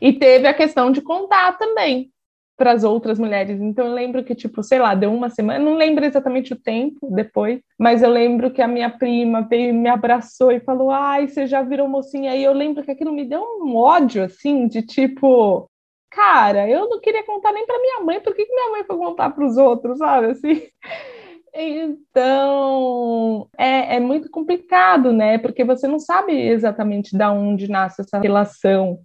e 0.00 0.12
teve 0.12 0.48
a 0.48 0.54
questão 0.54 0.90
de 0.90 1.00
contar 1.00 1.56
também, 1.58 2.10
para 2.58 2.72
as 2.72 2.82
outras 2.82 3.18
mulheres. 3.18 3.60
Então 3.60 3.86
eu 3.86 3.94
lembro 3.94 4.24
que, 4.24 4.34
tipo, 4.34 4.62
sei 4.64 4.80
lá, 4.80 4.94
deu 4.94 5.14
uma 5.14 5.30
semana, 5.30 5.64
não 5.64 5.76
lembro 5.76 6.04
exatamente 6.04 6.52
o 6.52 6.60
tempo 6.60 7.08
depois, 7.14 7.60
mas 7.78 8.02
eu 8.02 8.10
lembro 8.10 8.50
que 8.50 8.60
a 8.60 8.66
minha 8.66 8.90
prima 8.90 9.42
veio 9.48 9.72
me 9.72 9.88
abraçou 9.88 10.50
e 10.50 10.60
falou: 10.60 10.90
Ai, 10.90 11.28
você 11.28 11.46
já 11.46 11.62
virou 11.62 11.88
mocinha. 11.88 12.34
E 12.34 12.42
eu 12.42 12.52
lembro 12.52 12.82
que 12.82 12.90
aquilo 12.90 13.12
me 13.12 13.24
deu 13.24 13.40
um 13.62 13.76
ódio, 13.76 14.24
assim, 14.24 14.66
de 14.66 14.82
tipo, 14.82 15.70
cara, 16.10 16.68
eu 16.68 16.88
não 16.88 17.00
queria 17.00 17.24
contar 17.24 17.52
nem 17.52 17.64
para 17.64 17.80
minha 17.80 18.00
mãe, 18.00 18.20
por 18.20 18.34
que, 18.34 18.44
que 18.44 18.52
minha 18.52 18.70
mãe 18.70 18.84
foi 18.84 18.96
contar 18.98 19.30
para 19.30 19.46
os 19.46 19.56
outros, 19.56 19.98
sabe? 19.98 20.26
Assim. 20.32 20.62
Então, 21.60 23.48
é, 23.58 23.96
é 23.96 24.00
muito 24.00 24.30
complicado, 24.30 25.12
né? 25.12 25.38
Porque 25.38 25.64
você 25.64 25.88
não 25.88 25.98
sabe 25.98 26.32
exatamente 26.32 27.16
de 27.16 27.24
onde 27.24 27.68
nasce 27.68 28.02
essa 28.02 28.20
relação 28.20 29.00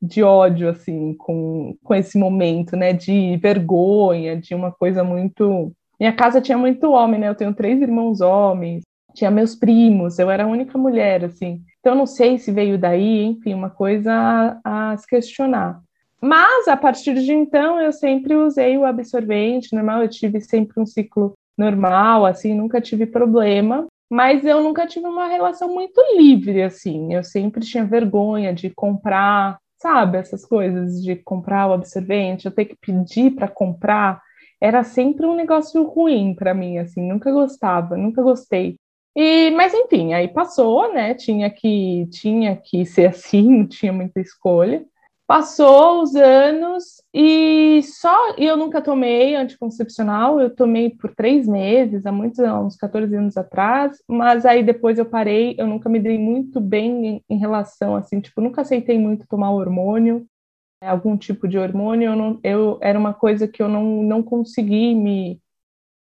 de 0.00 0.22
ódio, 0.22 0.68
assim, 0.68 1.14
com, 1.14 1.76
com 1.82 1.94
esse 1.94 2.18
momento, 2.18 2.76
né, 2.76 2.92
de 2.92 3.36
vergonha, 3.36 4.36
de 4.36 4.54
uma 4.54 4.72
coisa 4.72 5.04
muito... 5.04 5.72
Minha 5.98 6.12
casa 6.12 6.40
tinha 6.40 6.56
muito 6.56 6.90
homem, 6.92 7.20
né, 7.20 7.28
eu 7.28 7.34
tenho 7.34 7.54
três 7.54 7.80
irmãos 7.82 8.20
homens, 8.20 8.82
tinha 9.14 9.30
meus 9.30 9.54
primos, 9.54 10.18
eu 10.18 10.30
era 10.30 10.44
a 10.44 10.48
única 10.48 10.78
mulher, 10.78 11.24
assim, 11.24 11.62
então 11.80 11.94
não 11.94 12.06
sei 12.06 12.38
se 12.38 12.50
veio 12.50 12.78
daí, 12.78 13.24
enfim, 13.24 13.54
uma 13.54 13.70
coisa 13.70 14.58
a, 14.64 14.92
a 14.92 14.96
se 14.96 15.06
questionar. 15.06 15.80
Mas, 16.20 16.68
a 16.68 16.76
partir 16.76 17.14
de 17.14 17.32
então, 17.32 17.80
eu 17.80 17.92
sempre 17.92 18.34
usei 18.34 18.76
o 18.76 18.84
absorvente 18.84 19.74
normal, 19.74 20.02
eu 20.02 20.08
tive 20.08 20.40
sempre 20.40 20.80
um 20.80 20.86
ciclo 20.86 21.32
normal, 21.56 22.26
assim, 22.26 22.54
nunca 22.54 22.80
tive 22.80 23.06
problema, 23.06 23.86
mas 24.10 24.44
eu 24.44 24.62
nunca 24.62 24.86
tive 24.86 25.06
uma 25.06 25.26
relação 25.28 25.72
muito 25.72 26.00
livre, 26.16 26.62
assim, 26.62 27.14
eu 27.14 27.22
sempre 27.22 27.64
tinha 27.64 27.84
vergonha 27.84 28.52
de 28.52 28.70
comprar 28.70 29.58
sabe? 29.80 30.18
Essas 30.18 30.44
coisas 30.44 31.02
de 31.02 31.16
comprar 31.16 31.68
o 31.68 31.72
absorvente, 31.72 32.46
eu 32.46 32.52
ter 32.52 32.66
que 32.66 32.76
pedir 32.76 33.32
para 33.32 33.48
comprar, 33.48 34.20
era 34.60 34.84
sempre 34.84 35.26
um 35.26 35.34
negócio 35.34 35.82
ruim 35.84 36.34
para 36.34 36.52
mim, 36.54 36.78
assim, 36.78 37.06
nunca 37.08 37.32
gostava, 37.32 37.96
nunca 37.96 38.22
gostei. 38.22 38.76
E, 39.16 39.50
mas 39.52 39.74
enfim, 39.74 40.12
aí 40.12 40.28
passou, 40.28 40.92
né? 40.92 41.14
Tinha 41.14 41.50
que 41.50 42.06
tinha 42.12 42.56
que 42.56 42.84
ser 42.86 43.06
assim, 43.08 43.42
não 43.60 43.66
tinha 43.66 43.92
muita 43.92 44.20
escolha. 44.20 44.84
Passou 45.30 46.02
os 46.02 46.16
anos 46.16 47.00
e 47.14 47.80
só 47.84 48.34
eu 48.36 48.56
nunca 48.56 48.82
tomei 48.82 49.36
anticoncepcional, 49.36 50.40
eu 50.40 50.52
tomei 50.52 50.90
por 50.90 51.14
três 51.14 51.46
meses, 51.46 52.04
há 52.04 52.10
muitos 52.10 52.40
anos, 52.40 52.74
uns 52.74 52.76
14 52.76 53.14
anos 53.14 53.36
atrás, 53.36 54.02
mas 54.08 54.44
aí 54.44 54.64
depois 54.64 54.98
eu 54.98 55.06
parei, 55.06 55.54
eu 55.56 55.68
nunca 55.68 55.88
me 55.88 56.00
dei 56.00 56.18
muito 56.18 56.60
bem 56.60 57.06
em, 57.06 57.24
em 57.30 57.38
relação, 57.38 57.94
assim, 57.94 58.20
tipo, 58.20 58.40
nunca 58.40 58.62
aceitei 58.62 58.98
muito 58.98 59.24
tomar 59.28 59.52
hormônio, 59.52 60.26
algum 60.82 61.16
tipo 61.16 61.46
de 61.46 61.56
hormônio, 61.58 62.10
eu, 62.10 62.16
não, 62.16 62.40
eu 62.42 62.78
era 62.82 62.98
uma 62.98 63.14
coisa 63.14 63.46
que 63.46 63.62
eu 63.62 63.68
não, 63.68 64.02
não 64.02 64.24
consegui 64.24 64.96
me. 64.96 65.40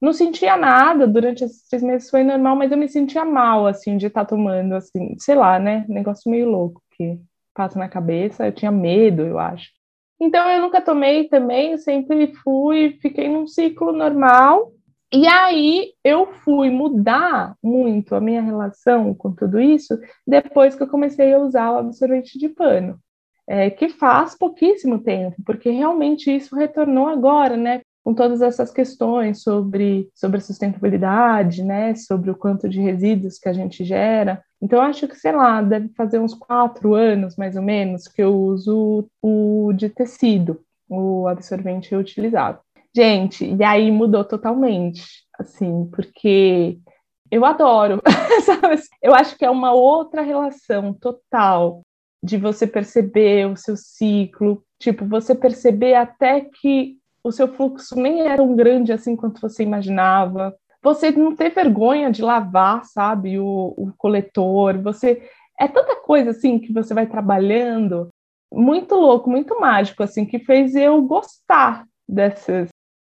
Não 0.01 0.11
sentia 0.11 0.57
nada 0.57 1.07
durante 1.07 1.41
esses 1.45 1.65
três 1.69 1.81
meses, 1.81 2.09
foi 2.09 2.21
normal, 2.25 2.57
mas 2.57 2.69
eu 2.69 2.77
me 2.77 2.89
sentia 2.89 3.23
mal, 3.23 3.65
assim, 3.65 3.95
de 3.95 4.07
estar 4.07 4.25
tá 4.25 4.29
tomando, 4.35 4.75
assim, 4.75 5.15
sei 5.19 5.35
lá, 5.35 5.57
né? 5.57 5.85
Negócio 5.87 6.29
meio 6.29 6.49
louco 6.49 6.81
que 6.97 7.17
passa 7.55 7.79
na 7.79 7.89
cabeça, 7.89 8.45
eu 8.45 8.51
tinha 8.51 8.71
medo, 8.71 9.23
eu 9.23 9.39
acho. 9.39 9.71
Então 10.19 10.49
eu 10.49 10.61
nunca 10.61 10.81
tomei 10.81 11.27
também, 11.27 11.77
sempre 11.77 12.33
fui, 12.43 12.97
fiquei 13.01 13.27
num 13.27 13.47
ciclo 13.47 13.91
normal. 13.91 14.71
E 15.13 15.27
aí 15.27 15.93
eu 16.03 16.27
fui 16.43 16.69
mudar 16.69 17.55
muito 17.63 18.15
a 18.15 18.21
minha 18.21 18.41
relação 18.41 19.13
com 19.13 19.31
tudo 19.31 19.59
isso 19.59 19.97
depois 20.27 20.75
que 20.75 20.83
eu 20.83 20.87
comecei 20.87 21.33
a 21.33 21.39
usar 21.39 21.71
o 21.71 21.77
absorvente 21.77 22.37
de 22.37 22.49
pano, 22.49 22.99
é, 23.47 23.69
que 23.69 23.89
faz 23.89 24.37
pouquíssimo 24.37 24.99
tempo, 24.99 25.37
porque 25.45 25.69
realmente 25.69 26.35
isso 26.35 26.55
retornou 26.55 27.07
agora, 27.07 27.55
né? 27.55 27.81
com 28.05 28.13
todas 28.13 28.43
essas 28.43 28.69
questões 28.69 29.41
sobre, 29.41 30.11
sobre 30.13 30.37
a 30.37 30.41
sustentabilidade, 30.41 31.63
né, 31.63 31.95
sobre 31.95 32.29
o 32.29 32.35
quanto 32.35 32.69
de 32.69 32.79
resíduos 32.79 33.39
que 33.39 33.49
a 33.49 33.53
gente 33.53 33.83
gera. 33.83 34.44
Então, 34.61 34.81
acho 34.81 35.07
que, 35.07 35.15
sei 35.15 35.31
lá, 35.31 35.61
deve 35.61 35.89
fazer 35.89 36.19
uns 36.19 36.33
quatro 36.33 36.93
anos, 36.93 37.35
mais 37.35 37.55
ou 37.55 37.61
menos, 37.61 38.07
que 38.07 38.21
eu 38.21 38.33
uso 38.35 39.07
o 39.21 39.73
de 39.73 39.89
tecido, 39.89 40.61
o 40.89 41.27
absorvente 41.27 41.91
reutilizado. 41.91 42.59
Gente, 42.95 43.45
e 43.45 43.63
aí 43.63 43.91
mudou 43.91 44.23
totalmente, 44.23 45.03
assim, 45.37 45.85
porque 45.93 46.79
eu 47.29 47.43
adoro, 47.43 48.01
sabe? 48.45 48.81
Eu 49.01 49.13
acho 49.13 49.37
que 49.37 49.43
é 49.43 49.49
uma 49.49 49.73
outra 49.73 50.21
relação 50.21 50.93
total 50.93 51.81
de 52.23 52.37
você 52.37 52.65
perceber 52.65 53.47
o 53.47 53.57
seu 53.57 53.75
ciclo, 53.75 54.63
tipo, 54.79 55.05
você 55.05 55.35
perceber 55.35 55.95
até 55.95 56.41
que 56.41 56.97
o 57.23 57.31
seu 57.31 57.47
fluxo 57.47 57.95
nem 57.95 58.21
era 58.21 58.41
um 58.41 58.55
grande 58.55 58.93
assim 58.93 59.15
quanto 59.15 59.41
você 59.41 59.63
imaginava. 59.63 60.55
Você 60.85 61.09
não 61.09 61.35
ter 61.35 61.49
vergonha 61.49 62.11
de 62.11 62.21
lavar, 62.21 62.85
sabe, 62.85 63.39
o, 63.39 63.73
o 63.75 63.91
coletor. 63.97 64.79
Você 64.83 65.27
é 65.59 65.67
tanta 65.67 65.95
coisa 65.95 66.29
assim 66.29 66.59
que 66.59 66.71
você 66.71 66.93
vai 66.93 67.07
trabalhando, 67.07 68.09
muito 68.53 68.93
louco, 68.93 69.27
muito 69.27 69.59
mágico, 69.59 70.03
assim, 70.03 70.27
que 70.27 70.37
fez 70.37 70.75
eu 70.75 71.01
gostar 71.01 71.87
dessas. 72.07 72.69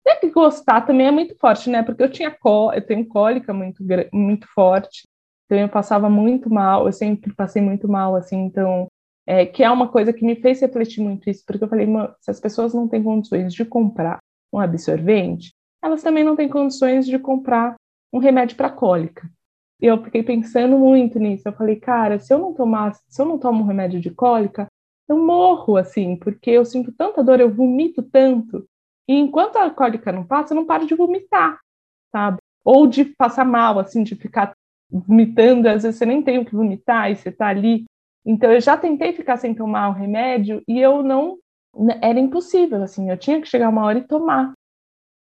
É 0.04 0.16
que 0.16 0.30
gostar 0.30 0.80
também 0.80 1.06
é 1.06 1.10
muito 1.12 1.38
forte, 1.38 1.70
né? 1.70 1.80
Porque 1.84 2.02
eu 2.02 2.10
tinha 2.10 2.32
có, 2.32 2.72
eu 2.74 2.84
tenho 2.84 3.06
cólica 3.06 3.54
muito, 3.54 3.84
muito 4.12 4.48
forte, 4.52 5.04
então 5.44 5.56
eu 5.56 5.68
passava 5.68 6.10
muito 6.10 6.52
mal, 6.52 6.86
eu 6.86 6.92
sempre 6.92 7.32
passei 7.32 7.62
muito 7.62 7.86
mal, 7.86 8.16
assim, 8.16 8.38
então 8.46 8.88
é, 9.24 9.46
que 9.46 9.62
é 9.62 9.70
uma 9.70 9.86
coisa 9.86 10.12
que 10.12 10.24
me 10.24 10.34
fez 10.34 10.60
refletir 10.60 11.00
muito 11.04 11.30
isso, 11.30 11.44
porque 11.46 11.62
eu 11.62 11.68
falei, 11.68 11.86
se 12.20 12.32
as 12.32 12.40
pessoas 12.40 12.74
não 12.74 12.88
têm 12.88 13.00
condições 13.00 13.54
de 13.54 13.64
comprar 13.64 14.18
um 14.52 14.58
absorvente, 14.58 15.52
elas 15.82 16.02
também 16.02 16.24
não 16.24 16.36
têm 16.36 16.48
condições 16.48 17.06
de 17.06 17.18
comprar 17.18 17.74
um 18.12 18.18
remédio 18.18 18.56
para 18.56 18.70
cólica. 18.70 19.30
E 19.80 19.86
eu 19.86 20.02
fiquei 20.02 20.22
pensando 20.22 20.78
muito 20.78 21.18
nisso. 21.18 21.48
Eu 21.48 21.52
falei, 21.52 21.76
cara, 21.76 22.18
se 22.18 22.32
eu 22.32 22.38
não 22.38 22.52
tomar, 22.52 22.94
se 23.08 23.20
eu 23.20 23.26
não 23.26 23.38
tomo 23.38 23.62
um 23.62 23.66
remédio 23.66 24.00
de 24.00 24.10
cólica, 24.10 24.66
eu 25.08 25.16
morro 25.18 25.76
assim, 25.76 26.16
porque 26.16 26.50
eu 26.50 26.64
sinto 26.64 26.92
tanta 26.92 27.22
dor, 27.22 27.40
eu 27.40 27.52
vomito 27.52 28.02
tanto. 28.02 28.66
E 29.08 29.14
enquanto 29.14 29.56
a 29.56 29.70
cólica 29.70 30.12
não 30.12 30.24
passa, 30.24 30.52
eu 30.52 30.56
não 30.56 30.66
paro 30.66 30.86
de 30.86 30.94
vomitar, 30.94 31.58
sabe? 32.12 32.38
Ou 32.64 32.86
de 32.86 33.04
passar 33.04 33.44
mal, 33.44 33.78
assim, 33.78 34.02
de 34.02 34.14
ficar 34.14 34.52
vomitando, 34.90 35.68
às 35.68 35.82
vezes 35.82 35.98
você 35.98 36.06
nem 36.06 36.22
tem 36.22 36.38
o 36.38 36.44
que 36.44 36.54
vomitar 36.54 37.10
e 37.10 37.16
você 37.16 37.32
tá 37.32 37.46
ali 37.48 37.86
então 38.24 38.52
eu 38.52 38.60
já 38.60 38.76
tentei 38.76 39.12
ficar 39.12 39.36
sem 39.36 39.54
tomar 39.54 39.88
o 39.88 39.92
remédio 39.92 40.62
e 40.68 40.78
eu 40.78 41.02
não 41.02 41.38
era 42.02 42.18
impossível, 42.18 42.82
assim, 42.82 43.10
eu 43.10 43.16
tinha 43.16 43.40
que 43.40 43.48
chegar 43.48 43.68
uma 43.68 43.84
hora 43.84 43.98
e 43.98 44.06
tomar. 44.06 44.52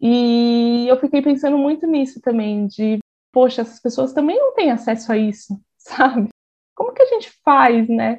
E 0.02 0.88
eu 0.88 0.98
fiquei 0.98 1.22
pensando 1.22 1.56
muito 1.56 1.86
nisso 1.86 2.20
também, 2.20 2.66
de, 2.66 2.98
poxa, 3.32 3.62
essas 3.62 3.80
pessoas 3.80 4.12
também 4.12 4.36
não 4.36 4.52
têm 4.52 4.72
acesso 4.72 5.12
a 5.12 5.16
isso, 5.16 5.56
sabe? 5.78 6.28
Como 6.74 6.92
que 6.92 7.02
a 7.02 7.06
gente 7.06 7.30
faz, 7.44 7.88
né, 7.88 8.18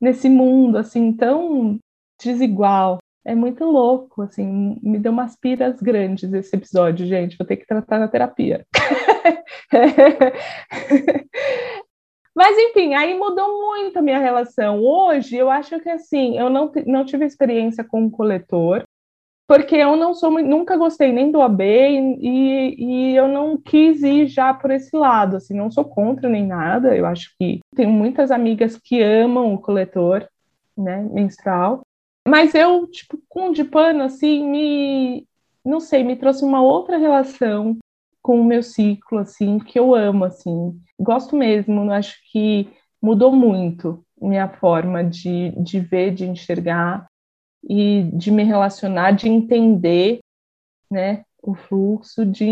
nesse 0.00 0.28
mundo, 0.28 0.76
assim, 0.76 1.12
tão 1.12 1.78
desigual? 2.20 2.98
É 3.24 3.34
muito 3.34 3.64
louco, 3.64 4.22
assim, 4.22 4.80
me 4.82 4.98
deu 4.98 5.12
umas 5.12 5.36
piras 5.36 5.80
grandes 5.80 6.32
esse 6.32 6.56
episódio, 6.56 7.06
gente, 7.06 7.36
vou 7.38 7.46
ter 7.46 7.58
que 7.58 7.66
tratar 7.66 8.00
na 8.00 8.08
terapia. 8.08 8.66
Mas, 12.34 12.56
enfim, 12.56 12.94
aí 12.94 13.16
mudou 13.16 13.60
muito 13.60 13.98
a 13.98 14.02
minha 14.02 14.18
relação. 14.18 14.82
Hoje, 14.82 15.36
eu 15.36 15.50
acho 15.50 15.78
que, 15.80 15.90
assim, 15.90 16.38
eu 16.38 16.48
não, 16.48 16.72
não 16.86 17.04
tive 17.04 17.26
experiência 17.26 17.84
com 17.84 18.06
o 18.06 18.10
coletor, 18.10 18.82
porque 19.50 19.74
eu 19.74 19.96
não 19.96 20.14
sou 20.14 20.30
nunca 20.30 20.76
gostei 20.76 21.10
nem 21.10 21.32
do 21.32 21.42
AB 21.42 21.64
e, 22.20 22.76
e 22.78 23.16
eu 23.16 23.26
não 23.26 23.56
quis 23.56 24.00
ir 24.00 24.28
já 24.28 24.54
por 24.54 24.70
esse 24.70 24.96
lado, 24.96 25.38
assim, 25.38 25.54
não 25.54 25.68
sou 25.68 25.84
contra 25.84 26.28
nem 26.28 26.46
nada, 26.46 26.96
eu 26.96 27.04
acho 27.04 27.34
que 27.36 27.58
tenho 27.74 27.90
muitas 27.90 28.30
amigas 28.30 28.78
que 28.78 29.02
amam 29.02 29.52
o 29.52 29.58
coletor, 29.58 30.24
né, 30.78 31.02
menstrual, 31.02 31.80
mas 32.28 32.54
eu, 32.54 32.86
tipo, 32.86 33.20
com 33.28 33.48
o 33.48 33.52
de 33.52 33.64
pano, 33.64 34.04
assim, 34.04 34.48
me, 34.48 35.26
não 35.64 35.80
sei, 35.80 36.04
me 36.04 36.14
trouxe 36.14 36.44
uma 36.44 36.62
outra 36.62 36.96
relação 36.96 37.76
com 38.22 38.40
o 38.40 38.44
meu 38.44 38.62
ciclo, 38.62 39.18
assim, 39.18 39.58
que 39.58 39.80
eu 39.80 39.96
amo, 39.96 40.26
assim, 40.26 40.80
gosto 40.96 41.34
mesmo, 41.34 41.90
acho 41.90 42.16
que 42.30 42.68
mudou 43.02 43.32
muito 43.32 44.04
minha 44.22 44.46
forma 44.46 45.02
de, 45.02 45.50
de 45.60 45.80
ver, 45.80 46.14
de 46.14 46.24
enxergar 46.24 47.10
e 47.62 48.10
de 48.14 48.30
me 48.30 48.42
relacionar, 48.44 49.12
de 49.12 49.28
entender, 49.28 50.20
né, 50.90 51.24
o 51.42 51.54
fluxo, 51.54 52.24
de, 52.26 52.46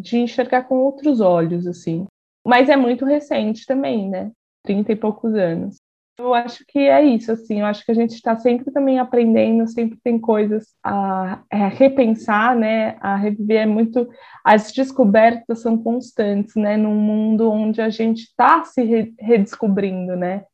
de 0.00 0.18
enxergar 0.18 0.64
com 0.64 0.76
outros 0.76 1.20
olhos, 1.20 1.66
assim. 1.66 2.06
Mas 2.44 2.68
é 2.68 2.76
muito 2.76 3.04
recente 3.04 3.66
também, 3.66 4.08
né, 4.08 4.30
trinta 4.62 4.92
e 4.92 4.96
poucos 4.96 5.34
anos. 5.34 5.76
Eu 6.18 6.32
acho 6.32 6.64
que 6.66 6.78
é 6.78 7.04
isso, 7.04 7.30
assim, 7.30 7.60
eu 7.60 7.66
acho 7.66 7.84
que 7.84 7.90
a 7.90 7.94
gente 7.94 8.14
está 8.14 8.34
sempre 8.38 8.72
também 8.72 8.98
aprendendo, 8.98 9.68
sempre 9.68 9.98
tem 10.02 10.18
coisas 10.18 10.74
a, 10.82 11.42
a, 11.50 11.68
repensar, 11.68 12.56
né, 12.56 12.96
a 13.00 13.16
reviver, 13.16 13.62
é 13.62 13.66
muito, 13.66 14.08
as 14.42 14.72
descobertas 14.72 15.60
são 15.60 15.76
constantes, 15.76 16.56
né, 16.56 16.74
num 16.78 16.94
mundo 16.94 17.50
onde 17.50 17.82
a 17.82 17.90
gente 17.90 18.22
está 18.22 18.64
se 18.64 18.82
re, 18.82 19.14
redescobrindo, 19.20 20.16
né, 20.16 20.44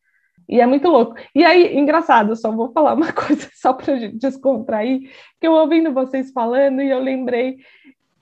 e 0.49 0.61
é 0.61 0.67
muito 0.67 0.89
louco. 0.89 1.15
E 1.35 1.45
aí, 1.45 1.77
engraçado, 1.77 2.37
só 2.37 2.51
vou 2.51 2.73
falar 2.73 2.95
uma 2.95 3.11
coisa 3.13 3.49
só 3.55 3.73
para 3.73 4.09
descontrair, 4.11 5.11
que 5.41 5.47
eu 5.47 5.53
ouvindo 5.53 5.93
vocês 5.93 6.31
falando 6.33 6.81
e 6.83 6.91
eu 6.91 7.01
lembrei 7.01 7.59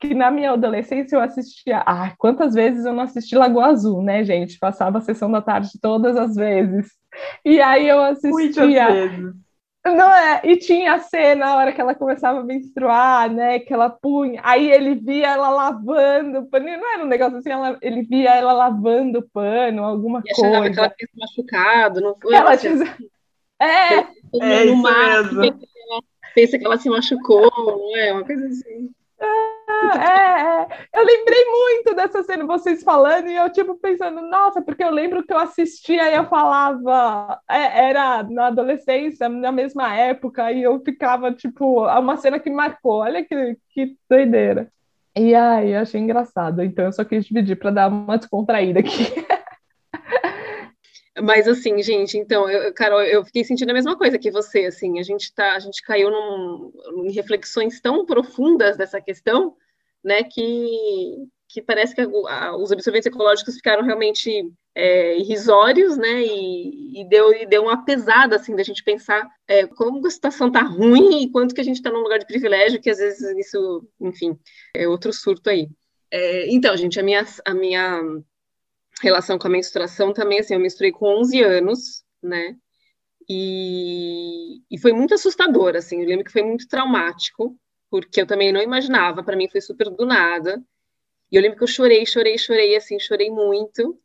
que 0.01 0.15
na 0.15 0.31
minha 0.31 0.53
adolescência 0.53 1.15
eu 1.15 1.21
assistia. 1.21 1.83
Ah, 1.87 2.15
quantas 2.17 2.55
vezes 2.55 2.87
eu 2.87 2.93
não 2.93 3.03
assisti 3.03 3.37
Lagoa 3.37 3.67
Azul, 3.67 4.03
né, 4.03 4.25
gente? 4.25 4.59
Passava 4.59 4.99
a 4.99 5.03
sessão 5.03 5.31
da 5.31 5.43
tarde 5.43 5.69
todas 5.81 6.17
as 6.17 6.35
vezes. 6.35 6.91
E 7.45 7.61
aí 7.61 7.87
eu 7.87 8.01
assistia. 8.01 8.89
Não 9.85 10.15
é, 10.15 10.43
e 10.45 10.59
tinha 10.59 10.95
a 10.95 10.99
cena 10.99 11.47
na 11.47 11.57
hora 11.57 11.73
que 11.73 11.81
ela 11.81 11.95
começava 11.95 12.41
a 12.41 12.45
menstruar, 12.45 13.33
né? 13.33 13.59
Que 13.61 13.73
ela 13.73 13.89
punha, 13.89 14.41
aí 14.45 14.71
ele 14.71 14.95
via 14.95 15.29
ela 15.29 15.49
lavando 15.49 16.41
o 16.41 16.47
pano, 16.47 16.67
não 16.67 16.93
era 16.95 17.03
um 17.03 17.09
negócio 17.09 17.39
assim, 17.39 17.51
ela, 17.51 17.79
ele 17.81 18.03
via 18.03 18.35
ela 18.35 18.53
lavando 18.53 19.21
o 19.21 19.29
pano, 19.31 19.83
alguma 19.83 20.23
e 20.27 20.35
coisa. 20.35 20.71
que 20.71 20.79
ela 20.79 20.91
fez 20.91 21.11
machucado, 21.17 22.01
não 22.01 22.15
foi? 22.17 22.35
Ela 22.35 22.57
tinha... 22.57 22.75
É, 23.63 23.99
é, 24.41 24.65
no 24.65 24.77
mar, 24.77 25.23
pensa 26.35 26.59
que 26.59 26.65
ela 26.65 26.79
se 26.79 26.89
machucou, 26.89 27.43
não 27.77 27.95
é? 27.95 28.11
Uma 28.11 28.25
coisa 28.25 28.47
assim. 28.47 28.91
É, 29.21 29.50
é, 29.93 30.67
eu 30.95 31.05
lembrei 31.05 31.45
muito 31.45 31.95
dessa 31.95 32.23
cena, 32.23 32.47
vocês 32.47 32.83
falando, 32.83 33.29
e 33.29 33.37
eu, 33.37 33.51
tipo, 33.51 33.77
pensando, 33.77 34.21
nossa, 34.23 34.63
porque 34.63 34.83
eu 34.83 34.91
lembro 34.91 35.25
que 35.25 35.33
eu 35.33 35.39
assistia 35.39 36.11
e 36.11 36.15
eu 36.15 36.27
falava, 36.27 37.41
é, 37.49 37.89
era 37.91 38.23
na 38.23 38.49
adolescência, 38.49 39.29
na 39.29 39.53
mesma 39.53 39.95
época, 39.95 40.51
e 40.53 40.63
eu 40.63 40.81
ficava, 40.81 41.33
tipo, 41.33 41.87
uma 41.87 42.17
cena 42.17 42.39
que 42.39 42.51
marcou, 42.51 43.01
olha 43.01 43.25
que, 43.25 43.57
que 43.71 43.97
doideira. 44.09 44.71
E 45.17 45.35
aí, 45.35 45.73
eu 45.73 45.81
achei 45.81 46.01
engraçado, 46.01 46.63
então 46.63 46.85
eu 46.85 46.93
só 46.93 47.05
quis 47.05 47.25
dividir 47.25 47.57
para 47.57 47.71
dar 47.71 47.89
uma 47.89 48.17
descontraída 48.17 48.81
aqui. 48.81 48.91
Mas 51.23 51.47
assim, 51.49 51.83
gente, 51.83 52.17
então, 52.17 52.49
eu, 52.49 52.73
Carol, 52.73 53.03
eu 53.03 53.25
fiquei 53.25 53.45
sentindo 53.45 53.71
a 53.71 53.75
mesma 53.75 53.97
coisa 53.97 54.19
que 54.19 54.31
você, 54.31 54.67
assim, 54.67 54.99
a 54.99 55.03
gente 55.03 55.35
tá, 55.35 55.55
a 55.55 55.59
gente 55.59 55.83
caiu 55.83 56.11
num, 56.11 56.73
em 57.05 57.13
reflexões 57.13 57.81
tão 57.81 58.07
profundas 58.07 58.77
dessa 58.77 59.01
questão, 59.01 59.55
né, 60.03 60.23
que, 60.25 61.27
que 61.49 61.63
parece 61.63 61.95
que 61.95 62.01
a, 62.01 62.57
os 62.57 62.73
absorventes 62.73 63.07
ecológicos 63.07 63.55
ficaram 63.55 63.85
realmente 63.85 64.51
é, 64.75 65.19
irrisórios, 65.19 65.97
né, 65.97 66.23
e, 66.23 67.01
e, 67.01 67.09
deu, 67.09 67.33
e 67.35 67.47
deu 67.47 67.63
uma 67.63 67.85
pesada, 67.85 68.37
assim, 68.37 68.55
da 68.55 68.63
gente 68.63 68.83
pensar 68.83 69.29
é, 69.47 69.67
como 69.67 70.07
a 70.07 70.11
situação 70.11 70.51
tá 70.51 70.63
ruim 70.63 71.23
e 71.23 71.31
quanto 71.31 71.55
que 71.55 71.61
a 71.61 71.65
gente 71.65 71.77
está 71.77 71.91
num 71.91 72.03
lugar 72.03 72.19
de 72.19 72.27
privilégio, 72.27 72.81
que 72.81 72.91
às 72.91 72.99
vezes 72.99 73.21
isso, 73.39 73.87
enfim, 74.01 74.39
é 74.75 74.89
outro 74.89 75.13
surto 75.13 75.51
aí. 75.51 75.69
É, 76.11 76.53
então, 76.53 76.77
gente, 76.77 76.99
a 76.99 77.03
minha, 77.03 77.25
a 77.45 77.55
minha 77.55 78.01
relação 79.03 79.39
com 79.39 79.47
a 79.47 79.51
menstruação 79.51 80.13
também, 80.13 80.41
assim, 80.41 80.55
eu 80.55 80.61
menstruei 80.61 80.93
com 80.93 81.07
11 81.21 81.43
anos, 81.43 82.05
né? 82.23 82.57
E, 83.29 84.63
e 84.71 84.79
foi 84.79 84.93
muito 84.93 85.15
assustador, 85.15 85.77
assim, 85.77 86.01
eu 86.01 86.09
lembro 86.09 86.25
que 86.25 86.33
foi 86.33 86.43
muito 86.43 86.67
traumático, 86.67 87.57
porque 87.91 88.21
eu 88.21 88.27
também 88.27 88.53
não 88.53 88.63
imaginava, 88.63 89.23
para 89.23 89.37
mim 89.37 89.49
foi 89.49 89.61
super 89.61 89.91
do 89.91 90.07
nada. 90.07 90.63
E 91.31 91.37
eu 91.37 91.43
lembro 91.43 91.59
que 91.59 91.65
eu 91.65 91.69
chorei, 91.69 92.07
chorei, 92.07 92.39
chorei, 92.39 92.77
assim, 92.77 92.99
chorei 92.99 93.31
muito. 93.31 93.99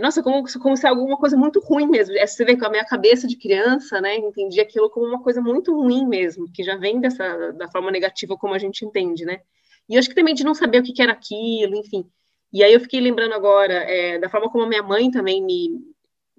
Nossa, 0.00 0.22
como, 0.22 0.44
como 0.60 0.76
se 0.76 0.86
alguma 0.86 1.16
coisa 1.16 1.36
muito 1.36 1.60
ruim 1.60 1.86
mesmo. 1.86 2.16
É, 2.16 2.26
você 2.26 2.44
vê 2.44 2.56
com 2.56 2.66
a 2.66 2.70
minha 2.70 2.84
cabeça 2.84 3.26
de 3.26 3.36
criança, 3.36 4.00
né, 4.00 4.16
entendi 4.16 4.60
aquilo 4.60 4.90
como 4.90 5.06
uma 5.06 5.22
coisa 5.22 5.40
muito 5.40 5.74
ruim 5.74 6.06
mesmo, 6.06 6.50
que 6.52 6.62
já 6.64 6.76
vem 6.76 7.00
dessa 7.00 7.52
da 7.52 7.68
forma 7.68 7.90
negativa 7.90 8.36
como 8.36 8.54
a 8.54 8.58
gente 8.58 8.84
entende, 8.84 9.24
né? 9.24 9.40
E 9.88 9.94
eu 9.94 9.98
acho 9.98 10.08
que 10.08 10.14
também 10.14 10.34
de 10.34 10.44
não 10.44 10.54
saber 10.54 10.80
o 10.80 10.82
que, 10.82 10.92
que 10.92 11.02
era 11.02 11.12
aquilo, 11.12 11.76
enfim. 11.76 12.08
E 12.52 12.62
aí 12.62 12.72
eu 12.72 12.80
fiquei 12.80 13.00
lembrando 13.00 13.34
agora 13.34 13.74
é, 13.74 14.18
da 14.18 14.28
forma 14.28 14.50
como 14.50 14.64
a 14.64 14.68
minha 14.68 14.82
mãe 14.82 15.10
também 15.10 15.42
me 15.42 15.93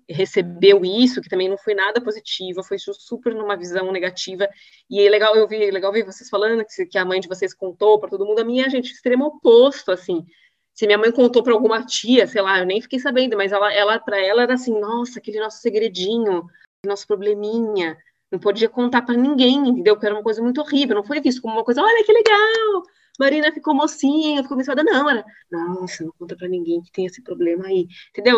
recebeu 0.08 0.86
isso, 0.86 1.22
que 1.22 1.30
também 1.30 1.50
não 1.50 1.58
foi 1.58 1.74
nada 1.74 2.00
positiva, 2.00 2.64
foi 2.64 2.78
super 2.78 3.34
numa 3.34 3.58
visão 3.58 3.92
negativa. 3.92 4.48
E 4.90 5.02
é 5.02 5.10
legal 5.10 5.36
eu 5.36 5.48
vi, 5.48 5.72
legal 5.72 5.92
ver 5.92 6.06
vocês 6.06 6.30
falando 6.30 6.64
que, 6.66 6.86
que 6.86 6.98
a 6.98 7.06
mãe 7.06 7.20
de 7.20 7.28
vocês 7.28 7.54
contou 7.54 8.00
para 8.00 8.10
todo 8.10 8.26
mundo, 8.26 8.40
a 8.40 8.46
minha 8.46 8.70
gente 8.70 8.92
extremo 8.92 9.26
oposto, 9.26 9.92
assim. 9.92 10.26
Se 10.74 10.86
minha 10.86 10.98
mãe 10.98 11.12
contou 11.12 11.42
para 11.42 11.54
alguma 11.54 11.86
tia, 11.86 12.28
sei 12.28 12.42
lá, 12.42 12.60
eu 12.60 12.66
nem 12.66 12.82
fiquei 12.82 13.00
sabendo, 13.00 13.38
mas 13.38 13.52
ela, 13.52 13.74
ela 13.74 14.00
para 14.00 14.20
ela 14.20 14.44
era 14.44 14.54
assim, 14.56 14.78
nossa, 14.80 15.20
aquele 15.20 15.40
nosso 15.40 15.60
segredinho, 15.60 16.46
nosso 16.86 17.08
probleminha, 17.08 17.98
não 18.32 18.38
podia 18.38 18.68
contar 18.68 19.02
para 19.04 19.16
ninguém, 19.16 19.70
entendeu? 19.70 19.98
Que 19.98 20.06
era 20.06 20.16
uma 20.16 20.24
coisa 20.24 20.42
muito 20.42 20.60
horrível, 20.62 20.96
não 20.96 21.04
foi 21.04 21.22
visto 21.22 21.42
como 21.42 21.56
uma 21.56 21.64
coisa, 21.64 21.82
olha 21.82 22.04
que 22.04 22.12
legal, 22.12 22.84
Marina 23.20 23.52
ficou 23.52 23.74
mocinha, 23.74 24.44
ficou 24.44 24.58
menstruada. 24.58 24.84
Não, 24.84 25.10
era, 25.10 25.26
nossa, 25.52 26.04
não 26.04 26.12
conta 26.18 26.36
para 26.36 26.48
ninguém 26.48 26.82
que 26.82 26.92
tem 26.92 27.06
esse 27.06 27.22
problema 27.22 27.68
aí. 27.68 27.88
Entendeu? 28.10 28.38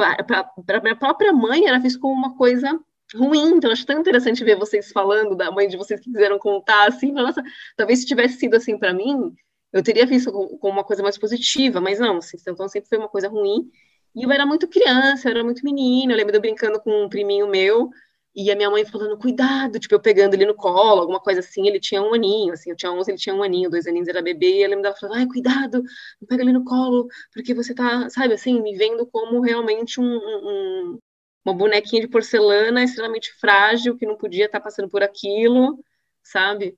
Para 0.65 0.81
minha 0.81 0.95
própria 0.95 1.33
mãe, 1.33 1.67
era 1.67 1.79
visto 1.79 1.99
como 1.99 2.13
uma 2.13 2.35
coisa 2.35 2.79
ruim. 3.15 3.55
Então, 3.55 3.71
acho 3.71 3.85
tão 3.85 3.99
interessante 3.99 4.43
ver 4.43 4.57
vocês 4.57 4.91
falando 4.91 5.35
da 5.35 5.51
mãe 5.51 5.67
de 5.67 5.77
vocês 5.77 5.99
que 5.99 6.11
quiseram 6.11 6.37
contar 6.39 6.87
assim. 6.87 7.11
Nossa, 7.11 7.43
talvez 7.75 7.99
se 7.99 8.05
tivesse 8.05 8.37
sido 8.37 8.55
assim 8.55 8.77
para 8.77 8.93
mim, 8.93 9.33
eu 9.71 9.83
teria 9.83 10.05
visto 10.05 10.31
como, 10.31 10.73
uma 10.73 10.83
coisa 10.83 11.03
mais 11.03 11.17
positiva, 11.17 11.79
mas 11.81 11.99
não, 11.99 12.17
assim, 12.17 12.37
então 12.39 12.67
sempre 12.67 12.89
foi 12.89 12.97
uma 12.97 13.09
coisa 13.09 13.27
ruim. 13.27 13.69
E 14.15 14.23
eu 14.23 14.31
era 14.31 14.45
muito 14.45 14.67
criança, 14.67 15.27
eu 15.27 15.31
era 15.31 15.43
muito 15.43 15.63
menina. 15.63 16.13
Eu 16.13 16.17
lembro 16.17 16.31
de 16.31 16.37
eu 16.37 16.41
brincando 16.41 16.79
com 16.79 17.05
um 17.05 17.09
priminho 17.09 17.47
meu 17.47 17.89
e 18.37 18.51
a 18.51 18.55
minha 18.55 18.69
mãe 18.69 18.85
falando, 18.85 19.17
cuidado, 19.17 19.79
tipo, 19.79 19.95
eu 19.95 19.99
pegando 19.99 20.35
ele 20.35 20.45
no 20.45 20.53
colo, 20.53 21.01
alguma 21.01 21.19
coisa 21.19 21.39
assim, 21.39 21.67
ele 21.67 21.79
tinha 21.79 22.03
um 22.03 22.13
aninho, 22.13 22.53
assim, 22.53 22.69
eu 22.69 22.75
tinha 22.75 22.91
11, 22.91 23.09
ele 23.09 23.17
tinha 23.17 23.33
um 23.33 23.41
aninho, 23.41 23.67
dois 23.67 23.87
aninhos, 23.87 24.07
era 24.07 24.21
bebê, 24.21 24.59
e 24.59 24.63
ela 24.63 24.75
me 24.75 24.83
dava 24.83 24.95
falando, 24.95 25.17
ai, 25.17 25.25
cuidado, 25.27 25.81
não 26.21 26.27
pega 26.27 26.43
ele 26.43 26.53
no 26.53 26.63
colo, 26.63 27.07
porque 27.33 27.51
você 27.55 27.73
tá, 27.73 28.07
sabe, 28.11 28.35
assim, 28.35 28.61
me 28.61 28.77
vendo 28.77 29.07
como 29.07 29.41
realmente 29.41 29.99
um, 29.99 30.05
um, 30.05 30.99
uma 31.43 31.55
bonequinha 31.55 32.03
de 32.03 32.07
porcelana 32.07 32.83
extremamente 32.83 33.33
frágil, 33.39 33.97
que 33.97 34.05
não 34.05 34.15
podia 34.15 34.45
estar 34.45 34.59
tá 34.59 34.63
passando 34.63 34.87
por 34.87 35.01
aquilo, 35.01 35.83
sabe? 36.21 36.77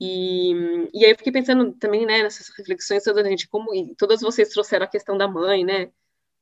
E, 0.00 0.52
e 0.94 1.04
aí 1.04 1.10
eu 1.10 1.16
fiquei 1.18 1.32
pensando 1.32 1.72
também, 1.74 2.06
né, 2.06 2.22
nessas 2.22 2.48
reflexões 2.56 3.04
toda 3.04 3.20
a 3.20 3.24
gente, 3.24 3.46
como, 3.48 3.74
e 3.74 3.94
todas 3.96 4.22
vocês 4.22 4.48
trouxeram 4.48 4.86
a 4.86 4.88
questão 4.88 5.18
da 5.18 5.28
mãe, 5.28 5.64
né, 5.66 5.90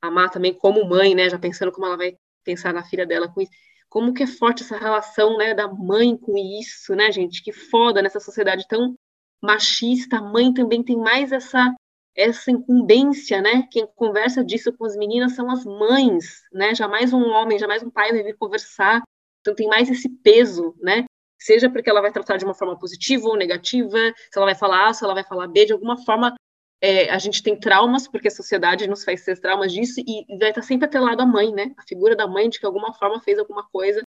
a 0.01 0.09
Má 0.09 0.29
também 0.29 0.55
como 0.55 0.85
mãe, 0.89 1.17
né, 1.17 1.29
já 1.29 1.39
pensando 1.39 1.73
como 1.73 1.87
ela 1.87 1.97
vai 1.97 2.17
pensar 2.45 2.73
na 2.73 2.85
filha 2.85 3.05
dela 3.05 3.29
com 3.29 3.41
isso, 3.41 3.51
como 3.89 4.13
que 4.13 4.23
é 4.23 4.27
forte 4.27 4.63
essa 4.63 4.77
relação, 4.77 5.37
né, 5.37 5.55
da 5.55 5.69
mãe 5.69 6.17
com 6.17 6.37
isso, 6.37 6.95
né, 6.95 7.11
gente? 7.11 7.43
Que 7.43 7.53
foda 7.53 8.03
nessa 8.03 8.21
sociedade 8.21 8.67
tão 8.69 8.95
machista. 9.43 10.19
A 10.19 10.23
mãe 10.23 10.53
também 10.53 10.83
tem 10.83 10.97
mais 10.97 11.33
essa 11.33 11.75
essa 12.17 12.51
incumbência, 12.51 13.43
né? 13.43 13.69
Quem 13.71 13.87
conversa 13.95 14.43
disso 14.43 14.73
com 14.73 14.87
as 14.87 14.97
meninas 14.97 15.35
são 15.35 15.51
as 15.51 15.67
mães, 15.67 16.41
né? 16.51 16.75
Jamais 16.75 17.13
um 17.13 17.23
homem, 17.29 17.59
jamais 17.59 17.83
um 17.83 17.91
pai 17.91 18.11
vai 18.11 18.23
vir 18.23 18.37
conversar. 18.39 19.03
Então 19.43 19.55
tem 19.55 19.69
mais 19.69 19.91
esse 19.91 20.09
peso, 20.09 20.75
né? 20.81 21.05
Seja 21.39 21.69
porque 21.71 21.91
ela 21.91 22.01
vai 22.01 22.11
tratar 22.11 22.39
de 22.39 22.45
uma 22.47 22.55
forma 22.55 22.79
positiva 22.79 23.29
ou 23.29 23.37
negativa, 23.37 23.99
se 24.17 24.39
ela 24.39 24.47
vai 24.47 24.55
falar 24.55 24.89
A, 24.89 24.95
se 24.95 25.05
ela 25.05 25.13
vai 25.13 25.25
falar 25.25 25.47
B, 25.49 25.67
de 25.67 25.75
alguma 25.75 25.99
forma 25.99 26.35
é, 26.81 27.11
a 27.11 27.19
gente 27.19 27.43
tem 27.43 27.59
traumas, 27.59 28.07
porque 28.07 28.29
a 28.29 28.31
sociedade 28.31 28.87
nos 28.87 29.05
faz 29.05 29.25
ter 29.25 29.41
traumas 29.41 29.73
disso, 29.73 30.01
e 30.07 30.25
vai 30.39 30.51
estar 30.51 30.63
sempre 30.63 30.87
atrelado 30.87 31.23
à 31.23 31.27
mãe, 31.27 31.53
né? 31.53 31.73
A 31.77 31.83
figura 31.83 32.15
da 32.15 32.27
mãe, 32.27 32.49
de 32.49 32.61
que 32.61 32.67
alguma 32.67 32.93
forma 32.95 33.21
fez 33.21 33.39
alguma 33.39 33.67
coisa. 33.71 34.03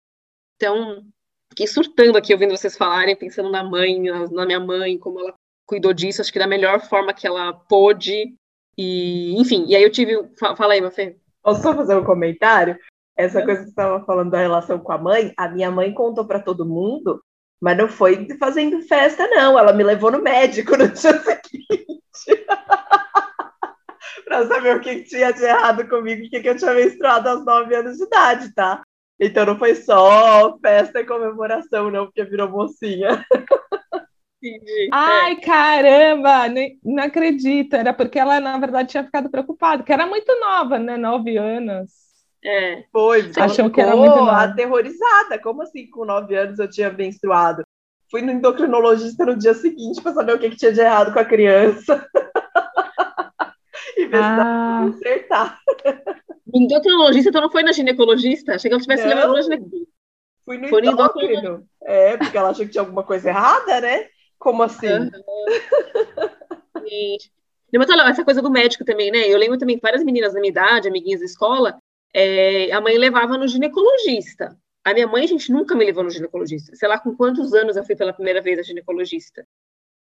Então, 0.56 1.04
fiquei 1.50 1.66
surtando 1.66 2.16
aqui 2.16 2.32
ouvindo 2.32 2.56
vocês 2.56 2.76
falarem, 2.76 3.16
pensando 3.16 3.50
na 3.50 3.62
mãe, 3.62 4.00
na 4.30 4.46
minha 4.46 4.60
mãe, 4.60 4.98
como 4.98 5.20
ela 5.20 5.34
cuidou 5.66 5.92
disso, 5.92 6.20
acho 6.20 6.32
que 6.32 6.38
da 6.38 6.46
melhor 6.46 6.80
forma 6.80 7.14
que 7.14 7.26
ela 7.26 7.52
pôde. 7.52 8.34
E, 8.76 9.40
enfim, 9.40 9.66
e 9.68 9.76
aí 9.76 9.82
eu 9.82 9.90
tive. 9.90 10.16
Fala 10.38 10.74
aí, 10.74 10.80
Mafê. 10.80 11.16
Posso 11.42 11.62
só 11.62 11.74
fazer 11.74 11.94
um 11.96 12.04
comentário? 12.04 12.78
Essa 13.16 13.44
coisa 13.44 13.60
que 13.60 13.66
você 13.66 13.70
estava 13.70 14.04
falando 14.04 14.30
da 14.30 14.38
relação 14.38 14.78
com 14.78 14.90
a 14.90 14.98
mãe, 14.98 15.32
a 15.36 15.48
minha 15.48 15.70
mãe 15.70 15.92
contou 15.92 16.26
para 16.26 16.40
todo 16.40 16.66
mundo 16.66 17.22
Mas 17.60 17.76
não 17.76 17.88
foi 17.88 18.26
fazendo 18.38 18.82
festa, 18.82 19.26
não. 19.28 19.58
Ela 19.58 19.72
me 19.72 19.84
levou 19.84 20.10
no 20.10 20.20
médico 20.20 20.76
no 20.76 20.88
dia 20.88 20.94
seguinte. 21.22 21.93
para 24.24 24.46
saber 24.46 24.76
o 24.76 24.80
que, 24.80 25.02
tinha 25.04 25.32
de 25.32 25.44
errado 25.44 25.88
comigo, 25.88 26.24
o 26.24 26.30
que, 26.30 26.40
que 26.40 26.48
eu 26.48 26.56
tinha 26.56 26.74
menstruado 26.74 27.28
aos 27.28 27.44
nove 27.44 27.74
anos 27.74 27.96
de 27.96 28.04
idade, 28.04 28.54
tá? 28.54 28.82
Então 29.18 29.46
não 29.46 29.58
foi 29.58 29.74
só 29.74 30.58
festa 30.58 31.00
e 31.00 31.06
comemoração, 31.06 31.90
não, 31.90 32.06
porque 32.06 32.24
virou 32.24 32.48
mocinha. 32.50 33.24
Entendi. 34.42 34.88
Ai, 34.92 35.32
é. 35.32 35.36
caramba, 35.36 36.48
nem, 36.48 36.78
não 36.84 37.04
acredito. 37.04 37.74
Era 37.74 37.94
porque 37.94 38.18
ela, 38.18 38.40
na 38.40 38.58
verdade, 38.58 38.90
tinha 38.90 39.04
ficado 39.04 39.30
preocupada, 39.30 39.82
que 39.82 39.92
era 39.92 40.06
muito 40.06 40.38
nova, 40.38 40.78
né? 40.78 40.96
Nove 40.96 41.38
anos. 41.38 41.90
É. 42.44 42.84
Foi, 42.92 43.30
achou 43.38 43.70
que 43.70 43.80
era 43.80 43.96
muito 43.96 44.16
nova. 44.16 44.42
aterrorizada. 44.42 45.38
Como 45.38 45.62
assim, 45.62 45.88
com 45.88 46.04
nove 46.04 46.36
anos 46.36 46.58
eu 46.58 46.68
tinha 46.68 46.90
menstruado? 46.90 47.64
Fui 48.10 48.22
no 48.22 48.32
endocrinologista 48.32 49.24
no 49.24 49.36
dia 49.36 49.54
seguinte 49.54 50.00
para 50.00 50.12
saber 50.12 50.34
o 50.34 50.38
que, 50.38 50.50
que, 50.50 50.56
tinha 50.56 50.72
de 50.72 50.80
errado 50.80 51.12
com 51.12 51.18
a 51.18 51.24
criança. 51.24 52.06
e 53.96 54.06
ver 54.06 54.20
ah. 54.22 54.84
se 54.84 54.92
consertar. 54.92 55.58
Endocrinologista, 56.54 57.30
então 57.30 57.42
não 57.42 57.50
foi 57.50 57.62
na 57.62 57.72
ginecologista? 57.72 58.54
Achei 58.54 58.68
que 58.68 58.74
ela 58.74 58.82
tivesse 58.82 59.06
levado 59.06 59.32
na 59.32 59.42
ginecologista. 59.42 59.92
Fui 60.44 60.58
no 60.58 60.68
foi 60.68 60.86
endócrino. 60.86 61.66
É, 61.82 62.16
porque 62.16 62.36
ela 62.36 62.50
achou 62.50 62.66
que 62.66 62.72
tinha 62.72 62.82
alguma 62.82 63.02
coisa 63.02 63.30
errada, 63.30 63.80
né? 63.80 64.08
Como 64.38 64.62
assim? 64.62 64.86
Uhum. 64.88 65.10
Mas 67.76 67.90
olha, 67.90 68.08
essa 68.08 68.24
coisa 68.24 68.40
do 68.40 68.50
médico 68.50 68.84
também, 68.84 69.10
né? 69.10 69.26
Eu 69.26 69.38
lembro 69.38 69.58
também 69.58 69.80
várias 69.82 70.04
meninas 70.04 70.34
da 70.34 70.40
minha 70.40 70.50
idade, 70.50 70.88
amiguinhas 70.88 71.20
da 71.20 71.26
escola, 71.26 71.78
é, 72.14 72.70
a 72.70 72.80
mãe 72.80 72.96
levava 72.96 73.36
no 73.36 73.48
ginecologista. 73.48 74.56
A 74.84 74.92
minha 74.92 75.06
mãe, 75.06 75.24
a 75.24 75.26
gente 75.26 75.50
nunca 75.50 75.74
me 75.74 75.84
levou 75.84 76.04
no 76.04 76.10
ginecologista. 76.10 76.76
Sei 76.76 76.86
lá 76.86 76.98
com 76.98 77.16
quantos 77.16 77.54
anos 77.54 77.76
eu 77.76 77.84
fui 77.84 77.96
pela 77.96 78.12
primeira 78.12 78.42
vez 78.42 78.58
a 78.58 78.62
ginecologista. 78.62 79.46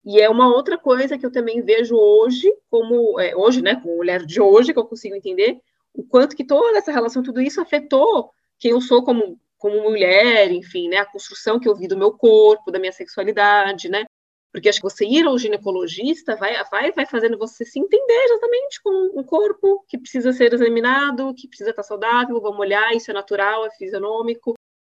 E 0.03 0.19
é 0.19 0.29
uma 0.29 0.53
outra 0.53 0.77
coisa 0.77 1.17
que 1.17 1.25
eu 1.25 1.31
também 1.31 1.61
vejo 1.61 1.95
hoje, 1.95 2.51
como 2.69 3.19
é, 3.19 3.35
hoje, 3.35 3.61
né, 3.61 3.75
como 3.75 3.95
mulher 3.95 4.25
de 4.25 4.41
hoje, 4.41 4.73
que 4.73 4.79
eu 4.79 4.85
consigo 4.85 5.15
entender 5.15 5.59
o 5.93 6.03
quanto 6.03 6.35
que 6.35 6.43
toda 6.43 6.77
essa 6.77 6.91
relação, 6.91 7.23
tudo 7.23 7.39
isso 7.39 7.61
afetou 7.61 8.31
quem 8.59 8.71
eu 8.71 8.81
sou 8.81 9.03
como, 9.03 9.39
como 9.57 9.81
mulher, 9.83 10.51
enfim, 10.51 10.89
né, 10.89 10.97
a 10.97 11.05
construção 11.05 11.59
que 11.59 11.69
eu 11.69 11.75
vi 11.75 11.87
do 11.87 11.97
meu 11.97 12.11
corpo, 12.11 12.71
da 12.71 12.79
minha 12.79 12.91
sexualidade, 12.91 13.89
né, 13.89 14.05
porque 14.51 14.67
acho 14.69 14.79
que 14.79 14.89
você 14.89 15.05
ir 15.05 15.25
ao 15.25 15.37
ginecologista 15.37 16.35
vai, 16.35 16.53
vai, 16.69 16.91
vai 16.91 17.05
fazendo 17.05 17.37
você 17.37 17.63
se 17.63 17.79
entender 17.79 18.23
exatamente 18.25 18.81
com 18.83 19.19
um 19.19 19.23
corpo 19.23 19.83
que 19.87 19.97
precisa 19.97 20.33
ser 20.33 20.53
examinado, 20.53 21.33
que 21.33 21.47
precisa 21.47 21.69
estar 21.69 21.83
saudável, 21.83 22.41
vamos 22.41 22.59
olhar, 22.59 22.93
isso 22.93 23.09
é 23.09 23.13
natural, 23.13 23.65
é 23.65 23.71
fisionômico, 23.71 24.53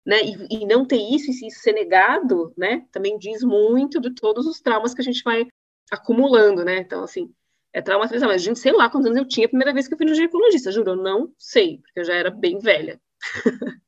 né? 0.07 0.21
E, 0.23 0.61
e 0.61 0.65
não 0.65 0.85
ter 0.85 0.95
isso, 0.95 1.29
e 1.29 1.47
isso 1.47 1.59
ser 1.59 1.73
negado, 1.73 2.53
né? 2.57 2.85
Também 2.93 3.17
diz 3.17 3.43
muito 3.43 3.99
de 3.99 4.15
todos 4.15 4.47
os 4.47 4.61
traumas 4.61 4.93
que 4.93 5.01
a 5.01 5.03
gente 5.03 5.21
vai 5.21 5.45
acumulando, 5.91 6.63
né? 6.63 6.77
Então, 6.77 7.03
assim, 7.03 7.29
é 7.73 7.81
traumatizante. 7.81 8.25
Mas, 8.25 8.41
gente, 8.41 8.57
sei 8.57 8.71
lá 8.71 8.89
quantos 8.89 9.07
anos 9.07 9.17
eu 9.17 9.27
tinha 9.27 9.45
a 9.45 9.49
primeira 9.49 9.73
vez 9.73 9.85
que 9.85 9.93
eu 9.93 9.97
fui 9.97 10.07
no 10.07 10.15
ginecologista, 10.15 10.71
juro, 10.71 10.91
eu 10.91 10.95
não 10.95 11.33
sei, 11.37 11.79
porque 11.79 11.99
eu 11.99 12.05
já 12.05 12.13
era 12.13 12.31
bem 12.31 12.57
velha. 12.57 13.01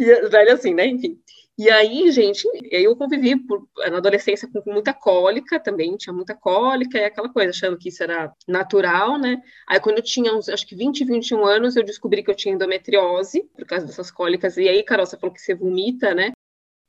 e, 0.00 0.28
velha 0.30 0.54
assim, 0.54 0.72
né? 0.72 0.86
Enfim. 0.86 1.20
E 1.58 1.70
aí, 1.70 2.10
gente, 2.12 2.46
eu 2.70 2.94
convivi 2.94 3.34
por, 3.34 3.66
na 3.90 3.96
adolescência 3.96 4.46
com, 4.46 4.62
muita 4.70 4.92
cólica 4.92 5.58
também, 5.58 5.96
tinha 5.96 6.12
muita 6.12 6.34
cólica 6.34 6.98
e 6.98 7.04
aquela 7.04 7.30
coisa, 7.32 7.48
achando 7.50 7.78
que 7.78 7.88
isso 7.88 8.02
era 8.02 8.30
natural, 8.46 9.18
né? 9.18 9.42
Aí, 9.66 9.80
quando 9.80 9.96
eu 9.96 10.02
tinha 10.02 10.34
uns, 10.34 10.50
acho 10.50 10.66
que 10.66 10.76
20, 10.76 11.04
21 11.06 11.46
anos, 11.46 11.74
eu 11.74 11.82
descobri 11.82 12.22
que 12.22 12.30
eu 12.30 12.34
tinha 12.34 12.54
endometriose 12.54 13.42
por 13.56 13.64
causa 13.64 13.86
dessas 13.86 14.10
cólicas. 14.10 14.58
E 14.58 14.68
aí, 14.68 14.82
Carol, 14.82 15.06
você 15.06 15.16
falou 15.18 15.32
que 15.32 15.40
você 15.40 15.54
vomita, 15.54 16.14
né? 16.14 16.32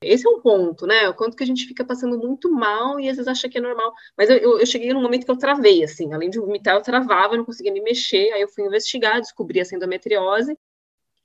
Esse 0.04 0.28
é 0.28 0.30
um 0.30 0.42
ponto, 0.42 0.86
né? 0.86 1.10
O 1.10 1.14
quanto 1.16 1.36
que 1.36 1.44
a 1.44 1.48
gente 1.48 1.66
fica 1.66 1.84
passando 1.84 2.20
muito 2.20 2.52
mal 2.52 3.00
e 3.00 3.10
às 3.10 3.16
vezes 3.16 3.28
acha 3.28 3.50
que 3.50 3.58
é 3.58 3.62
normal. 3.62 3.94
Mas 4.18 4.30
eu, 4.30 4.60
eu, 4.60 4.66
cheguei 4.66 4.94
num 4.94 5.02
momento 5.02 5.26
que 5.26 5.32
eu 5.32 5.38
travei, 5.38 5.84
assim, 5.84 6.14
além 6.14 6.30
de 6.30 6.40
vomitar, 6.40 6.76
eu 6.76 6.82
travava, 6.82 7.38
não 7.38 7.46
conseguia 7.46 7.74
me 7.74 7.82
mexer. 7.82 8.32
Aí 8.34 8.42
eu 8.42 8.50
fui 8.50 8.66
investigar, 8.66 9.22
descobri 9.22 9.60
essa 9.60 9.76
endometriose. 9.76 10.58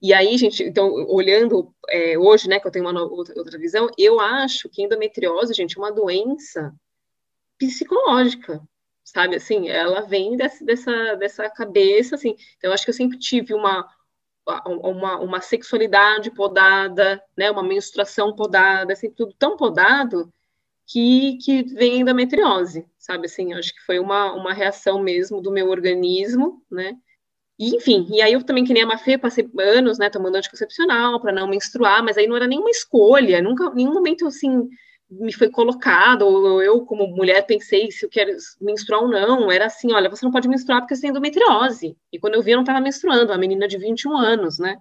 E 0.02 0.12
aí, 0.12 0.36
gente, 0.36 0.64
então, 0.64 0.92
olhando 1.08 1.72
é, 1.88 2.18
hoje, 2.18 2.48
né, 2.48 2.58
que 2.58 2.66
eu 2.66 2.72
tenho 2.72 2.88
uma 2.88 3.02
outra, 3.04 3.32
outra 3.38 3.56
visão, 3.56 3.88
eu 3.96 4.18
acho 4.18 4.68
que 4.68 4.82
endometriose, 4.82 5.54
gente, 5.54 5.78
é 5.78 5.80
uma 5.80 5.92
doença 5.92 6.74
psicológica, 7.56 8.60
sabe? 9.04 9.36
Assim, 9.36 9.68
ela 9.68 10.00
vem 10.00 10.36
desse, 10.36 10.64
dessa, 10.64 11.14
dessa 11.14 11.48
cabeça, 11.48 12.16
assim. 12.16 12.30
Então, 12.56 12.70
eu 12.70 12.72
acho 12.72 12.84
que 12.84 12.90
eu 12.90 12.94
sempre 12.94 13.16
tive 13.16 13.54
uma, 13.54 13.88
uma, 14.66 15.20
uma 15.20 15.40
sexualidade 15.40 16.32
podada, 16.32 17.22
né, 17.36 17.48
uma 17.48 17.62
menstruação 17.62 18.34
podada, 18.34 18.92
assim, 18.94 19.08
tudo 19.08 19.32
tão 19.38 19.56
podado 19.56 20.32
que, 20.84 21.38
que 21.38 21.62
vem 21.74 22.00
endometriose, 22.00 22.84
sabe? 22.98 23.26
Assim, 23.26 23.52
eu 23.52 23.58
acho 23.58 23.72
que 23.72 23.86
foi 23.86 24.00
uma, 24.00 24.32
uma 24.32 24.52
reação 24.52 25.00
mesmo 25.00 25.40
do 25.40 25.52
meu 25.52 25.68
organismo, 25.70 26.60
né? 26.68 26.96
Enfim, 27.64 28.08
e 28.10 28.20
aí 28.20 28.32
eu 28.32 28.42
também, 28.42 28.64
que 28.64 28.72
nem 28.72 28.82
a 28.82 28.86
Mafê, 28.86 29.16
passei 29.16 29.48
anos, 29.58 29.98
né, 29.98 30.10
tomando 30.10 30.34
anticoncepcional 30.36 31.20
para 31.20 31.32
não 31.32 31.46
menstruar, 31.46 32.02
mas 32.02 32.18
aí 32.18 32.26
não 32.26 32.34
era 32.34 32.46
nenhuma 32.48 32.70
escolha, 32.70 33.40
nunca, 33.40 33.70
nenhum 33.70 33.92
momento, 33.94 34.26
assim, 34.26 34.68
me 35.08 35.32
foi 35.32 35.48
colocado, 35.48 36.22
ou 36.22 36.60
eu, 36.60 36.84
como 36.84 37.06
mulher, 37.06 37.46
pensei 37.46 37.92
se 37.92 38.04
eu 38.04 38.10
quero 38.10 38.32
menstruar 38.60 39.02
ou 39.02 39.08
não, 39.08 39.50
era 39.50 39.66
assim, 39.66 39.92
olha, 39.92 40.10
você 40.10 40.24
não 40.24 40.32
pode 40.32 40.48
menstruar 40.48 40.80
porque 40.80 40.96
você 40.96 41.02
tem 41.02 41.10
endometriose, 41.10 41.96
e 42.12 42.18
quando 42.18 42.34
eu 42.34 42.42
vi, 42.42 42.50
eu 42.50 42.56
não 42.56 42.64
estava 42.64 42.80
menstruando, 42.80 43.30
uma 43.30 43.38
menina 43.38 43.68
de 43.68 43.78
21 43.78 44.16
anos, 44.16 44.58
né, 44.58 44.76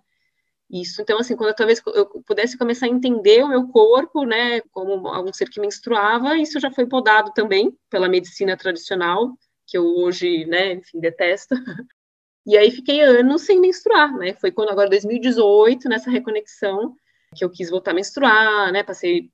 isso, 0.71 1.01
então, 1.03 1.19
assim, 1.19 1.35
quando 1.35 1.53
talvez 1.53 1.81
eu 1.85 2.05
pudesse 2.25 2.57
começar 2.57 2.87
a 2.87 2.89
entender 2.89 3.43
o 3.43 3.49
meu 3.49 3.67
corpo, 3.67 4.23
né, 4.25 4.61
como 4.71 5.07
algum 5.09 5.31
ser 5.33 5.49
que 5.49 5.59
menstruava, 5.59 6.35
isso 6.37 6.59
já 6.59 6.71
foi 6.71 6.87
podado 6.87 7.31
também 7.33 7.77
pela 7.91 8.09
medicina 8.09 8.57
tradicional, 8.57 9.37
que 9.67 9.77
eu 9.77 9.85
hoje, 9.85 10.45
né, 10.45 10.73
enfim, 10.73 10.99
detesto, 10.99 11.53
E 12.45 12.57
aí 12.57 12.71
fiquei 12.71 13.01
anos 13.01 13.43
sem 13.43 13.59
menstruar, 13.59 14.15
né? 14.17 14.33
Foi 14.33 14.51
quando 14.51 14.69
agora 14.69 14.89
2018, 14.89 15.87
nessa 15.87 16.09
reconexão, 16.09 16.95
que 17.35 17.45
eu 17.45 17.49
quis 17.49 17.69
voltar 17.69 17.91
a 17.91 17.93
menstruar, 17.93 18.71
né? 18.71 18.83
Passei 18.83 19.29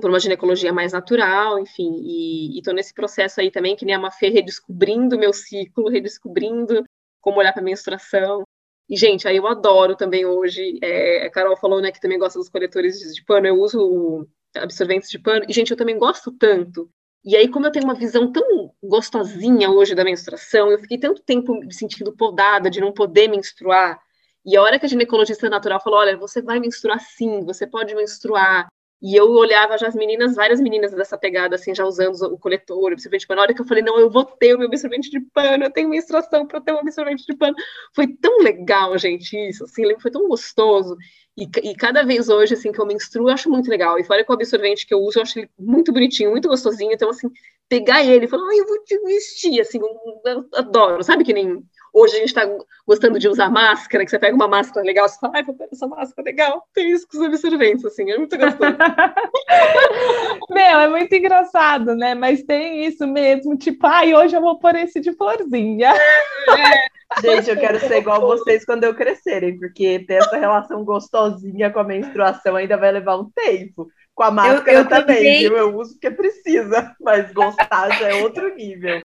por 0.00 0.10
uma 0.10 0.20
ginecologia 0.20 0.72
mais 0.72 0.92
natural, 0.92 1.58
enfim, 1.58 2.00
e, 2.02 2.58
estou 2.58 2.72
nesse 2.72 2.94
processo 2.94 3.40
aí 3.40 3.50
também, 3.50 3.76
que 3.76 3.84
nem 3.84 3.94
a 3.94 3.98
Mafê, 3.98 4.28
redescobrindo 4.28 5.18
meu 5.18 5.32
ciclo, 5.32 5.88
redescobrindo 5.88 6.84
como 7.20 7.38
olhar 7.38 7.52
para 7.52 7.62
menstruação. 7.62 8.44
E, 8.88 8.96
gente, 8.96 9.28
aí 9.28 9.36
eu 9.36 9.46
adoro 9.46 9.96
também 9.96 10.24
hoje, 10.24 10.78
é, 10.82 11.26
a 11.26 11.30
Carol 11.30 11.56
falou, 11.56 11.80
né, 11.80 11.92
que 11.92 12.00
também 12.00 12.18
gosta 12.18 12.38
dos 12.38 12.48
coletores 12.48 12.98
de, 12.98 13.12
de 13.12 13.24
pano, 13.24 13.46
eu 13.46 13.60
uso 13.60 14.26
absorventes 14.56 15.10
de 15.10 15.18
pano, 15.18 15.44
e, 15.48 15.52
gente, 15.52 15.70
eu 15.70 15.76
também 15.76 15.98
gosto 15.98 16.32
tanto 16.32 16.88
e 17.28 17.36
aí, 17.36 17.46
como 17.46 17.66
eu 17.66 17.70
tenho 17.70 17.84
uma 17.84 17.94
visão 17.94 18.32
tão 18.32 18.72
gostosinha 18.82 19.70
hoje 19.70 19.94
da 19.94 20.02
menstruação, 20.02 20.70
eu 20.70 20.78
fiquei 20.78 20.96
tanto 20.96 21.20
tempo 21.20 21.52
me 21.60 21.74
sentindo 21.74 22.10
podada 22.16 22.70
de 22.70 22.80
não 22.80 22.90
poder 22.90 23.28
menstruar. 23.28 24.00
E 24.46 24.56
a 24.56 24.62
hora 24.62 24.78
que 24.78 24.86
a 24.86 24.88
ginecologista 24.88 25.50
natural 25.50 25.78
falou: 25.78 25.98
olha, 25.98 26.16
você 26.16 26.40
vai 26.40 26.58
menstruar 26.58 26.98
sim, 27.00 27.44
você 27.44 27.66
pode 27.66 27.94
menstruar. 27.94 28.66
E 29.00 29.14
eu 29.14 29.30
olhava 29.30 29.78
já 29.78 29.86
as 29.86 29.94
meninas, 29.94 30.34
várias 30.34 30.60
meninas 30.60 30.92
dessa 30.92 31.16
pegada, 31.16 31.54
assim, 31.54 31.72
já 31.72 31.84
usando 31.84 32.20
o 32.32 32.38
coletor, 32.38 32.92
absorvente 32.92 33.20
de 33.20 33.26
pano. 33.28 33.36
Na 33.36 33.42
hora 33.42 33.54
que 33.54 33.60
eu 33.60 33.66
falei, 33.66 33.82
não, 33.82 33.98
eu 33.98 34.10
vou 34.10 34.24
ter 34.24 34.54
o 34.54 34.58
meu 34.58 34.66
absorvente 34.66 35.08
de 35.08 35.20
pano, 35.20 35.64
eu 35.64 35.70
tenho 35.70 35.88
menstruação 35.88 36.46
para 36.46 36.60
ter 36.60 36.72
um 36.72 36.80
absorvente 36.80 37.24
de 37.24 37.36
pano. 37.36 37.54
Foi 37.94 38.08
tão 38.08 38.38
legal, 38.38 38.98
gente, 38.98 39.36
isso, 39.36 39.64
assim, 39.64 39.84
foi 40.00 40.10
tão 40.10 40.26
gostoso. 40.26 40.96
E, 41.36 41.48
e, 41.70 41.76
cada 41.76 42.02
vez 42.02 42.28
hoje, 42.28 42.54
assim, 42.54 42.72
que 42.72 42.80
eu 42.80 42.86
menstruo, 42.86 43.28
eu 43.28 43.34
acho 43.34 43.48
muito 43.48 43.70
legal. 43.70 43.96
E 43.98 44.04
fora 44.04 44.24
com 44.24 44.32
o 44.32 44.36
absorvente 44.36 44.84
que 44.84 44.92
eu 44.92 44.98
uso, 44.98 45.20
eu 45.20 45.22
acho 45.22 45.38
ele 45.38 45.48
muito 45.56 45.92
bonitinho, 45.92 46.32
muito 46.32 46.48
gostosinho. 46.48 46.92
Então, 46.92 47.10
assim, 47.10 47.30
pegar 47.68 48.04
ele 48.04 48.24
e 48.24 48.28
falar, 48.28 48.48
ai, 48.48 48.60
eu 48.60 48.66
vou 48.66 48.82
te 48.84 48.98
vestir, 49.00 49.60
assim, 49.60 49.78
eu, 49.78 50.20
eu 50.24 50.44
adoro. 50.54 51.02
Sabe 51.02 51.24
que 51.24 51.32
nem 51.32 51.62
hoje 51.92 52.16
a 52.16 52.18
gente 52.20 52.28
está 52.28 52.48
gostando 52.86 53.18
de 53.18 53.28
usar 53.28 53.50
máscara, 53.50 54.04
que 54.04 54.10
você 54.10 54.18
pega 54.18 54.34
uma 54.34 54.48
máscara 54.48 54.86
legal, 54.86 55.08
você 55.08 55.18
fala, 55.18 55.34
ai, 55.36 55.42
vou 55.42 55.54
pegar 55.54 55.70
essa 55.72 55.86
máscara 55.86 56.24
legal. 56.24 56.66
Tem 56.72 56.90
isso 56.90 57.06
com 57.08 57.18
os 57.18 57.24
absorventes, 57.24 57.84
assim, 57.84 58.10
é 58.10 58.18
muito 58.18 58.36
gostoso. 58.36 58.76
Meu, 60.50 60.80
é 60.80 60.88
muito 60.88 61.14
engraçado, 61.14 61.94
né? 61.94 62.14
Mas 62.14 62.42
tem 62.42 62.84
isso 62.86 63.06
mesmo, 63.06 63.56
tipo, 63.56 63.86
ai, 63.86 64.14
hoje 64.14 64.36
eu 64.36 64.40
vou 64.40 64.58
pôr 64.58 64.74
esse 64.76 65.00
de 65.00 65.12
florzinha. 65.12 65.92
É. 65.92 66.98
Gente, 67.22 67.48
eu 67.48 67.56
quero 67.56 67.80
ser 67.80 67.98
igual 67.98 68.20
vocês 68.26 68.64
quando 68.64 68.84
eu 68.84 68.94
crescerem, 68.94 69.58
porque 69.58 70.00
ter 70.00 70.14
essa 70.14 70.36
relação 70.36 70.84
gostosinha 70.84 71.70
com 71.70 71.80
a 71.80 71.84
menstruação 71.84 72.56
ainda 72.56 72.76
vai 72.76 72.92
levar 72.92 73.16
um 73.16 73.30
tempo. 73.30 73.88
Com 74.18 74.24
a 74.24 74.32
máscara 74.32 74.72
eu, 74.72 74.78
eu 74.78 74.88
também, 74.88 75.16
também, 75.16 75.38
viu? 75.42 75.56
Eu 75.56 75.76
uso 75.76 75.92
porque 75.92 76.10
precisa, 76.10 76.92
mas 77.00 77.30
gostar 77.32 77.88
já 78.00 78.08
é 78.08 78.14
outro 78.14 78.52
nível. 78.52 79.00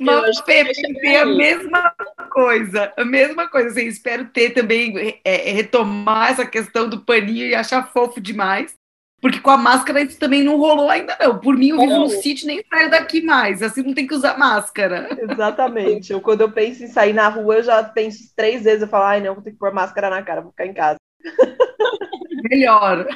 Mas, 0.00 0.40
Pepe, 0.40 0.72
tem 0.72 1.18
a 1.18 1.26
mesma 1.26 1.94
coisa, 2.30 2.90
a 2.96 3.04
mesma 3.04 3.46
coisa. 3.46 3.68
Assim, 3.68 3.86
espero 3.86 4.24
ter 4.24 4.54
também, 4.54 5.20
é, 5.22 5.50
é, 5.50 5.52
retomar 5.52 6.30
essa 6.30 6.46
questão 6.46 6.88
do 6.88 7.02
paninho 7.02 7.46
e 7.46 7.54
achar 7.54 7.92
fofo 7.92 8.22
demais. 8.22 8.74
Porque 9.20 9.38
com 9.38 9.50
a 9.50 9.58
máscara 9.58 10.00
isso 10.00 10.18
também 10.18 10.42
não 10.42 10.56
rolou 10.56 10.88
ainda, 10.88 11.14
não. 11.20 11.38
Por 11.38 11.54
mim, 11.54 11.68
eu 11.68 11.80
vivo 11.80 11.98
no 11.98 12.08
sítio 12.08 12.46
nem 12.46 12.64
saio 12.70 12.90
daqui 12.90 13.20
mais. 13.20 13.62
Assim 13.62 13.82
não 13.82 13.92
tem 13.92 14.06
que 14.06 14.14
usar 14.14 14.38
máscara. 14.38 15.10
Exatamente. 15.30 16.10
Eu, 16.10 16.22
quando 16.22 16.40
eu 16.40 16.50
penso 16.50 16.84
em 16.84 16.88
sair 16.88 17.12
na 17.12 17.28
rua, 17.28 17.56
eu 17.56 17.62
já 17.62 17.84
penso 17.84 18.32
três 18.34 18.64
vezes. 18.64 18.80
Eu 18.80 18.88
falo, 18.88 19.04
ai, 19.04 19.20
não, 19.20 19.34
vou 19.34 19.42
ter 19.42 19.50
que 19.50 19.58
pôr 19.58 19.74
máscara 19.74 20.08
na 20.08 20.22
cara, 20.22 20.40
vou 20.40 20.52
ficar 20.52 20.64
em 20.64 20.72
casa. 20.72 20.96
Melhor. 22.48 23.06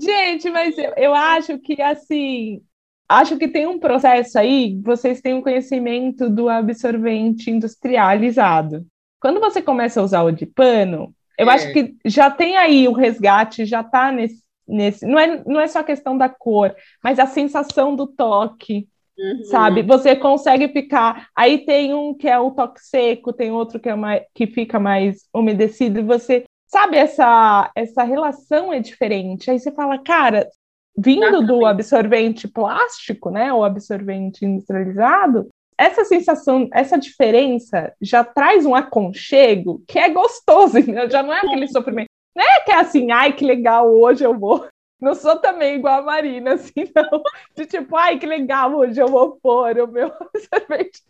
Gente, 0.00 0.50
mas 0.50 0.76
eu, 0.78 0.92
eu 0.96 1.14
acho 1.14 1.58
que 1.58 1.80
assim, 1.80 2.60
acho 3.08 3.36
que 3.36 3.48
tem 3.48 3.66
um 3.66 3.78
processo 3.78 4.38
aí, 4.38 4.80
vocês 4.82 5.20
têm 5.20 5.34
um 5.34 5.42
conhecimento 5.42 6.28
do 6.28 6.48
absorvente 6.48 7.50
industrializado. 7.50 8.86
Quando 9.20 9.40
você 9.40 9.62
começa 9.62 10.00
a 10.00 10.04
usar 10.04 10.22
o 10.22 10.30
de 10.30 10.46
pano, 10.46 11.14
eu 11.38 11.50
é. 11.50 11.54
acho 11.54 11.72
que 11.72 11.96
já 12.04 12.30
tem 12.30 12.56
aí 12.56 12.88
o 12.88 12.92
resgate, 12.92 13.64
já 13.64 13.80
está 13.80 14.10
nesse, 14.10 14.42
nesse. 14.66 15.06
Não 15.06 15.18
é, 15.18 15.42
não 15.46 15.60
é 15.60 15.66
só 15.66 15.80
a 15.80 15.84
questão 15.84 16.16
da 16.16 16.28
cor, 16.28 16.74
mas 17.02 17.18
a 17.18 17.26
sensação 17.26 17.94
do 17.94 18.06
toque. 18.06 18.88
Uhum. 19.18 19.44
Sabe? 19.44 19.82
Você 19.82 20.14
consegue 20.14 20.68
ficar. 20.68 21.28
Aí 21.34 21.64
tem 21.64 21.94
um 21.94 22.12
que 22.12 22.28
é 22.28 22.38
o 22.38 22.50
toque 22.50 22.80
seco, 22.80 23.32
tem 23.32 23.50
outro 23.50 23.80
que, 23.80 23.88
é 23.88 23.94
mais, 23.94 24.22
que 24.34 24.46
fica 24.46 24.78
mais 24.78 25.26
umedecido, 25.34 26.00
e 26.00 26.02
você. 26.02 26.44
Sabe, 26.66 26.96
essa, 26.96 27.70
essa 27.74 28.02
relação 28.02 28.72
é 28.72 28.80
diferente. 28.80 29.50
Aí 29.50 29.58
você 29.58 29.70
fala, 29.72 29.98
cara, 29.98 30.48
vindo 30.96 31.46
do 31.46 31.64
absorvente 31.64 32.48
plástico, 32.48 33.30
né, 33.30 33.52
ou 33.52 33.64
absorvente 33.64 34.44
industrializado, 34.44 35.48
essa 35.78 36.04
sensação, 36.04 36.68
essa 36.72 36.98
diferença 36.98 37.94
já 38.00 38.24
traz 38.24 38.64
um 38.64 38.74
aconchego 38.74 39.82
que 39.86 39.98
é 39.98 40.08
gostoso, 40.08 40.78
né? 40.90 41.08
já 41.08 41.22
não 41.22 41.32
é 41.32 41.38
aquele 41.38 41.68
sofrimento. 41.68 42.08
Não 42.34 42.44
é 42.44 42.60
que 42.60 42.72
é 42.72 42.76
assim, 42.76 43.10
ai, 43.10 43.32
que 43.32 43.44
legal, 43.44 43.90
hoje 43.92 44.24
eu 44.24 44.38
vou. 44.38 44.66
Não 44.98 45.14
sou 45.14 45.36
também 45.36 45.76
igual 45.76 46.00
a 46.00 46.02
Marina, 46.02 46.54
assim, 46.56 46.90
não. 46.94 47.22
De 47.54 47.66
tipo, 47.66 47.94
ai, 47.94 48.18
que 48.18 48.24
legal, 48.24 48.74
hoje 48.74 48.98
eu 48.98 49.08
vou 49.08 49.38
pôr 49.42 49.78
o 49.78 49.86
meu 49.86 50.10
absorvente. 50.18 51.02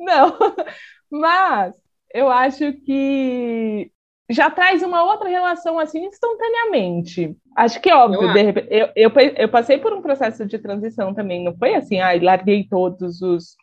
Não. 0.00 0.38
Mas 1.10 1.74
eu 2.14 2.30
acho 2.30 2.72
que 2.80 3.92
já 4.28 4.50
traz 4.50 4.82
uma 4.82 5.04
outra 5.04 5.28
relação 5.28 5.78
assim 5.78 6.04
instantaneamente. 6.04 7.36
Acho 7.56 7.80
que 7.80 7.92
óbvio, 7.92 8.22
eu, 8.22 8.32
de 8.32 8.42
repente, 8.42 8.68
eu, 8.70 8.88
eu, 8.96 9.12
eu, 9.36 9.48
passei 9.48 9.78
por 9.78 9.92
um 9.92 10.02
processo 10.02 10.44
de 10.44 10.58
transição 10.58 11.14
também, 11.14 11.42
não 11.42 11.56
foi 11.56 11.74
assim, 11.74 12.00
ai, 12.00 12.18
larguei 12.18 12.66
todos 12.68 13.22
os 13.22 13.56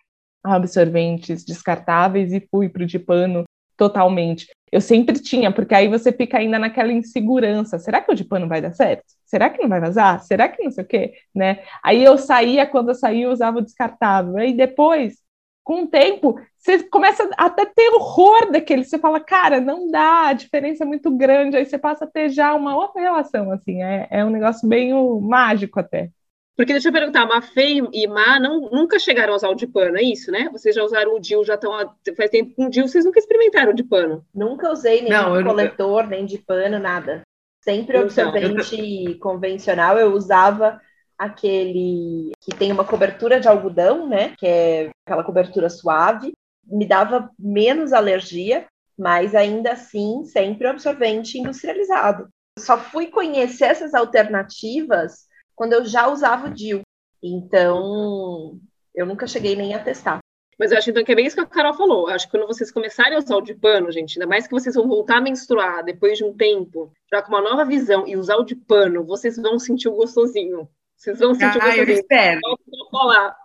absorventes 0.43 1.45
descartáveis 1.45 2.33
e 2.33 2.47
fui 2.51 2.69
para 2.69 2.83
o 2.83 2.85
de 2.85 2.99
pano 2.99 3.43
totalmente. 3.77 4.47
Eu 4.71 4.81
sempre 4.81 5.19
tinha, 5.19 5.51
porque 5.51 5.75
aí 5.75 5.87
você 5.87 6.11
fica 6.11 6.37
ainda 6.37 6.57
naquela 6.57 6.91
insegurança. 6.91 7.77
Será 7.77 8.01
que 8.01 8.11
o 8.11 8.15
de 8.15 8.23
pano 8.23 8.47
vai 8.47 8.61
dar 8.61 8.73
certo? 8.73 9.03
Será 9.25 9.49
que 9.49 9.61
não 9.61 9.69
vai 9.69 9.79
vazar? 9.79 10.19
Será 10.21 10.49
que 10.49 10.63
não 10.63 10.71
sei 10.71 10.83
o 10.83 10.87
quê? 10.87 11.13
Né? 11.33 11.63
Aí 11.83 12.03
eu 12.03 12.17
saía, 12.17 12.65
quando 12.65 12.89
eu 12.89 12.95
saía, 12.95 13.25
eu 13.25 13.31
usava 13.31 13.59
o 13.59 13.61
descartável. 13.61 14.37
Aí 14.37 14.53
depois, 14.53 15.17
com 15.63 15.83
o 15.83 15.87
tempo, 15.87 16.39
você 16.63 16.81
começa 16.83 17.29
até 17.37 17.65
ter 17.65 17.89
horror 17.89 18.49
daquele. 18.49 18.85
Você 18.85 18.97
fala, 18.97 19.19
cara, 19.19 19.59
não 19.59 19.91
dá, 19.91 20.27
a 20.27 20.33
diferença 20.33 20.85
é 20.85 20.87
muito 20.87 21.11
grande. 21.11 21.57
Aí 21.57 21.65
você 21.65 21.77
passa 21.77 22.05
a 22.05 22.07
ter 22.07 22.29
já 22.29 22.53
uma 22.53 22.73
outra 22.73 23.01
relação, 23.01 23.51
assim. 23.51 23.83
É, 23.83 24.07
é 24.09 24.23
um 24.23 24.29
negócio 24.29 24.67
bem 24.67 24.93
mágico 25.21 25.81
até. 25.81 26.09
Porque 26.55 26.71
deixa 26.71 26.87
eu 26.87 26.93
perguntar, 26.93 27.25
Mafê 27.25 27.81
e 27.91 28.07
Má 28.07 28.39
não, 28.39 28.69
nunca 28.71 28.97
chegaram 28.97 29.33
a 29.33 29.35
usar 29.35 29.49
o 29.49 29.55
de 29.55 29.67
pano, 29.67 29.97
é 29.97 30.03
isso, 30.03 30.31
né? 30.31 30.49
Vocês 30.51 30.75
já 30.75 30.83
usaram 30.83 31.15
o 31.15 31.19
DIL, 31.19 31.43
já 31.43 31.55
estão 31.55 31.73
faz 32.15 32.29
tempo 32.29 32.53
com 32.55 32.67
o 32.67 32.69
DIL, 32.69 32.87
vocês 32.87 33.03
nunca 33.03 33.19
experimentaram 33.19 33.71
o 33.71 33.75
de 33.75 33.83
pano? 33.83 34.23
Nunca 34.33 34.71
usei 34.71 35.01
nem 35.01 35.11
não, 35.11 35.35
de 35.35 35.43
coletor, 35.43 36.07
nem 36.07 36.25
de 36.25 36.37
pano, 36.37 36.77
nada. 36.77 37.23
Sempre 37.61 37.97
absorvente 37.97 39.09
eu... 39.09 39.19
convencional, 39.19 39.97
eu 39.97 40.13
usava 40.13 40.79
aquele 41.17 42.31
que 42.39 42.55
tem 42.55 42.71
uma 42.71 42.85
cobertura 42.85 43.39
de 43.39 43.47
algodão, 43.47 44.07
né? 44.07 44.35
Que 44.37 44.45
é 44.45 44.89
aquela 45.05 45.23
cobertura 45.23 45.69
suave, 45.69 46.31
me 46.65 46.87
dava 46.87 47.29
menos 47.37 47.93
alergia, 47.93 48.65
mas 48.97 49.35
ainda 49.35 49.73
assim 49.73 50.23
sempre 50.25 50.67
absorvente 50.67 51.37
industrializado. 51.37 52.27
Só 52.59 52.77
fui 52.77 53.07
conhecer 53.07 53.65
essas 53.65 53.93
alternativas 53.93 55.27
quando 55.55 55.73
eu 55.73 55.85
já 55.85 56.07
usava 56.07 56.47
o 56.47 56.53
DIL. 56.53 56.81
Então, 57.21 58.59
eu 58.93 59.05
nunca 59.05 59.25
cheguei 59.25 59.55
nem 59.55 59.73
a 59.73 59.83
testar. 59.83 60.19
Mas 60.59 60.71
eu 60.71 60.77
acho 60.77 60.91
então, 60.91 61.03
que 61.03 61.11
é 61.11 61.15
bem 61.15 61.25
isso 61.25 61.35
que 61.35 61.41
a 61.41 61.45
Carol 61.45 61.73
falou. 61.73 62.07
Eu 62.07 62.15
acho 62.15 62.25
que 62.25 62.37
quando 62.37 62.47
vocês 62.47 62.71
começarem 62.71 63.15
a 63.15 63.19
usar 63.19 63.35
o 63.35 63.41
de 63.41 63.55
pano, 63.55 63.91
gente, 63.91 64.19
ainda 64.19 64.27
mais 64.27 64.45
que 64.45 64.53
vocês 64.53 64.75
vão 64.75 64.87
voltar 64.87 65.17
a 65.17 65.21
menstruar 65.21 65.83
depois 65.83 66.17
de 66.17 66.23
um 66.23 66.33
tempo, 66.33 66.91
já 67.11 67.21
com 67.21 67.29
uma 67.29 67.41
nova 67.41 67.65
visão 67.65 68.07
e 68.07 68.15
usar 68.15 68.37
o 68.37 68.45
de 68.45 68.55
pano, 68.55 69.03
vocês 69.03 69.35
vão 69.37 69.57
sentir 69.57 69.89
o 69.89 69.95
gostosinho. 69.95 70.69
Vocês 71.03 71.19
vão 71.19 71.35
sentir 71.35 71.61
ah. 71.61 71.75
Eu 71.75 71.83
espero. 71.83 72.39
Vou 72.41 72.89
falar. 72.89 73.35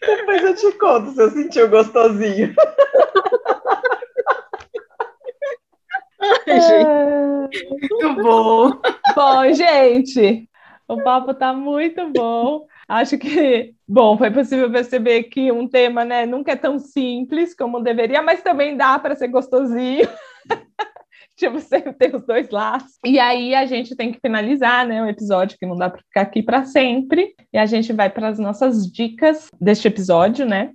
Depois 0.00 0.42
eu 0.42 0.54
te 0.56 0.72
conto 0.76 1.12
se 1.12 1.22
eu 1.22 1.30
sentir 1.30 1.62
o 1.62 1.68
gostosinho. 1.68 2.52
Ai, 6.20 6.60
gente. 6.60 7.68
Muito 7.70 8.14
bom. 8.20 8.72
Bom, 9.14 9.52
gente, 9.52 10.50
o 10.88 11.00
papo 11.00 11.32
tá 11.32 11.52
muito 11.52 12.08
bom. 12.10 12.66
Acho 12.88 13.16
que, 13.16 13.72
bom, 13.86 14.18
foi 14.18 14.32
possível 14.32 14.68
perceber 14.72 15.24
que 15.24 15.52
um 15.52 15.68
tema, 15.68 16.04
né, 16.04 16.26
nunca 16.26 16.52
é 16.52 16.56
tão 16.56 16.80
simples 16.80 17.54
como 17.54 17.80
deveria, 17.80 18.20
mas 18.20 18.42
também 18.42 18.76
dá 18.76 18.98
para 18.98 19.14
ser 19.14 19.28
gostosinho. 19.28 20.08
tipo, 21.48 21.60
sempre 21.60 21.92
tem 21.92 22.14
os 22.14 22.26
dois 22.26 22.50
lados. 22.50 22.98
E 23.06 23.18
aí 23.18 23.54
a 23.54 23.64
gente 23.64 23.94
tem 23.94 24.12
que 24.12 24.20
finalizar, 24.20 24.86
né, 24.86 25.00
o 25.00 25.04
um 25.04 25.08
episódio 25.08 25.56
que 25.56 25.64
não 25.64 25.76
dá 25.76 25.88
para 25.88 26.02
ficar 26.02 26.22
aqui 26.22 26.42
para 26.42 26.64
sempre. 26.64 27.34
E 27.52 27.56
a 27.56 27.64
gente 27.64 27.92
vai 27.92 28.10
para 28.10 28.28
as 28.28 28.38
nossas 28.38 28.90
dicas 28.90 29.46
deste 29.60 29.86
episódio, 29.86 30.44
né? 30.44 30.72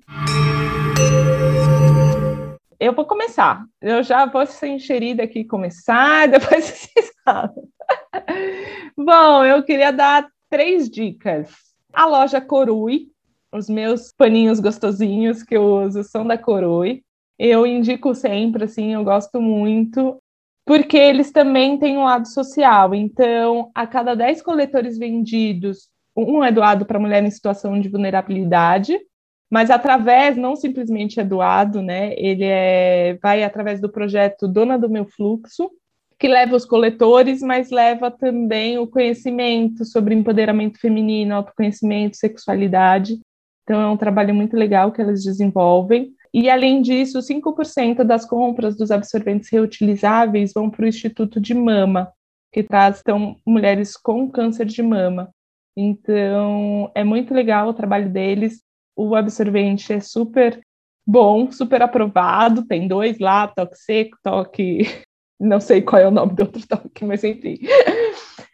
Eu 2.80 2.94
vou 2.94 3.06
começar. 3.06 3.66
Eu 3.82 4.02
já 4.04 4.26
vou 4.26 4.46
ser 4.46 4.70
enxerida 4.70 5.24
aqui 5.24 5.44
começar, 5.44 6.28
depois 6.32 6.66
vocês 6.66 7.12
falam. 7.24 7.54
Bom, 8.98 9.46
eu 9.46 9.64
queria 9.64 9.92
dar 9.92 10.28
três 10.50 10.90
dicas. 10.90 11.50
A 11.92 12.06
loja 12.06 12.40
Corui, 12.40 13.10
os 13.52 13.68
meus 13.70 14.14
paninhos 14.18 14.60
gostosinhos 14.60 15.44
que 15.44 15.56
eu 15.56 15.64
uso 15.86 16.04
são 16.04 16.26
da 16.26 16.38
Corui. 16.38 17.04
Eu 17.38 17.66
indico 17.66 18.16
sempre, 18.16 18.66
assim, 18.66 18.94
eu 18.94 19.04
gosto 19.04 19.42
muito, 19.42 20.23
porque 20.66 20.98
eles 20.98 21.32
também 21.32 21.78
têm 21.78 21.98
um 21.98 22.06
lado 22.06 22.28
social. 22.28 22.96
Então, 22.96 23.72
a 23.76 23.86
cada 23.86 24.16
10 24.16 24.42
coletores 24.42 24.98
vendidos, 24.98 25.90
um 26.16 26.44
é 26.44 26.52
doado 26.52 26.86
para 26.86 27.00
mulher 27.00 27.24
em 27.24 27.32
situação 27.32 27.80
de 27.80 27.90
vulnerabilidade, 27.90 28.98
mas 29.52 29.70
através, 29.70 30.36
não 30.36 30.56
simplesmente 30.56 31.20
é 31.20 31.24
doado, 31.24 31.82
né? 31.82 32.14
Ele 32.18 32.46
é, 32.46 33.20
vai 33.22 33.44
através 33.44 33.80
do 33.80 33.88
projeto 33.90 34.48
Dona 34.48 34.80
do 34.80 34.90
Meu 34.90 35.06
Fluxo, 35.06 35.70
que 36.18 36.28
leva 36.28 36.56
os 36.56 36.66
coletores, 36.66 37.42
mas 37.42 37.70
leva 37.70 38.10
também 38.10 38.78
o 38.78 38.88
conhecimento 38.88 39.86
sobre 39.86 40.16
empoderamento 40.16 40.80
feminino, 40.80 41.36
autoconhecimento, 41.36 42.18
sexualidade. 42.18 43.20
Então, 43.64 43.82
é 43.82 43.88
um 43.88 43.98
trabalho 43.98 44.34
muito 44.34 44.56
legal 44.56 44.92
que 44.92 45.02
elas 45.02 45.24
desenvolvem. 45.24 46.14
E, 46.34 46.50
além 46.50 46.82
disso, 46.82 47.22
5% 47.22 48.04
das 48.04 48.26
compras 48.26 48.76
dos 48.76 48.90
absorventes 48.90 49.50
reutilizáveis 49.52 50.52
vão 50.54 50.70
para 50.70 50.86
o 50.86 50.88
Instituto 50.88 51.40
de 51.40 51.54
Mama, 51.54 52.12
que 52.52 52.64
traz 52.64 53.00
então, 53.02 53.36
mulheres 53.46 53.96
com 53.96 54.30
câncer 54.30 54.66
de 54.66 54.82
mama. 54.82 55.30
Então, 55.78 56.92
é 56.96 57.04
muito 57.04 57.34
legal 57.34 57.70
o 57.70 57.74
trabalho 57.74 58.10
deles. 58.10 58.62
O 58.96 59.16
absorvente 59.16 59.92
é 59.92 60.00
super 60.00 60.60
bom, 61.06 61.52
super 61.52 61.82
aprovado. 61.82 62.66
Tem 62.66 62.88
dois 62.88 63.20
lá, 63.20 63.48
toque 63.48 63.76
seco, 63.78 64.18
toque 64.24 64.84
não 65.40 65.60
sei 65.60 65.82
qual 65.82 66.02
é 66.02 66.08
o 66.08 66.12
nome 66.12 66.34
do 66.34 66.44
outro 66.44 66.62
toque, 66.68 67.06
mas 67.06 67.24
enfim. 67.24 67.58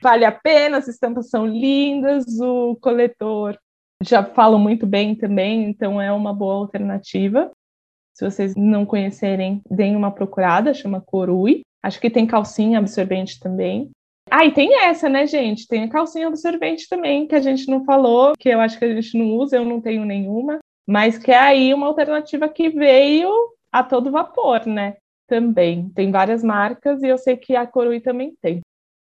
Vale 0.02 0.26
a 0.26 0.32
pena, 0.32 0.78
as 0.78 0.88
estampas 0.88 1.30
são 1.30 1.46
lindas, 1.46 2.26
o 2.40 2.76
coletor 2.78 3.58
já 4.02 4.24
fala 4.24 4.58
muito 4.58 4.88
bem 4.88 5.14
também, 5.14 5.66
então 5.66 6.02
é 6.02 6.12
uma 6.12 6.34
boa 6.34 6.56
alternativa. 6.56 7.52
Se 8.20 8.26
vocês 8.26 8.53
não 8.53 8.86
conhecerem, 8.86 9.61
deem 9.72 9.95
uma 9.95 10.11
procurada, 10.11 10.74
chama 10.74 10.99
Corui. 10.99 11.61
Acho 11.82 12.01
que 12.01 12.09
tem 12.09 12.28
calcinha 12.28 12.78
absorvente 12.78 13.39
também. 13.39 13.89
Ah, 14.30 14.45
e 14.45 14.51
tem 14.51 14.84
essa, 14.84 15.07
né, 15.07 15.26
gente? 15.26 15.65
Tem 15.65 15.86
a 15.86 15.89
calcinha 15.89 16.28
absorvente 16.28 16.88
também, 16.89 17.26
que 17.26 17.34
a 17.34 17.39
gente 17.39 17.67
não 17.70 17.86
falou, 17.86 18.34
que 18.38 18.49
eu 18.49 18.59
acho 18.59 18.78
que 18.78 18.84
a 18.84 18.93
gente 18.93 19.17
não 19.17 19.32
usa, 19.38 19.55
eu 19.55 19.63
não 19.63 19.80
tenho 19.80 20.03
nenhuma, 20.03 20.59
mas 20.86 21.17
que 21.17 21.32
é 21.32 21.39
aí 21.39 21.74
uma 21.74 21.88
alternativa 21.88 22.49
que 22.49 22.70
veio 22.70 23.32
a 23.72 23.82
todo 23.84 24.11
vapor, 24.11 24.65
né? 24.65 24.97
também. 25.30 25.89
Tem 25.91 26.11
várias 26.11 26.43
marcas 26.43 27.01
e 27.03 27.07
eu 27.07 27.17
sei 27.17 27.38
que 27.38 27.55
a 27.55 27.65
Corui 27.65 28.01
também 28.01 28.36
tem. 28.41 28.59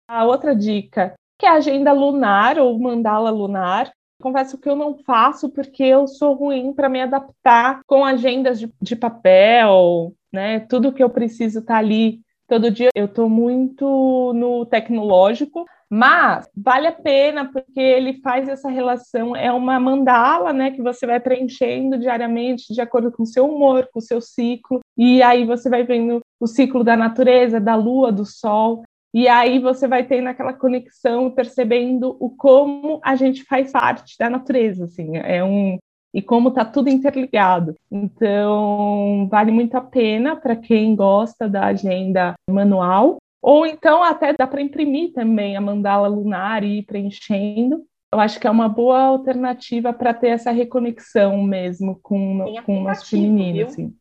A 0.08 0.26
outra 0.26 0.54
dica, 0.56 1.16
que 1.40 1.46
é 1.46 1.50
a 1.50 1.54
agenda 1.54 1.92
lunar 1.94 2.60
ou 2.60 2.78
mandala 2.78 3.32
lunar. 3.32 3.92
Confesso 4.22 4.58
que 4.58 4.68
eu 4.68 4.76
não 4.76 4.98
faço 4.98 5.50
porque 5.50 5.84
eu 5.84 6.08
sou 6.08 6.34
ruim 6.34 6.74
para 6.74 6.90
me 6.90 7.02
adaptar 7.02 7.82
com 7.86 8.04
agendas 8.04 8.60
de, 8.60 8.72
de, 8.82 8.96
papel, 8.96 10.14
né? 10.32 10.60
Tudo 10.62 10.92
que 10.92 11.04
eu 11.04 11.10
preciso 11.10 11.62
tá 11.62 11.78
ali 11.78 12.22
todo 12.48 12.72
dia. 12.72 12.90
Eu 12.96 13.06
estou 13.06 13.30
muito 13.30 14.34
no 14.34 14.66
tecnológico, 14.66 15.66
mas 15.90 16.50
vale 16.56 16.88
a 16.88 16.92
pena 16.92 17.46
porque 17.46 17.80
ele 17.80 18.20
faz 18.22 18.50
essa 18.50 18.70
relação, 18.70 19.36
é 19.36 19.52
uma 19.52 19.80
mandala, 19.80 20.52
né, 20.52 20.72
que 20.72 20.82
você 20.82 21.06
vai 21.06 21.20
preenchendo 21.20 21.98
diariamente 21.98 22.74
de 22.74 22.82
acordo 22.82 23.12
com 23.12 23.24
o 23.24 23.28
seu 23.28 23.46
humor, 23.46 23.88
com 23.94 24.00
o 24.00 24.02
seu 24.02 24.20
ciclo, 24.20 24.82
e 24.98 25.22
aí 25.22 25.46
você 25.46 25.70
vai 25.70 25.84
vendo 25.84 26.22
o 26.40 26.48
ciclo 26.48 26.84
da 26.84 26.98
natureza, 26.98 27.60
da 27.60 27.76
lua, 27.76 28.12
do 28.12 28.26
sol, 28.26 28.84
E 29.18 29.28
aí 29.28 29.58
você 29.58 29.88
vai 29.88 30.04
tendo 30.04 30.30
aquela 30.30 30.54
conexão, 30.54 31.32
percebendo 31.32 32.16
o 32.20 32.30
como 32.30 33.02
a 33.04 33.16
gente 33.16 33.44
faz 33.46 33.72
parte 33.72 34.16
da 34.16 34.30
natureza, 34.30 34.86
assim, 34.86 35.18
é 35.18 35.44
um 35.44 35.80
e 36.14 36.22
como 36.22 36.50
está 36.50 36.64
tudo 36.64 36.88
interligado. 36.88 37.74
Então, 37.92 39.28
vale 39.28 39.52
muito 39.52 39.76
a 39.76 39.82
pena 39.82 40.36
para 40.36 40.56
quem 40.56 40.96
gosta 40.96 41.50
da 41.50 41.66
agenda 41.66 42.36
manual, 42.48 43.18
ou 43.42 43.66
então 43.66 44.04
até 44.04 44.34
dá 44.34 44.46
para 44.46 44.62
imprimir 44.62 45.14
também 45.14 45.58
a 45.58 45.62
mandala 45.62 46.08
lunar 46.08 46.64
e 46.64 46.78
ir 46.78 46.84
preenchendo. 46.84 47.84
Eu 48.14 48.20
acho 48.20 48.40
que 48.40 48.46
é 48.46 48.52
uma 48.52 48.70
boa 48.70 49.02
alternativa 49.02 49.92
para 49.92 50.14
ter 50.14 50.28
essa 50.28 50.52
reconexão 50.52 51.42
mesmo 51.42 52.00
com, 52.04 52.46
com 52.64 52.82
o 52.82 52.84
nosso 52.84 53.10
feminino. 53.10 53.66
Assim. 53.66 53.96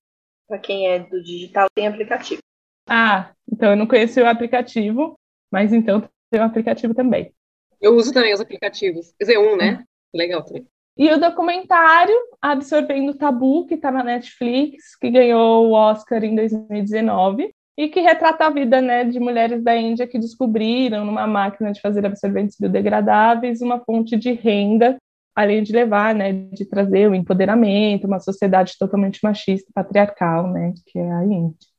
Para 0.46 0.58
quem 0.58 0.88
é 0.88 0.98
do 0.98 1.22
digital, 1.22 1.68
tem 1.74 1.86
aplicativo. 1.86 2.42
Ah, 2.86 3.30
então 3.50 3.70
eu 3.70 3.76
não 3.76 3.86
conheci 3.86 4.20
o 4.20 4.26
aplicativo, 4.26 5.18
mas 5.50 5.72
então 5.72 6.08
tem 6.30 6.40
o 6.40 6.44
aplicativo 6.44 6.94
também. 6.94 7.32
Eu 7.80 7.94
uso 7.94 8.12
também 8.12 8.32
os 8.32 8.40
aplicativos. 8.40 9.14
Z1, 9.22 9.56
né? 9.56 9.78
Hum. 9.80 9.84
Legal 10.14 10.42
também. 10.42 10.66
E 10.96 11.10
o 11.10 11.20
documentário 11.20 12.14
Absorvendo 12.40 13.10
o 13.10 13.14
Tabu, 13.14 13.66
que 13.66 13.74
está 13.74 13.90
na 13.90 14.02
Netflix, 14.02 14.96
que 14.96 15.10
ganhou 15.10 15.68
o 15.68 15.72
Oscar 15.72 16.24
em 16.24 16.34
2019, 16.34 17.52
e 17.76 17.88
que 17.88 18.00
retrata 18.00 18.46
a 18.46 18.50
vida 18.50 18.80
né, 18.80 19.04
de 19.04 19.20
mulheres 19.20 19.62
da 19.62 19.76
Índia 19.76 20.06
que 20.06 20.18
descobriram, 20.18 21.04
numa 21.04 21.26
máquina 21.26 21.72
de 21.72 21.80
fazer 21.80 22.06
absorventes 22.06 22.56
biodegradáveis, 22.58 23.60
uma 23.60 23.78
fonte 23.80 24.16
de 24.16 24.32
renda, 24.32 24.96
além 25.34 25.62
de 25.62 25.72
levar, 25.72 26.14
né, 26.14 26.32
de 26.32 26.64
trazer 26.64 27.10
o 27.10 27.14
empoderamento, 27.14 28.06
uma 28.06 28.18
sociedade 28.18 28.74
totalmente 28.78 29.20
machista, 29.22 29.70
patriarcal, 29.74 30.50
né, 30.50 30.72
que 30.86 30.98
é 30.98 31.12
a 31.12 31.24
Índia. 31.24 31.75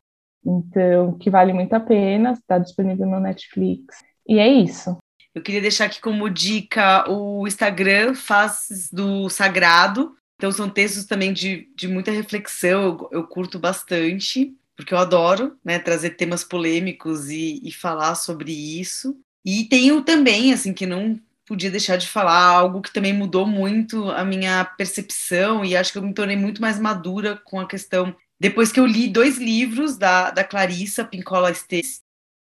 Então, 0.48 1.18
que 1.18 1.30
vale 1.30 1.52
muito 1.52 1.74
a 1.74 1.80
pena, 1.80 2.32
está 2.32 2.58
disponível 2.58 3.06
no 3.06 3.20
Netflix. 3.20 3.98
E 4.26 4.40
é 4.40 4.48
isso. 4.48 4.98
Eu 5.36 5.42
queria 5.42 5.62
deixar 5.62 5.86
aqui 5.86 6.00
como 6.00 6.30
dica 6.30 7.10
o 7.10 7.46
Instagram 7.46 8.16
Faces 8.16 8.90
do 8.90 9.30
Sagrado. 9.30 10.16
Então, 10.38 10.52
são 10.52 10.70
textos 10.70 11.06
também 11.06 11.34
de, 11.34 11.70
de 11.76 11.88
muita 11.88 12.12
reflexão, 12.12 12.82
eu, 12.82 13.10
eu 13.12 13.28
curto 13.28 13.60
bastante, 13.60 14.56
porque 14.76 14.94
eu 14.94 14.98
adoro 14.98 15.58
né, 15.66 15.80
trazer 15.80 16.12
temas 16.12 16.44
polêmicos 16.44 17.30
e, 17.30 17.60
e 17.64 17.72
falar 17.72 18.16
sobre 18.16 18.52
isso. 18.52 19.20
E 19.44 19.66
tenho 19.66 20.02
também, 20.02 20.54
assim, 20.54 20.74
que 20.74 20.86
não 20.86 21.20
podia 21.46 21.72
deixar 21.72 21.98
de 21.98 22.08
falar 22.08 22.44
algo 22.44 22.82
que 22.82 22.92
também 22.92 23.14
mudou 23.14 23.48
muito 23.48 24.10
a 24.12 24.24
minha 24.24 24.64
percepção 24.66 25.64
e 25.64 25.76
acho 25.76 25.92
que 25.92 25.98
eu 25.98 26.04
me 26.04 26.14
tornei 26.14 26.36
muito 26.36 26.62
mais 26.62 26.80
madura 26.80 27.38
com 27.46 27.60
a 27.60 27.68
questão. 27.68 28.16
Depois 28.40 28.72
que 28.72 28.80
eu 28.80 28.86
li 28.86 29.08
dois 29.08 29.38
livros 29.38 29.98
da, 29.98 30.32
da 30.32 30.44
Clarissa 30.44 31.04
Pincola 31.04 31.52
Estes, 31.52 32.02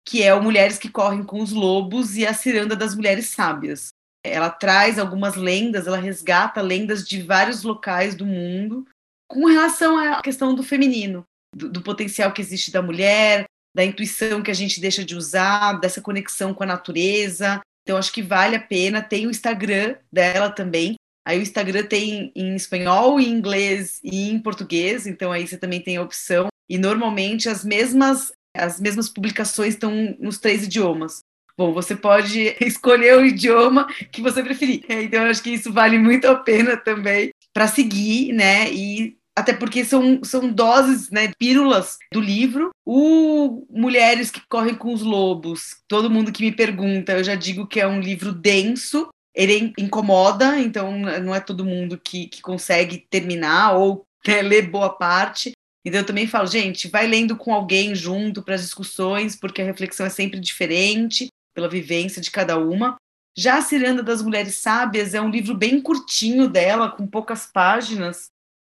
que 0.07 0.23
é 0.23 0.35
o 0.35 0.43
Mulheres 0.43 0.79
que 0.79 0.89
Correm 0.89 1.23
com 1.23 1.41
os 1.41 1.53
Lobos 1.53 2.17
e 2.17 2.27
a 2.27 2.35
Ciranda 2.35 2.75
das 2.75 2.95
Mulheres 2.95 3.29
Sábias. 3.29 3.89
Ela 4.25 4.51
traz 4.51 4.99
algumas 4.99 5.35
lendas, 5.35 5.87
ela 5.87 5.97
resgata 5.97 6.61
lendas 6.63 7.07
de 7.07 7.23
vários 7.23 7.63
locais 7.63 8.15
do 8.15 8.25
mundo 8.25 8.87
com 9.29 9.47
relação 9.47 9.99
à 9.99 10.23
questão 10.23 10.55
do 10.55 10.63
feminino, 10.63 11.25
do, 11.55 11.69
do 11.69 11.83
potencial 11.83 12.33
que 12.33 12.41
existe 12.41 12.71
da 12.71 12.83
mulher, 12.83 13.45
da 13.75 13.85
intuição 13.85 14.43
que 14.43 14.51
a 14.51 14.55
gente 14.55 14.81
deixa 14.81 15.05
de 15.05 15.17
usar, 15.17 15.81
dessa 15.81 16.01
conexão 16.01 16.53
com 16.55 16.63
a 16.63 16.67
natureza. 16.67 17.61
Então, 17.83 17.97
acho 17.97 18.13
que 18.13 18.23
vale 18.23 18.55
a 18.55 18.61
pena. 18.61 19.03
Tem 19.03 19.27
o 19.27 19.31
Instagram 19.31 19.97
dela 20.13 20.51
também. 20.51 20.95
Aí 21.25 21.39
o 21.39 21.43
Instagram 21.43 21.85
tem 21.85 22.33
em 22.35 22.55
espanhol, 22.55 23.21
em 23.21 23.29
inglês 23.29 24.01
e 24.03 24.31
em 24.31 24.39
português, 24.39 25.07
então 25.07 25.31
aí 25.31 25.47
você 25.47 25.57
também 25.57 25.81
tem 25.81 25.97
a 25.97 26.03
opção. 26.03 26.49
E 26.69 26.79
normalmente 26.79 27.49
as 27.49 27.65
mesmas 27.65 28.33
as 28.55 28.79
mesmas 28.79 29.09
publicações 29.09 29.75
estão 29.75 30.15
nos 30.19 30.39
três 30.39 30.65
idiomas. 30.65 31.23
Bom, 31.57 31.73
você 31.73 31.95
pode 31.95 32.57
escolher 32.61 33.17
o 33.17 33.25
idioma 33.25 33.87
que 34.11 34.23
você 34.23 34.43
preferir. 34.43 34.85
Então, 34.89 35.23
eu 35.25 35.31
acho 35.31 35.43
que 35.43 35.51
isso 35.51 35.73
vale 35.73 35.99
muito 35.99 36.27
a 36.27 36.35
pena 36.35 36.77
também 36.77 37.31
para 37.53 37.67
seguir, 37.67 38.33
né? 38.33 38.71
E 38.73 39.17
até 39.37 39.53
porque 39.53 39.85
são, 39.85 40.23
são 40.23 40.53
doses, 40.53 41.11
né, 41.11 41.33
pílulas 41.39 41.99
do 42.13 42.21
livro. 42.21 42.71
O 42.85 43.67
Mulheres 43.71 44.31
que 44.31 44.41
Correm 44.49 44.75
com 44.75 44.93
os 44.93 45.03
Lobos, 45.03 45.77
todo 45.89 46.11
mundo 46.11 46.33
que 46.33 46.43
me 46.43 46.53
pergunta, 46.53 47.13
eu 47.13 47.25
já 47.25 47.35
digo 47.35 47.67
que 47.67 47.81
é 47.81 47.87
um 47.87 48.01
livro 48.01 48.33
denso, 48.33 49.09
ele 49.35 49.73
incomoda, 49.79 50.59
então 50.59 50.99
não 50.99 51.35
é 51.35 51.41
todo 51.41 51.65
mundo 51.65 51.99
que, 51.99 52.27
que 52.27 52.43
consegue 52.43 53.07
terminar 53.11 53.73
ou 53.73 54.05
né, 54.27 54.43
ler 54.43 54.71
boa 54.71 54.91
parte, 54.91 55.53
então 55.85 56.01
eu 56.01 56.07
também 56.07 56.27
falo, 56.27 56.47
gente, 56.47 56.89
vai 56.89 57.07
lendo 57.07 57.37
com 57.37 57.53
alguém 57.53 57.95
junto 57.95 58.43
para 58.43 58.55
as 58.55 58.63
discussões, 58.63 59.35
porque 59.35 59.61
a 59.61 59.65
reflexão 59.65 60.07
é 60.07 60.11
sempre 60.11 60.39
diferente, 60.39 61.29
pela 61.55 61.69
vivência 61.69 62.23
de 62.23 62.31
cada 62.31 62.57
uma. 62.57 62.97
Já 63.37 63.59
a 63.59 63.63
Ciranda 63.63 64.03
das 64.03 64.23
Mulheres 64.23 64.57
Sábias 64.57 65.15
é 65.15 65.21
um 65.21 65.31
livro 65.31 65.55
bem 65.55 65.81
curtinho 65.81 66.49
dela, 66.49 66.91
com 66.91 67.07
poucas 67.07 67.47
páginas, 67.47 68.27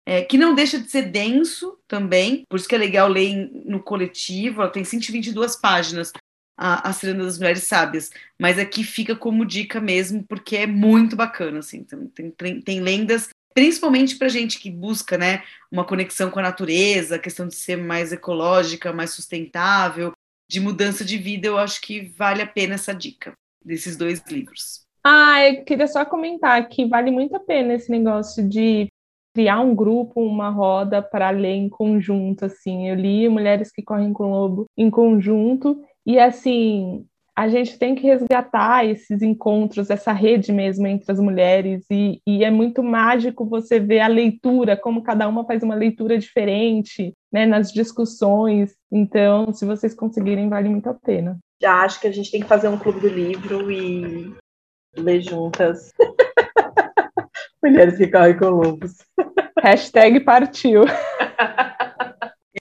é, 0.06 0.22
que 0.22 0.38
não 0.38 0.54
deixa 0.54 0.78
de 0.78 0.90
ser 0.90 1.10
denso 1.10 1.78
também, 1.86 2.42
por 2.48 2.58
isso 2.58 2.68
que 2.68 2.74
é 2.74 2.78
legal 2.78 3.08
ler 3.08 3.50
no 3.64 3.82
coletivo, 3.82 4.62
ela 4.62 4.70
tem 4.70 4.84
122 4.84 5.56
páginas, 5.56 6.12
a, 6.62 6.88
a 6.88 7.12
das 7.14 7.38
Mulheres 7.38 7.64
Sábias, 7.64 8.10
mas 8.38 8.58
aqui 8.58 8.84
fica 8.84 9.16
como 9.16 9.44
dica 9.44 9.80
mesmo, 9.80 10.22
porque 10.22 10.56
é 10.56 10.66
muito 10.66 11.16
bacana, 11.16 11.58
assim, 11.58 11.84
tem, 12.14 12.30
tem, 12.30 12.60
tem 12.60 12.80
lendas 12.80 13.28
principalmente 13.54 14.16
para 14.16 14.28
gente 14.28 14.58
que 14.58 14.70
busca 14.70 15.18
né, 15.18 15.42
uma 15.70 15.84
conexão 15.84 16.30
com 16.30 16.38
a 16.38 16.42
natureza, 16.42 17.16
a 17.16 17.18
questão 17.18 17.46
de 17.46 17.54
ser 17.54 17.76
mais 17.76 18.10
ecológica, 18.10 18.94
mais 18.94 19.10
sustentável, 19.10 20.12
de 20.48 20.58
mudança 20.58 21.04
de 21.04 21.18
vida, 21.18 21.48
eu 21.48 21.58
acho 21.58 21.80
que 21.82 22.00
vale 22.16 22.40
a 22.40 22.46
pena 22.46 22.74
essa 22.74 22.94
dica 22.94 23.34
desses 23.62 23.94
dois 23.96 24.22
livros. 24.26 24.86
Ah, 25.04 25.46
eu 25.46 25.64
queria 25.64 25.86
só 25.86 26.04
comentar 26.04 26.66
que 26.68 26.86
vale 26.86 27.10
muito 27.10 27.36
a 27.36 27.40
pena 27.40 27.74
esse 27.74 27.90
negócio 27.90 28.48
de 28.48 28.86
criar 29.34 29.60
um 29.60 29.74
grupo, 29.74 30.20
uma 30.20 30.48
roda 30.48 31.02
para 31.02 31.30
ler 31.30 31.54
em 31.54 31.68
conjunto, 31.68 32.44
assim. 32.44 32.88
Eu 32.88 32.94
li 32.94 33.28
Mulheres 33.28 33.70
que 33.72 33.82
Correm 33.82 34.12
com 34.12 34.24
o 34.24 34.30
Lobo 34.30 34.66
em 34.76 34.90
conjunto 34.90 35.82
e 36.06 36.18
assim, 36.18 37.06
a 37.34 37.48
gente 37.48 37.78
tem 37.78 37.94
que 37.94 38.06
resgatar 38.06 38.84
esses 38.84 39.22
encontros, 39.22 39.88
essa 39.88 40.12
rede 40.12 40.52
mesmo 40.52 40.86
entre 40.86 41.10
as 41.10 41.18
mulheres, 41.18 41.84
e, 41.90 42.20
e, 42.26 42.44
é 42.44 42.50
muito 42.50 42.82
mágico 42.82 43.46
você 43.46 43.80
ver 43.80 44.00
a 44.00 44.06
leitura, 44.06 44.76
como 44.76 45.02
cada 45.02 45.26
uma 45.26 45.44
faz 45.44 45.62
uma 45.62 45.74
leitura 45.74 46.18
diferente, 46.18 47.14
né, 47.32 47.46
nas 47.46 47.72
discussões. 47.72 48.74
Então, 48.90 49.52
se 49.52 49.64
vocês 49.64 49.94
conseguirem, 49.94 50.48
vale 50.48 50.68
muito 50.68 50.88
a 50.88 50.94
pena. 50.94 51.38
Já 51.60 51.82
acho 51.82 52.00
que 52.00 52.06
a 52.06 52.12
gente 52.12 52.30
tem 52.30 52.42
que 52.42 52.48
fazer 52.48 52.68
um 52.68 52.78
clube 52.78 53.00
do 53.00 53.08
livro 53.08 53.70
e 53.70 54.34
ler 54.96 55.22
juntas. 55.22 55.92
Mulheres 57.62 57.96
que 57.96 58.08
correm 58.08 58.36
com 58.36 58.50
lobos. 58.50 58.98
Hashtag 59.62 60.20
partiu. 60.20 60.84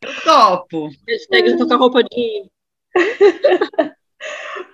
Eu 0.01 0.21
topo. 0.23 0.89
Hashtag 1.07 1.49
já 1.49 1.57
tô 1.57 1.67
com 1.67 1.73
a 1.73 1.77
roupa 1.77 2.03
de 2.03 2.49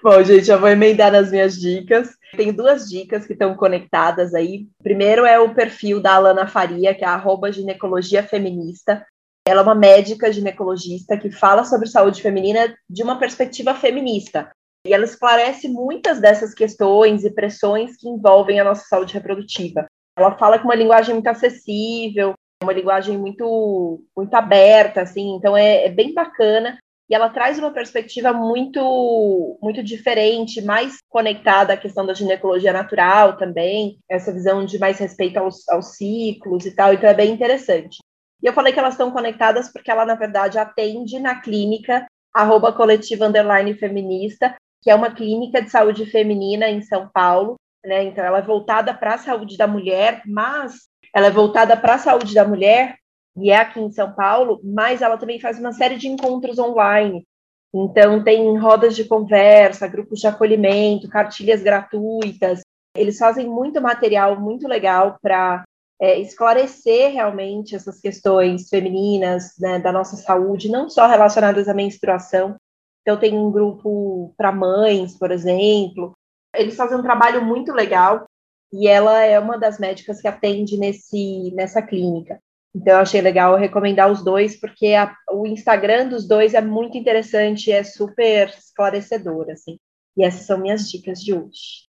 Bom, 0.04 0.24
gente, 0.24 0.50
eu 0.50 0.60
vou 0.60 0.70
emendar 0.70 1.12
nas 1.12 1.32
minhas 1.32 1.60
dicas. 1.60 2.10
Tem 2.36 2.52
duas 2.52 2.88
dicas 2.88 3.26
que 3.26 3.34
estão 3.34 3.56
conectadas 3.56 4.34
aí. 4.34 4.68
Primeiro 4.82 5.26
é 5.26 5.40
o 5.40 5.54
perfil 5.54 6.02
da 6.02 6.16
Alana 6.16 6.48
Faria, 6.48 6.94
que 6.94 7.04
é 7.04 7.08
arroba 7.08 7.52
ginecologia 7.52 8.24
feminista. 8.24 9.06
Ela 9.48 9.62
é 9.62 9.64
uma 9.64 9.76
médica 9.76 10.32
ginecologista 10.32 11.18
que 11.18 11.32
fala 11.32 11.64
sobre 11.64 11.88
saúde 11.88 12.22
feminina 12.22 12.76
de 12.90 13.04
uma 13.04 13.18
perspectiva 13.18 13.74
feminista. 13.74 14.52
E 14.86 14.94
ela 14.94 15.06
esclarece 15.06 15.68
muitas 15.68 16.20
dessas 16.20 16.54
questões 16.54 17.24
e 17.24 17.32
pressões 17.32 17.98
que 17.98 18.08
envolvem 18.08 18.60
a 18.60 18.64
nossa 18.64 18.86
saúde 18.88 19.14
reprodutiva. 19.14 19.86
Ela 20.18 20.38
fala 20.38 20.60
com 20.60 20.66
uma 20.66 20.76
linguagem 20.76 21.14
muito 21.14 21.28
acessível, 21.28 22.34
uma 22.62 22.74
linguagem 22.74 23.18
muito, 23.18 24.04
muito 24.16 24.34
aberta, 24.34 25.02
assim, 25.02 25.36
então 25.36 25.56
é, 25.56 25.86
é 25.86 25.90
bem 25.90 26.14
bacana 26.14 26.78
e 27.10 27.16
ela 27.16 27.30
traz 27.30 27.58
uma 27.58 27.72
perspectiva 27.72 28.34
muito 28.34 29.58
muito 29.62 29.82
diferente, 29.84 30.62
mais 30.62 30.98
conectada 31.10 31.74
à 31.74 31.78
questão 31.78 32.06
da 32.06 32.14
ginecologia 32.14 32.74
natural 32.74 33.38
também, 33.38 33.98
essa 34.10 34.34
visão 34.34 34.66
de 34.66 34.78
mais 34.78 34.98
respeito 35.00 35.38
aos, 35.38 35.68
aos 35.70 35.96
ciclos 35.96 36.66
e 36.66 36.76
tal, 36.76 36.94
então 36.94 37.10
é 37.10 37.14
bem 37.14 37.32
interessante. 37.32 37.98
E 38.42 38.46
eu 38.46 38.54
falei 38.54 38.72
que 38.72 38.80
elas 38.80 38.94
estão 38.94 39.12
conectadas 39.12 39.72
porque 39.72 39.90
ela, 39.90 40.06
na 40.06 40.16
verdade, 40.16 40.60
atende 40.60 41.20
na 41.20 41.42
clínica 41.42 42.06
arroba 42.34 42.72
coletiva 42.72 43.26
underline 43.26 43.74
feminista, 43.74 44.56
que 44.84 44.92
é 44.92 44.96
uma 44.96 45.12
clínica 45.12 45.62
de 45.62 45.72
saúde 45.72 46.06
feminina 46.06 46.70
em 46.70 46.82
São 46.84 47.10
Paulo, 47.12 47.56
né? 47.84 48.04
Então 48.04 48.24
ela 48.24 48.40
é 48.40 48.44
voltada 48.44 48.94
para 48.94 49.16
a 49.16 49.18
saúde 49.18 49.58
da 49.58 49.66
mulher, 49.66 50.22
mas 50.26 50.88
ela 51.16 51.28
é 51.28 51.32
voltada 51.32 51.76
para 51.76 51.96
a 51.96 52.00
saúde 52.00 52.36
da 52.36 52.46
mulher 52.46 52.96
e 53.38 53.52
é 53.52 53.58
aqui 53.58 53.80
em 53.80 53.92
São 53.92 54.12
Paulo, 54.14 54.60
mas 54.64 55.02
ela 55.02 55.18
também 55.18 55.40
faz 55.40 55.60
uma 55.60 55.72
série 55.72 55.98
de 55.98 56.08
encontros 56.08 56.58
online. 56.58 57.26
Então, 57.74 58.24
tem 58.24 58.58
rodas 58.58 58.96
de 58.96 59.06
conversa, 59.06 59.88
grupos 59.88 60.20
de 60.20 60.28
acolhimento, 60.28 61.10
cartilhas 61.10 61.62
gratuitas. 61.62 62.62
Eles 62.96 63.18
fazem 63.18 63.48
muito 63.48 63.80
material 63.82 64.40
muito 64.40 64.68
legal 64.68 65.18
para 65.22 65.64
é, 66.00 66.20
esclarecer 66.20 67.12
realmente 67.12 67.76
essas 67.76 68.00
questões 68.00 68.70
femininas 68.70 69.54
né, 69.60 69.80
da 69.80 69.92
nossa 69.92 70.16
saúde, 70.16 70.72
não 70.72 70.90
só 70.90 71.08
relacionadas 71.08 71.68
à 71.68 71.74
menstruação. 71.74 72.56
Então 73.02 73.18
tem 73.18 73.38
um 73.38 73.52
grupo 73.52 74.34
para 74.36 74.52
mães, 74.52 75.18
por 75.18 75.32
exemplo. 75.32 76.14
Eles 76.56 76.76
fazem 76.76 76.98
um 76.98 77.04
trabalho 77.04 77.44
muito 77.44 77.72
legal 77.72 78.26
e 78.74 78.88
ela 78.88 79.22
é 79.22 79.40
uma 79.40 79.58
das 79.58 79.80
médicas 79.80 80.20
que 80.20 80.28
atende 80.28 80.78
nesse, 80.78 81.52
nessa 81.54 81.82
clínica. 81.82 82.40
Então 82.78 82.94
eu 82.94 83.00
achei 83.00 83.22
legal 83.22 83.56
recomendar 83.56 84.12
os 84.12 84.24
dois, 84.24 84.60
porque 84.60 84.94
a, 84.94 85.12
o 85.32 85.48
Instagram 85.48 86.10
dos 86.10 86.28
dois 86.28 86.54
é 86.54 86.62
muito 86.62 86.96
interessante, 86.96 87.72
é 87.72 87.84
super 87.84 88.50
esclarecedor, 88.50 89.50
assim. 89.50 89.80
E 90.16 90.24
essas 90.24 90.46
são 90.46 90.60
minhas 90.60 90.88
dicas 90.88 91.20
de 91.20 91.34
hoje. 91.34 91.88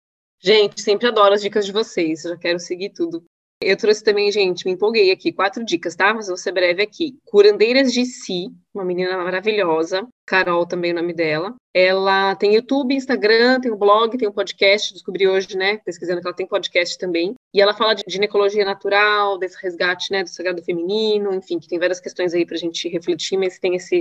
Gente, 0.43 0.81
sempre 0.81 1.07
adoro 1.07 1.35
as 1.35 1.43
dicas 1.43 1.67
de 1.67 1.73
vocês, 1.73 2.23
já 2.23 2.37
quero 2.37 2.59
seguir 2.59 2.91
tudo. 2.91 3.23
Eu 3.63 3.77
trouxe 3.77 4.03
também, 4.03 4.33
gente, 4.33 4.65
me 4.65 4.73
empolguei 4.73 5.11
aqui, 5.11 5.31
quatro 5.31 5.63
dicas, 5.63 5.95
tá? 5.95 6.15
Mas 6.15 6.29
vou 6.29 6.37
ser 6.37 6.51
breve 6.51 6.83
aqui. 6.83 7.19
Curandeiras 7.27 7.93
de 7.93 8.07
Si, 8.07 8.47
uma 8.73 8.87
menina 8.87 9.19
maravilhosa, 9.19 10.09
Carol 10.27 10.65
também 10.65 10.93
é 10.93 10.95
o 10.95 10.97
nome 10.97 11.13
dela. 11.13 11.55
Ela 11.75 12.35
tem 12.37 12.55
YouTube, 12.55 12.95
Instagram, 12.95 13.61
tem 13.61 13.71
um 13.71 13.77
blog, 13.77 14.17
tem 14.17 14.27
um 14.27 14.33
podcast, 14.33 14.95
descobri 14.95 15.29
hoje, 15.29 15.59
né, 15.59 15.77
pesquisando 15.85 16.23
que 16.23 16.27
ela 16.27 16.35
tem 16.35 16.47
podcast 16.47 16.97
também. 16.97 17.35
E 17.53 17.61
ela 17.61 17.75
fala 17.75 17.93
de 17.93 18.03
ginecologia 18.09 18.65
natural, 18.65 19.39
desse 19.39 19.63
resgate, 19.63 20.11
né, 20.11 20.23
do 20.23 20.31
sagrado 20.31 20.65
feminino, 20.65 21.35
enfim, 21.35 21.59
que 21.59 21.69
tem 21.69 21.79
várias 21.79 22.01
questões 22.01 22.33
aí 22.33 22.47
pra 22.47 22.57
gente 22.57 22.89
refletir, 22.89 23.37
mas 23.37 23.59
tem 23.59 23.77
esse, 23.77 24.01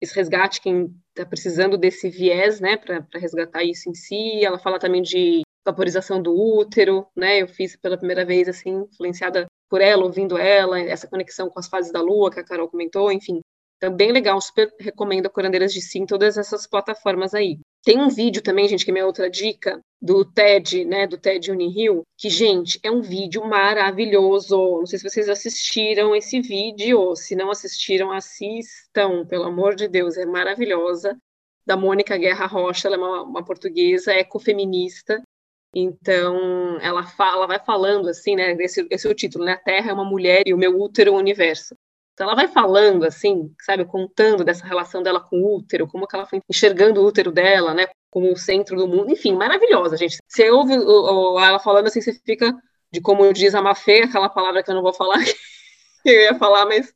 esse 0.00 0.14
resgate, 0.14 0.60
quem 0.60 0.94
tá 1.14 1.26
precisando 1.26 1.76
desse 1.76 2.08
viés, 2.08 2.60
né, 2.60 2.76
para 2.76 3.04
resgatar 3.14 3.64
isso 3.64 3.90
em 3.90 3.94
si. 3.94 4.44
Ela 4.44 4.58
fala 4.58 4.78
também 4.78 5.02
de 5.02 5.42
vaporização 5.64 6.22
do 6.22 6.34
útero, 6.34 7.06
né? 7.16 7.42
Eu 7.42 7.48
fiz 7.48 7.76
pela 7.76 7.96
primeira 7.96 8.24
vez, 8.24 8.48
assim, 8.48 8.86
influenciada 8.90 9.46
por 9.68 9.80
ela, 9.80 10.04
ouvindo 10.04 10.36
ela, 10.36 10.80
essa 10.80 11.06
conexão 11.06 11.48
com 11.48 11.58
as 11.58 11.68
fases 11.68 11.92
da 11.92 12.00
lua 12.00 12.30
que 12.30 12.40
a 12.40 12.44
Carol 12.44 12.68
comentou, 12.68 13.12
enfim. 13.12 13.40
Então, 13.76 13.96
bem 13.96 14.12
legal, 14.12 14.38
super 14.42 14.70
recomendo 14.78 15.24
a 15.24 15.30
Curandeiras 15.30 15.72
de 15.72 15.80
Sim, 15.80 16.04
todas 16.04 16.36
essas 16.36 16.66
plataformas 16.66 17.32
aí. 17.32 17.58
Tem 17.82 17.98
um 17.98 18.10
vídeo 18.10 18.42
também, 18.42 18.68
gente, 18.68 18.84
que 18.84 18.90
é 18.90 18.92
minha 18.92 19.06
outra 19.06 19.30
dica, 19.30 19.80
do 20.02 20.22
TED, 20.22 20.84
né, 20.84 21.06
do 21.06 21.16
TED 21.16 21.50
Unihill, 21.50 22.02
que, 22.18 22.28
gente, 22.28 22.78
é 22.82 22.90
um 22.90 23.00
vídeo 23.00 23.42
maravilhoso. 23.42 24.80
Não 24.80 24.86
sei 24.86 24.98
se 24.98 25.08
vocês 25.08 25.30
assistiram 25.30 26.14
esse 26.14 26.42
vídeo, 26.42 27.16
se 27.16 27.34
não 27.34 27.50
assistiram, 27.50 28.12
assistam, 28.12 29.24
pelo 29.24 29.44
amor 29.44 29.74
de 29.74 29.88
Deus, 29.88 30.18
é 30.18 30.26
maravilhosa. 30.26 31.16
Da 31.64 31.74
Mônica 31.74 32.18
Guerra 32.18 32.44
Rocha, 32.44 32.86
ela 32.86 32.96
é 32.96 32.98
uma, 32.98 33.22
uma 33.22 33.44
portuguesa 33.44 34.12
ecofeminista, 34.12 35.22
então, 35.74 36.78
ela 36.80 37.04
fala, 37.04 37.46
vai 37.46 37.60
falando 37.60 38.08
assim, 38.08 38.34
né? 38.34 38.52
Esse, 38.60 38.86
esse 38.90 39.06
é 39.06 39.10
o 39.10 39.14
título, 39.14 39.44
né? 39.44 39.52
A 39.52 39.56
Terra 39.56 39.90
é 39.90 39.94
uma 39.94 40.04
mulher 40.04 40.42
e 40.46 40.52
o 40.52 40.58
meu 40.58 40.80
útero 40.80 41.10
é 41.10 41.12
o 41.12 41.16
universo. 41.16 41.76
Então, 42.12 42.26
ela 42.26 42.34
vai 42.34 42.48
falando 42.48 43.04
assim, 43.04 43.54
sabe, 43.60 43.84
contando 43.84 44.44
dessa 44.44 44.66
relação 44.66 45.02
dela 45.02 45.20
com 45.20 45.36
o 45.36 45.56
útero, 45.56 45.86
como 45.86 46.06
que 46.06 46.16
ela 46.16 46.26
foi 46.26 46.40
enxergando 46.50 47.00
o 47.00 47.06
útero 47.06 47.30
dela, 47.30 47.72
né? 47.72 47.86
Como 48.10 48.32
o 48.32 48.36
centro 48.36 48.76
do 48.76 48.88
mundo. 48.88 49.12
Enfim, 49.12 49.34
maravilhosa, 49.34 49.96
gente. 49.96 50.18
Você 50.26 50.50
ouve 50.50 50.74
ela 50.74 51.60
falando 51.60 51.86
assim, 51.86 52.00
você 52.00 52.12
fica, 52.12 52.52
de 52.92 53.00
como 53.00 53.32
diz 53.32 53.54
a 53.54 53.62
Mafê, 53.62 54.02
aquela 54.02 54.28
palavra 54.28 54.62
que 54.62 54.70
eu 54.70 54.74
não 54.74 54.82
vou 54.82 54.92
falar, 54.92 55.18
que 56.02 56.10
eu 56.10 56.20
ia 56.20 56.34
falar, 56.34 56.66
mas. 56.66 56.92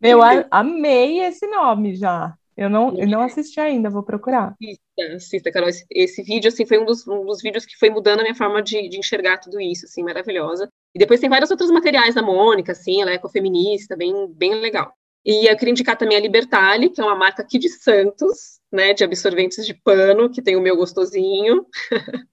Eu 0.00 0.20
amei 0.50 1.20
esse 1.20 1.46
nome 1.46 1.96
já. 1.96 2.34
Eu 2.56 2.68
não, 2.68 2.96
eu 2.96 3.08
não 3.08 3.22
assisti 3.22 3.58
ainda, 3.60 3.88
vou 3.88 4.02
procurar. 4.02 4.54
Assista, 5.02 5.50
Carol. 5.50 5.68
Esse, 5.68 5.86
esse, 5.90 6.22
vídeo, 6.22 6.48
assim, 6.48 6.66
foi 6.66 6.78
um 6.78 6.84
dos, 6.84 7.06
um 7.06 7.24
dos 7.24 7.40
vídeos 7.42 7.66
que 7.66 7.76
foi 7.76 7.90
mudando 7.90 8.20
a 8.20 8.22
minha 8.22 8.34
forma 8.34 8.62
de, 8.62 8.88
de, 8.88 8.98
enxergar 8.98 9.38
tudo 9.38 9.60
isso, 9.60 9.86
assim, 9.86 10.02
maravilhosa. 10.02 10.68
E 10.94 10.98
depois 10.98 11.20
tem 11.20 11.30
vários 11.30 11.50
outros 11.50 11.70
materiais 11.70 12.14
da 12.14 12.22
Mônica, 12.22 12.72
assim, 12.72 13.02
ela 13.02 13.10
é 13.10 13.14
ecofeminista, 13.14 13.96
bem, 13.96 14.12
bem 14.32 14.54
legal. 14.54 14.92
E 15.24 15.50
eu 15.50 15.56
queria 15.56 15.72
indicar 15.72 15.96
também 15.96 16.16
a 16.16 16.20
Libertale, 16.20 16.90
que 16.90 17.00
é 17.00 17.04
uma 17.04 17.14
marca 17.14 17.42
aqui 17.42 17.58
de 17.58 17.68
Santos, 17.68 18.60
né, 18.72 18.94
de 18.94 19.04
absorventes 19.04 19.66
de 19.66 19.74
pano, 19.74 20.30
que 20.30 20.40
tem 20.40 20.56
o 20.56 20.60
meu 20.60 20.76
gostosinho. 20.76 21.66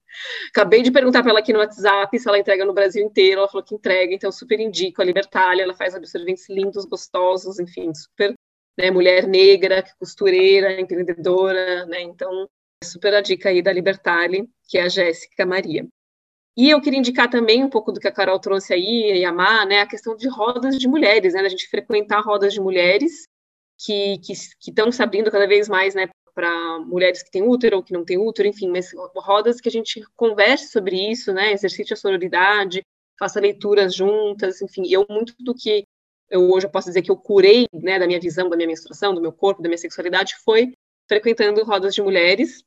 Acabei 0.50 0.82
de 0.82 0.90
perguntar 0.90 1.22
para 1.22 1.30
ela 1.30 1.40
aqui 1.40 1.52
no 1.52 1.58
WhatsApp 1.58 2.18
se 2.18 2.26
ela 2.26 2.38
entrega 2.38 2.64
no 2.64 2.72
Brasil 2.72 3.04
inteiro, 3.04 3.40
ela 3.40 3.48
falou 3.48 3.64
que 3.64 3.74
entrega, 3.74 4.14
então 4.14 4.32
super 4.32 4.58
indico 4.58 5.02
a 5.02 5.04
Libertale, 5.04 5.60
ela 5.60 5.74
faz 5.74 5.94
absorventes 5.94 6.48
lindos, 6.48 6.86
gostosos, 6.86 7.58
enfim, 7.58 7.92
super 7.94 8.34
né, 8.78 8.90
mulher 8.90 9.26
negra, 9.26 9.84
costureira, 9.98 10.80
empreendedora, 10.80 11.86
né, 11.86 12.00
então 12.02 12.48
super 12.84 13.14
a 13.14 13.20
dica 13.20 13.48
aí 13.48 13.62
da 13.62 13.72
Libertale, 13.72 14.48
que 14.68 14.78
é 14.78 14.82
a 14.82 14.88
Jéssica 14.88 15.46
Maria. 15.46 15.86
E 16.56 16.70
eu 16.70 16.80
queria 16.80 16.98
indicar 16.98 17.28
também 17.28 17.62
um 17.62 17.68
pouco 17.68 17.92
do 17.92 18.00
que 18.00 18.08
a 18.08 18.12
Carol 18.12 18.38
trouxe 18.38 18.72
aí, 18.72 19.18
e 19.18 19.24
a 19.24 19.32
Mar, 19.32 19.66
né, 19.66 19.80
a 19.80 19.86
questão 19.86 20.16
de 20.16 20.28
rodas 20.28 20.78
de 20.78 20.88
mulheres, 20.88 21.34
né, 21.34 21.40
a 21.40 21.48
gente 21.48 21.68
frequentar 21.68 22.20
rodas 22.20 22.52
de 22.52 22.60
mulheres 22.60 23.26
que 23.78 24.18
estão 24.66 24.90
se 24.90 25.02
abrindo 25.02 25.30
cada 25.30 25.46
vez 25.46 25.68
mais, 25.68 25.94
né, 25.94 26.08
para 26.34 26.78
mulheres 26.80 27.22
que 27.22 27.30
têm 27.30 27.42
útero 27.42 27.76
ou 27.76 27.82
que 27.82 27.92
não 27.92 28.04
têm 28.04 28.18
útero, 28.18 28.48
enfim, 28.48 28.68
mas 28.68 28.90
rodas 29.16 29.60
que 29.60 29.68
a 29.68 29.72
gente 29.72 30.02
converse 30.14 30.68
sobre 30.68 31.10
isso, 31.10 31.32
né, 31.32 31.52
exercite 31.52 31.92
a 31.92 31.96
sororidade, 31.96 32.82
faça 33.18 33.40
leituras 33.40 33.94
juntas, 33.94 34.62
enfim, 34.62 34.82
eu 34.88 35.06
muito 35.08 35.34
do 35.40 35.54
que 35.54 35.84
eu 36.28 36.50
hoje 36.50 36.66
eu 36.66 36.70
posso 36.70 36.88
dizer 36.88 37.02
que 37.02 37.10
eu 37.10 37.16
curei, 37.16 37.66
né, 37.72 37.98
da 37.98 38.06
minha 38.06 38.18
visão, 38.18 38.48
da 38.48 38.56
minha 38.56 38.66
menstruação, 38.66 39.14
do 39.14 39.20
meu 39.20 39.32
corpo, 39.32 39.62
da 39.62 39.68
minha 39.68 39.78
sexualidade, 39.78 40.36
foi 40.44 40.72
frequentando 41.08 41.64
rodas 41.64 41.94
de 41.94 42.02
mulheres. 42.02 42.62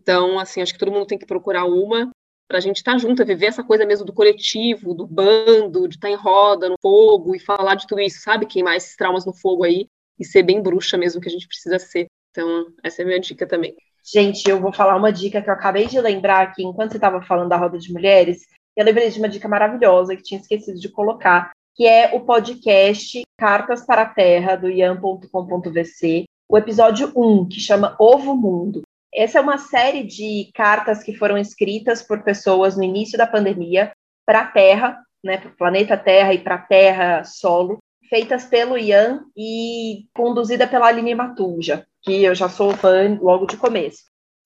Então, 0.00 0.38
assim, 0.38 0.60
acho 0.60 0.72
que 0.72 0.78
todo 0.78 0.92
mundo 0.92 1.06
tem 1.06 1.18
que 1.18 1.26
procurar 1.26 1.64
uma 1.64 2.10
para 2.48 2.58
a 2.58 2.60
gente 2.60 2.76
estar 2.76 2.92
tá 2.92 2.98
junto, 2.98 3.24
viver 3.24 3.46
essa 3.46 3.64
coisa 3.64 3.86
mesmo 3.86 4.04
do 4.04 4.12
coletivo, 4.12 4.92
do 4.92 5.06
bando, 5.06 5.88
de 5.88 5.94
estar 5.94 6.08
tá 6.08 6.12
em 6.12 6.16
roda, 6.16 6.68
no 6.68 6.76
fogo 6.80 7.34
e 7.34 7.40
falar 7.40 7.76
de 7.76 7.86
tudo 7.86 8.00
isso, 8.00 8.20
sabe? 8.20 8.46
Queimar 8.46 8.76
esses 8.76 8.94
traumas 8.94 9.24
no 9.24 9.32
fogo 9.32 9.64
aí 9.64 9.88
e 10.18 10.24
ser 10.24 10.42
bem 10.42 10.60
bruxa 10.60 10.98
mesmo 10.98 11.20
que 11.20 11.28
a 11.28 11.32
gente 11.32 11.48
precisa 11.48 11.78
ser. 11.78 12.06
Então, 12.30 12.66
essa 12.82 13.00
é 13.00 13.04
a 13.04 13.06
minha 13.06 13.20
dica 13.20 13.46
também. 13.46 13.74
Gente, 14.04 14.48
eu 14.48 14.60
vou 14.60 14.72
falar 14.72 14.96
uma 14.96 15.12
dica 15.12 15.40
que 15.40 15.48
eu 15.48 15.54
acabei 15.54 15.86
de 15.86 16.00
lembrar 16.00 16.42
aqui 16.42 16.62
enquanto 16.62 16.90
você 16.90 16.98
estava 16.98 17.22
falando 17.22 17.48
da 17.48 17.56
roda 17.56 17.78
de 17.78 17.92
mulheres. 17.92 18.46
Eu 18.76 18.84
lembrei 18.84 19.08
de 19.08 19.18
uma 19.18 19.28
dica 19.28 19.48
maravilhosa 19.48 20.16
que 20.16 20.22
tinha 20.22 20.40
esquecido 20.40 20.78
de 20.78 20.88
colocar, 20.88 21.52
que 21.74 21.86
é 21.86 22.14
o 22.14 22.20
podcast 22.20 23.22
Cartas 23.38 23.86
para 23.86 24.02
a 24.02 24.08
Terra, 24.08 24.56
do 24.56 24.68
ian.com.vc, 24.68 26.24
o 26.52 26.58
episódio 26.58 27.10
1, 27.16 27.48
que 27.48 27.58
chama 27.58 27.96
Ovo 27.98 28.36
Mundo. 28.36 28.82
Essa 29.10 29.38
é 29.38 29.40
uma 29.40 29.56
série 29.56 30.02
de 30.02 30.50
cartas 30.52 31.02
que 31.02 31.16
foram 31.16 31.38
escritas 31.38 32.02
por 32.02 32.22
pessoas 32.22 32.76
no 32.76 32.82
início 32.82 33.16
da 33.16 33.26
pandemia 33.26 33.90
para 34.26 34.40
a 34.40 34.46
Terra, 34.46 35.02
né, 35.24 35.38
para 35.38 35.48
o 35.48 35.56
planeta 35.56 35.96
Terra 35.96 36.34
e 36.34 36.38
para 36.38 36.56
a 36.56 36.62
Terra 36.62 37.24
solo, 37.24 37.78
feitas 38.10 38.44
pelo 38.44 38.76
Ian 38.76 39.24
e 39.34 40.04
conduzida 40.14 40.68
pela 40.68 40.88
Aline 40.88 41.14
Matuja, 41.14 41.86
que 42.02 42.22
eu 42.22 42.34
já 42.34 42.50
sou 42.50 42.74
fã 42.74 43.18
logo 43.22 43.46
de 43.46 43.56
começo. 43.56 44.02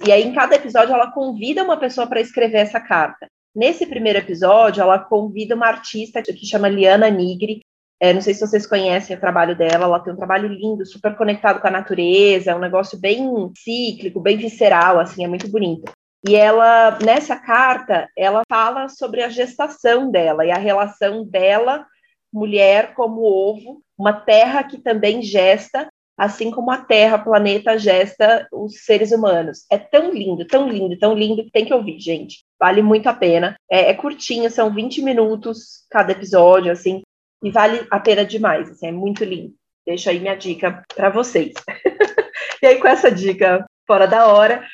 E 0.07 0.13
aí, 0.13 0.23
em 0.23 0.33
cada 0.33 0.55
episódio, 0.55 0.95
ela 0.95 1.11
convida 1.11 1.65
uma 1.65 1.77
pessoa 1.77 2.07
para 2.07 2.21
escrever 2.21 2.59
essa 2.59 2.79
carta. 2.79 3.27
Nesse 3.53 3.85
primeiro 3.85 4.21
episódio, 4.21 4.81
ela 4.81 5.01
convida 5.01 5.57
uma 5.57 5.67
artista 5.67 6.23
que 6.23 6.47
chama 6.47 6.69
Liana 6.69 7.11
Nigri. 7.11 7.63
É, 8.01 8.13
não 8.13 8.21
sei 8.21 8.35
se 8.35 8.41
vocês 8.41 8.67
conhecem 8.67 9.17
o 9.17 9.21
trabalho 9.21 9.57
dela, 9.57 9.85
ela 9.85 10.01
tem 10.01 10.13
um 10.13 10.17
trabalho 10.17 10.49
lindo, 10.49 10.85
super 10.85 11.17
conectado 11.17 11.61
com 11.61 11.67
a 11.67 11.71
natureza, 11.71 12.51
é 12.51 12.55
um 12.55 12.61
negócio 12.61 12.99
bem 12.99 13.51
cíclico, 13.57 14.21
bem 14.21 14.37
visceral, 14.37 14.99
assim, 14.99 15.25
é 15.25 15.29
muito 15.29 15.49
bonito. 15.49 15.91
E 16.29 16.35
ela, 16.35 16.99
nessa 17.03 17.37
carta, 17.37 18.09
ela 18.17 18.43
fala 18.49 18.89
sobre 18.89 19.23
a 19.23 19.29
gestação 19.29 20.11
dela 20.11 20.45
e 20.45 20.51
a 20.51 20.59
relação 20.59 21.25
dela, 21.25 21.87
mulher, 22.33 22.95
como 22.95 23.23
ovo, 23.23 23.81
uma 23.97 24.13
terra 24.13 24.63
que 24.65 24.79
também 24.79 25.23
gesta 25.23 25.89
assim 26.17 26.51
como 26.51 26.71
a 26.71 26.79
Terra, 26.79 27.19
planeta, 27.19 27.79
gesta 27.79 28.49
os 28.51 28.85
seres 28.85 29.13
humanos. 29.13 29.67
É 29.71 29.77
tão 29.77 30.13
lindo, 30.13 30.47
tão 30.47 30.69
lindo, 30.69 30.99
tão 30.99 31.15
lindo 31.15 31.45
que 31.45 31.51
tem 31.51 31.65
que 31.65 31.75
ouvir, 31.75 32.01
gente. 32.01 32.45
Vale 32.59 32.81
muito 32.81 33.07
a 33.09 33.13
pena. 33.13 33.57
É, 33.71 33.91
é 33.91 33.95
curtinho, 33.95 34.51
são 34.51 34.73
20 34.73 35.03
minutos 35.03 35.85
cada 35.91 36.13
episódio, 36.13 36.73
assim, 36.73 37.03
e 37.43 37.51
vale 37.51 37.87
a 37.91 38.01
pena 38.01 38.24
demais, 38.24 38.70
assim, 38.70 38.87
é 38.87 38.93
muito 38.93 39.24
lindo. 39.24 39.55
Deixa 39.87 40.11
aí 40.11 40.18
minha 40.18 40.34
dica 40.34 40.82
para 40.95 41.11
vocês. 41.11 41.53
e 42.62 42.66
aí, 42.66 42.80
com 42.80 42.89
essa 42.89 43.11
dica 43.11 43.64
fora 43.87 44.07
da 44.07 44.26
hora. 44.26 44.66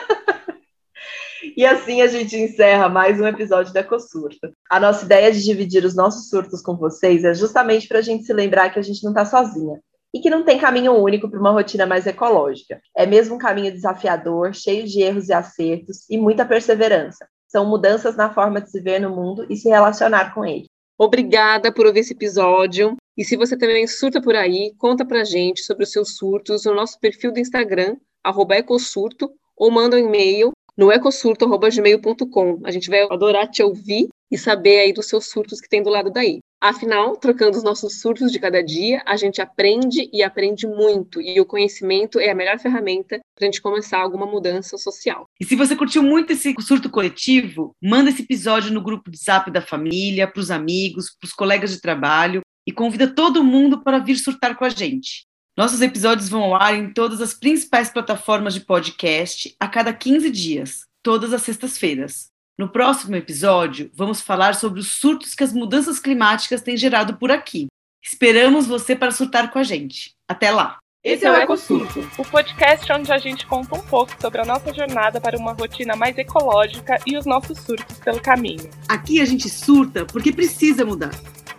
E 1.55 1.65
assim 1.65 2.01
a 2.01 2.07
gente 2.07 2.37
encerra 2.37 2.87
mais 2.87 3.19
um 3.19 3.27
episódio 3.27 3.73
da 3.73 3.81
Ecosurto. 3.81 4.51
A 4.69 4.79
nossa 4.79 5.03
ideia 5.03 5.29
de 5.29 5.43
dividir 5.43 5.83
os 5.83 5.93
nossos 5.93 6.29
surtos 6.29 6.61
com 6.61 6.77
vocês 6.77 7.25
é 7.25 7.33
justamente 7.33 7.85
para 7.85 7.99
a 7.99 8.01
gente 8.01 8.23
se 8.23 8.31
lembrar 8.31 8.69
que 8.69 8.79
a 8.79 8.81
gente 8.81 9.03
não 9.03 9.11
está 9.11 9.25
sozinha 9.25 9.77
e 10.13 10.19
que 10.19 10.29
não 10.29 10.43
tem 10.43 10.57
caminho 10.57 10.93
único 10.93 11.29
para 11.29 11.39
uma 11.39 11.51
rotina 11.51 11.85
mais 11.85 12.07
ecológica. 12.07 12.81
É 12.95 13.05
mesmo 13.05 13.35
um 13.35 13.37
caminho 13.37 13.71
desafiador, 13.71 14.53
cheio 14.53 14.85
de 14.85 15.01
erros 15.01 15.27
e 15.27 15.33
acertos 15.33 16.09
e 16.09 16.17
muita 16.17 16.45
perseverança. 16.45 17.27
São 17.47 17.65
mudanças 17.65 18.15
na 18.15 18.33
forma 18.33 18.61
de 18.61 18.71
se 18.71 18.79
ver 18.79 18.99
no 18.99 19.09
mundo 19.09 19.45
e 19.49 19.57
se 19.57 19.67
relacionar 19.67 20.33
com 20.33 20.45
ele. 20.45 20.69
Obrigada 21.01 21.71
por 21.71 21.85
ouvir 21.85 22.01
esse 22.01 22.11
episódio. 22.11 22.97
E 23.17 23.23
se 23.23 23.37
você 23.37 23.57
também 23.57 23.87
surta 23.87 24.21
por 24.21 24.35
aí, 24.35 24.73
conta 24.77 25.05
pra 25.05 25.23
gente 25.23 25.63
sobre 25.63 25.85
os 25.85 25.91
seus 25.93 26.17
surtos 26.17 26.65
no 26.65 26.75
nosso 26.75 26.99
perfil 26.99 27.31
do 27.31 27.39
Instagram, 27.39 27.95
ecossurto, 28.51 29.31
ou 29.55 29.71
manda 29.71 29.95
um 29.95 29.99
e-mail 29.99 30.51
no 30.77 30.91
ecosurto.gmail.com. 30.91 32.59
A 32.65 32.71
gente 32.71 32.89
vai 32.89 33.07
adorar 33.09 33.49
te 33.49 33.63
ouvir 33.63 34.09
e 34.31 34.37
saber 34.37 34.79
aí 34.79 34.93
dos 34.93 35.07
seus 35.07 35.29
surtos 35.29 35.59
que 35.59 35.69
tem 35.69 35.81
do 35.81 35.89
lado 35.89 36.11
daí. 36.11 36.39
Afinal, 36.61 37.15
trocando 37.15 37.57
os 37.57 37.63
nossos 37.63 38.01
surtos 38.01 38.33
de 38.33 38.39
cada 38.39 38.61
dia, 38.61 39.01
a 39.05 39.15
gente 39.15 39.41
aprende 39.41 40.09
e 40.11 40.21
aprende 40.21 40.67
muito, 40.67 41.21
e 41.21 41.39
o 41.39 41.45
conhecimento 41.45 42.19
é 42.19 42.29
a 42.29 42.35
melhor 42.35 42.59
ferramenta 42.59 43.19
para 43.33 43.43
a 43.43 43.45
gente 43.45 43.61
começar 43.61 43.99
alguma 43.99 44.25
mudança 44.25 44.77
social. 44.77 45.25
E 45.39 45.45
se 45.45 45.55
você 45.55 45.73
curtiu 45.73 46.03
muito 46.03 46.33
esse 46.33 46.53
surto 46.59 46.89
coletivo, 46.89 47.71
manda 47.81 48.09
esse 48.09 48.23
episódio 48.23 48.73
no 48.73 48.83
grupo 48.83 49.09
de 49.09 49.17
Zap 49.17 49.49
da 49.49 49.61
família, 49.61 50.27
para 50.27 50.41
os 50.41 50.51
amigos, 50.51 51.15
para 51.17 51.27
os 51.27 51.33
colegas 51.33 51.71
de 51.71 51.79
trabalho 51.79 52.41
e 52.67 52.73
convida 52.73 53.07
todo 53.07 53.43
mundo 53.43 53.81
para 53.81 53.99
vir 53.99 54.17
surtar 54.17 54.57
com 54.57 54.65
a 54.65 54.69
gente. 54.69 55.25
Nossos 55.57 55.81
episódios 55.81 56.27
vão 56.27 56.43
ao 56.43 56.55
ar 56.55 56.75
em 56.75 56.93
todas 56.93 57.21
as 57.21 57.33
principais 57.33 57.89
plataformas 57.89 58.53
de 58.53 58.61
podcast 58.61 59.55
a 59.59 59.67
cada 59.67 59.93
15 59.93 60.29
dias, 60.29 60.85
todas 61.01 61.33
as 61.33 61.41
sextas-feiras. 61.41 62.29
No 62.59 62.67
próximo 62.67 63.15
episódio, 63.15 63.89
vamos 63.93 64.19
falar 64.19 64.53
sobre 64.53 64.81
os 64.81 64.91
surtos 64.91 65.33
que 65.33 65.45
as 65.45 65.53
mudanças 65.53 65.97
climáticas 65.97 66.61
têm 66.61 66.75
gerado 66.75 67.15
por 67.15 67.31
aqui. 67.31 67.67
Esperamos 68.03 68.67
você 68.67 68.97
para 68.97 69.11
surtar 69.11 69.49
com 69.49 69.59
a 69.59 69.63
gente. 69.63 70.13
Até 70.27 70.51
lá! 70.51 70.77
Esse 71.01 71.25
é 71.25 71.31
o 71.31 71.35
EcoSurto, 71.37 72.05
o 72.17 72.25
podcast 72.25 72.91
onde 72.91 73.13
a 73.13 73.17
gente 73.17 73.47
conta 73.47 73.75
um 73.75 73.81
pouco 73.81 74.13
sobre 74.21 74.41
a 74.41 74.45
nossa 74.45 74.73
jornada 74.73 75.21
para 75.21 75.37
uma 75.37 75.53
rotina 75.53 75.95
mais 75.95 76.17
ecológica 76.17 76.99
e 77.07 77.17
os 77.17 77.25
nossos 77.25 77.57
surtos 77.59 77.97
pelo 77.99 78.21
caminho. 78.21 78.69
Aqui 78.89 79.21
a 79.21 79.25
gente 79.25 79.47
surta 79.47 80.03
porque 80.03 80.33
precisa 80.33 80.83
mudar. 80.83 81.11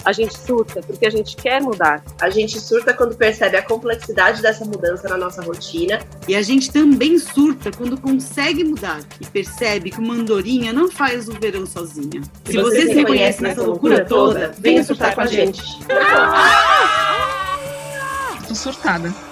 A 0.04 0.12
gente 0.12 0.36
surta 0.36 0.80
porque 0.80 1.06
a 1.06 1.10
gente 1.10 1.36
quer 1.36 1.60
mudar. 1.60 2.02
A 2.20 2.30
gente 2.30 2.58
surta 2.60 2.92
quando 2.94 3.14
percebe 3.14 3.56
a 3.56 3.62
complexidade 3.62 4.40
dessa 4.42 4.64
mudança 4.64 5.08
na 5.08 5.16
nossa 5.16 5.42
rotina. 5.42 6.00
E 6.26 6.34
a 6.34 6.42
gente 6.42 6.72
também 6.72 7.18
surta 7.18 7.70
quando 7.70 8.00
consegue 8.00 8.64
mudar 8.64 9.00
e 9.20 9.26
percebe 9.26 9.90
que 9.90 9.98
uma 9.98 10.14
andorinha 10.14 10.72
não 10.72 10.90
faz 10.90 11.28
o 11.28 11.32
verão 11.32 11.66
sozinha. 11.66 12.22
Se, 12.44 12.52
Se 12.52 12.58
você, 12.58 12.86
se 12.86 12.94
reconhece 12.94 13.42
nessa 13.42 13.62
loucura 13.62 14.04
toda, 14.04 14.54
venha 14.58 14.82
surtar 14.82 15.14
com 15.14 15.20
a 15.20 15.26
gente. 15.26 15.62
Tô 18.48 18.54
surtada. 18.54 19.29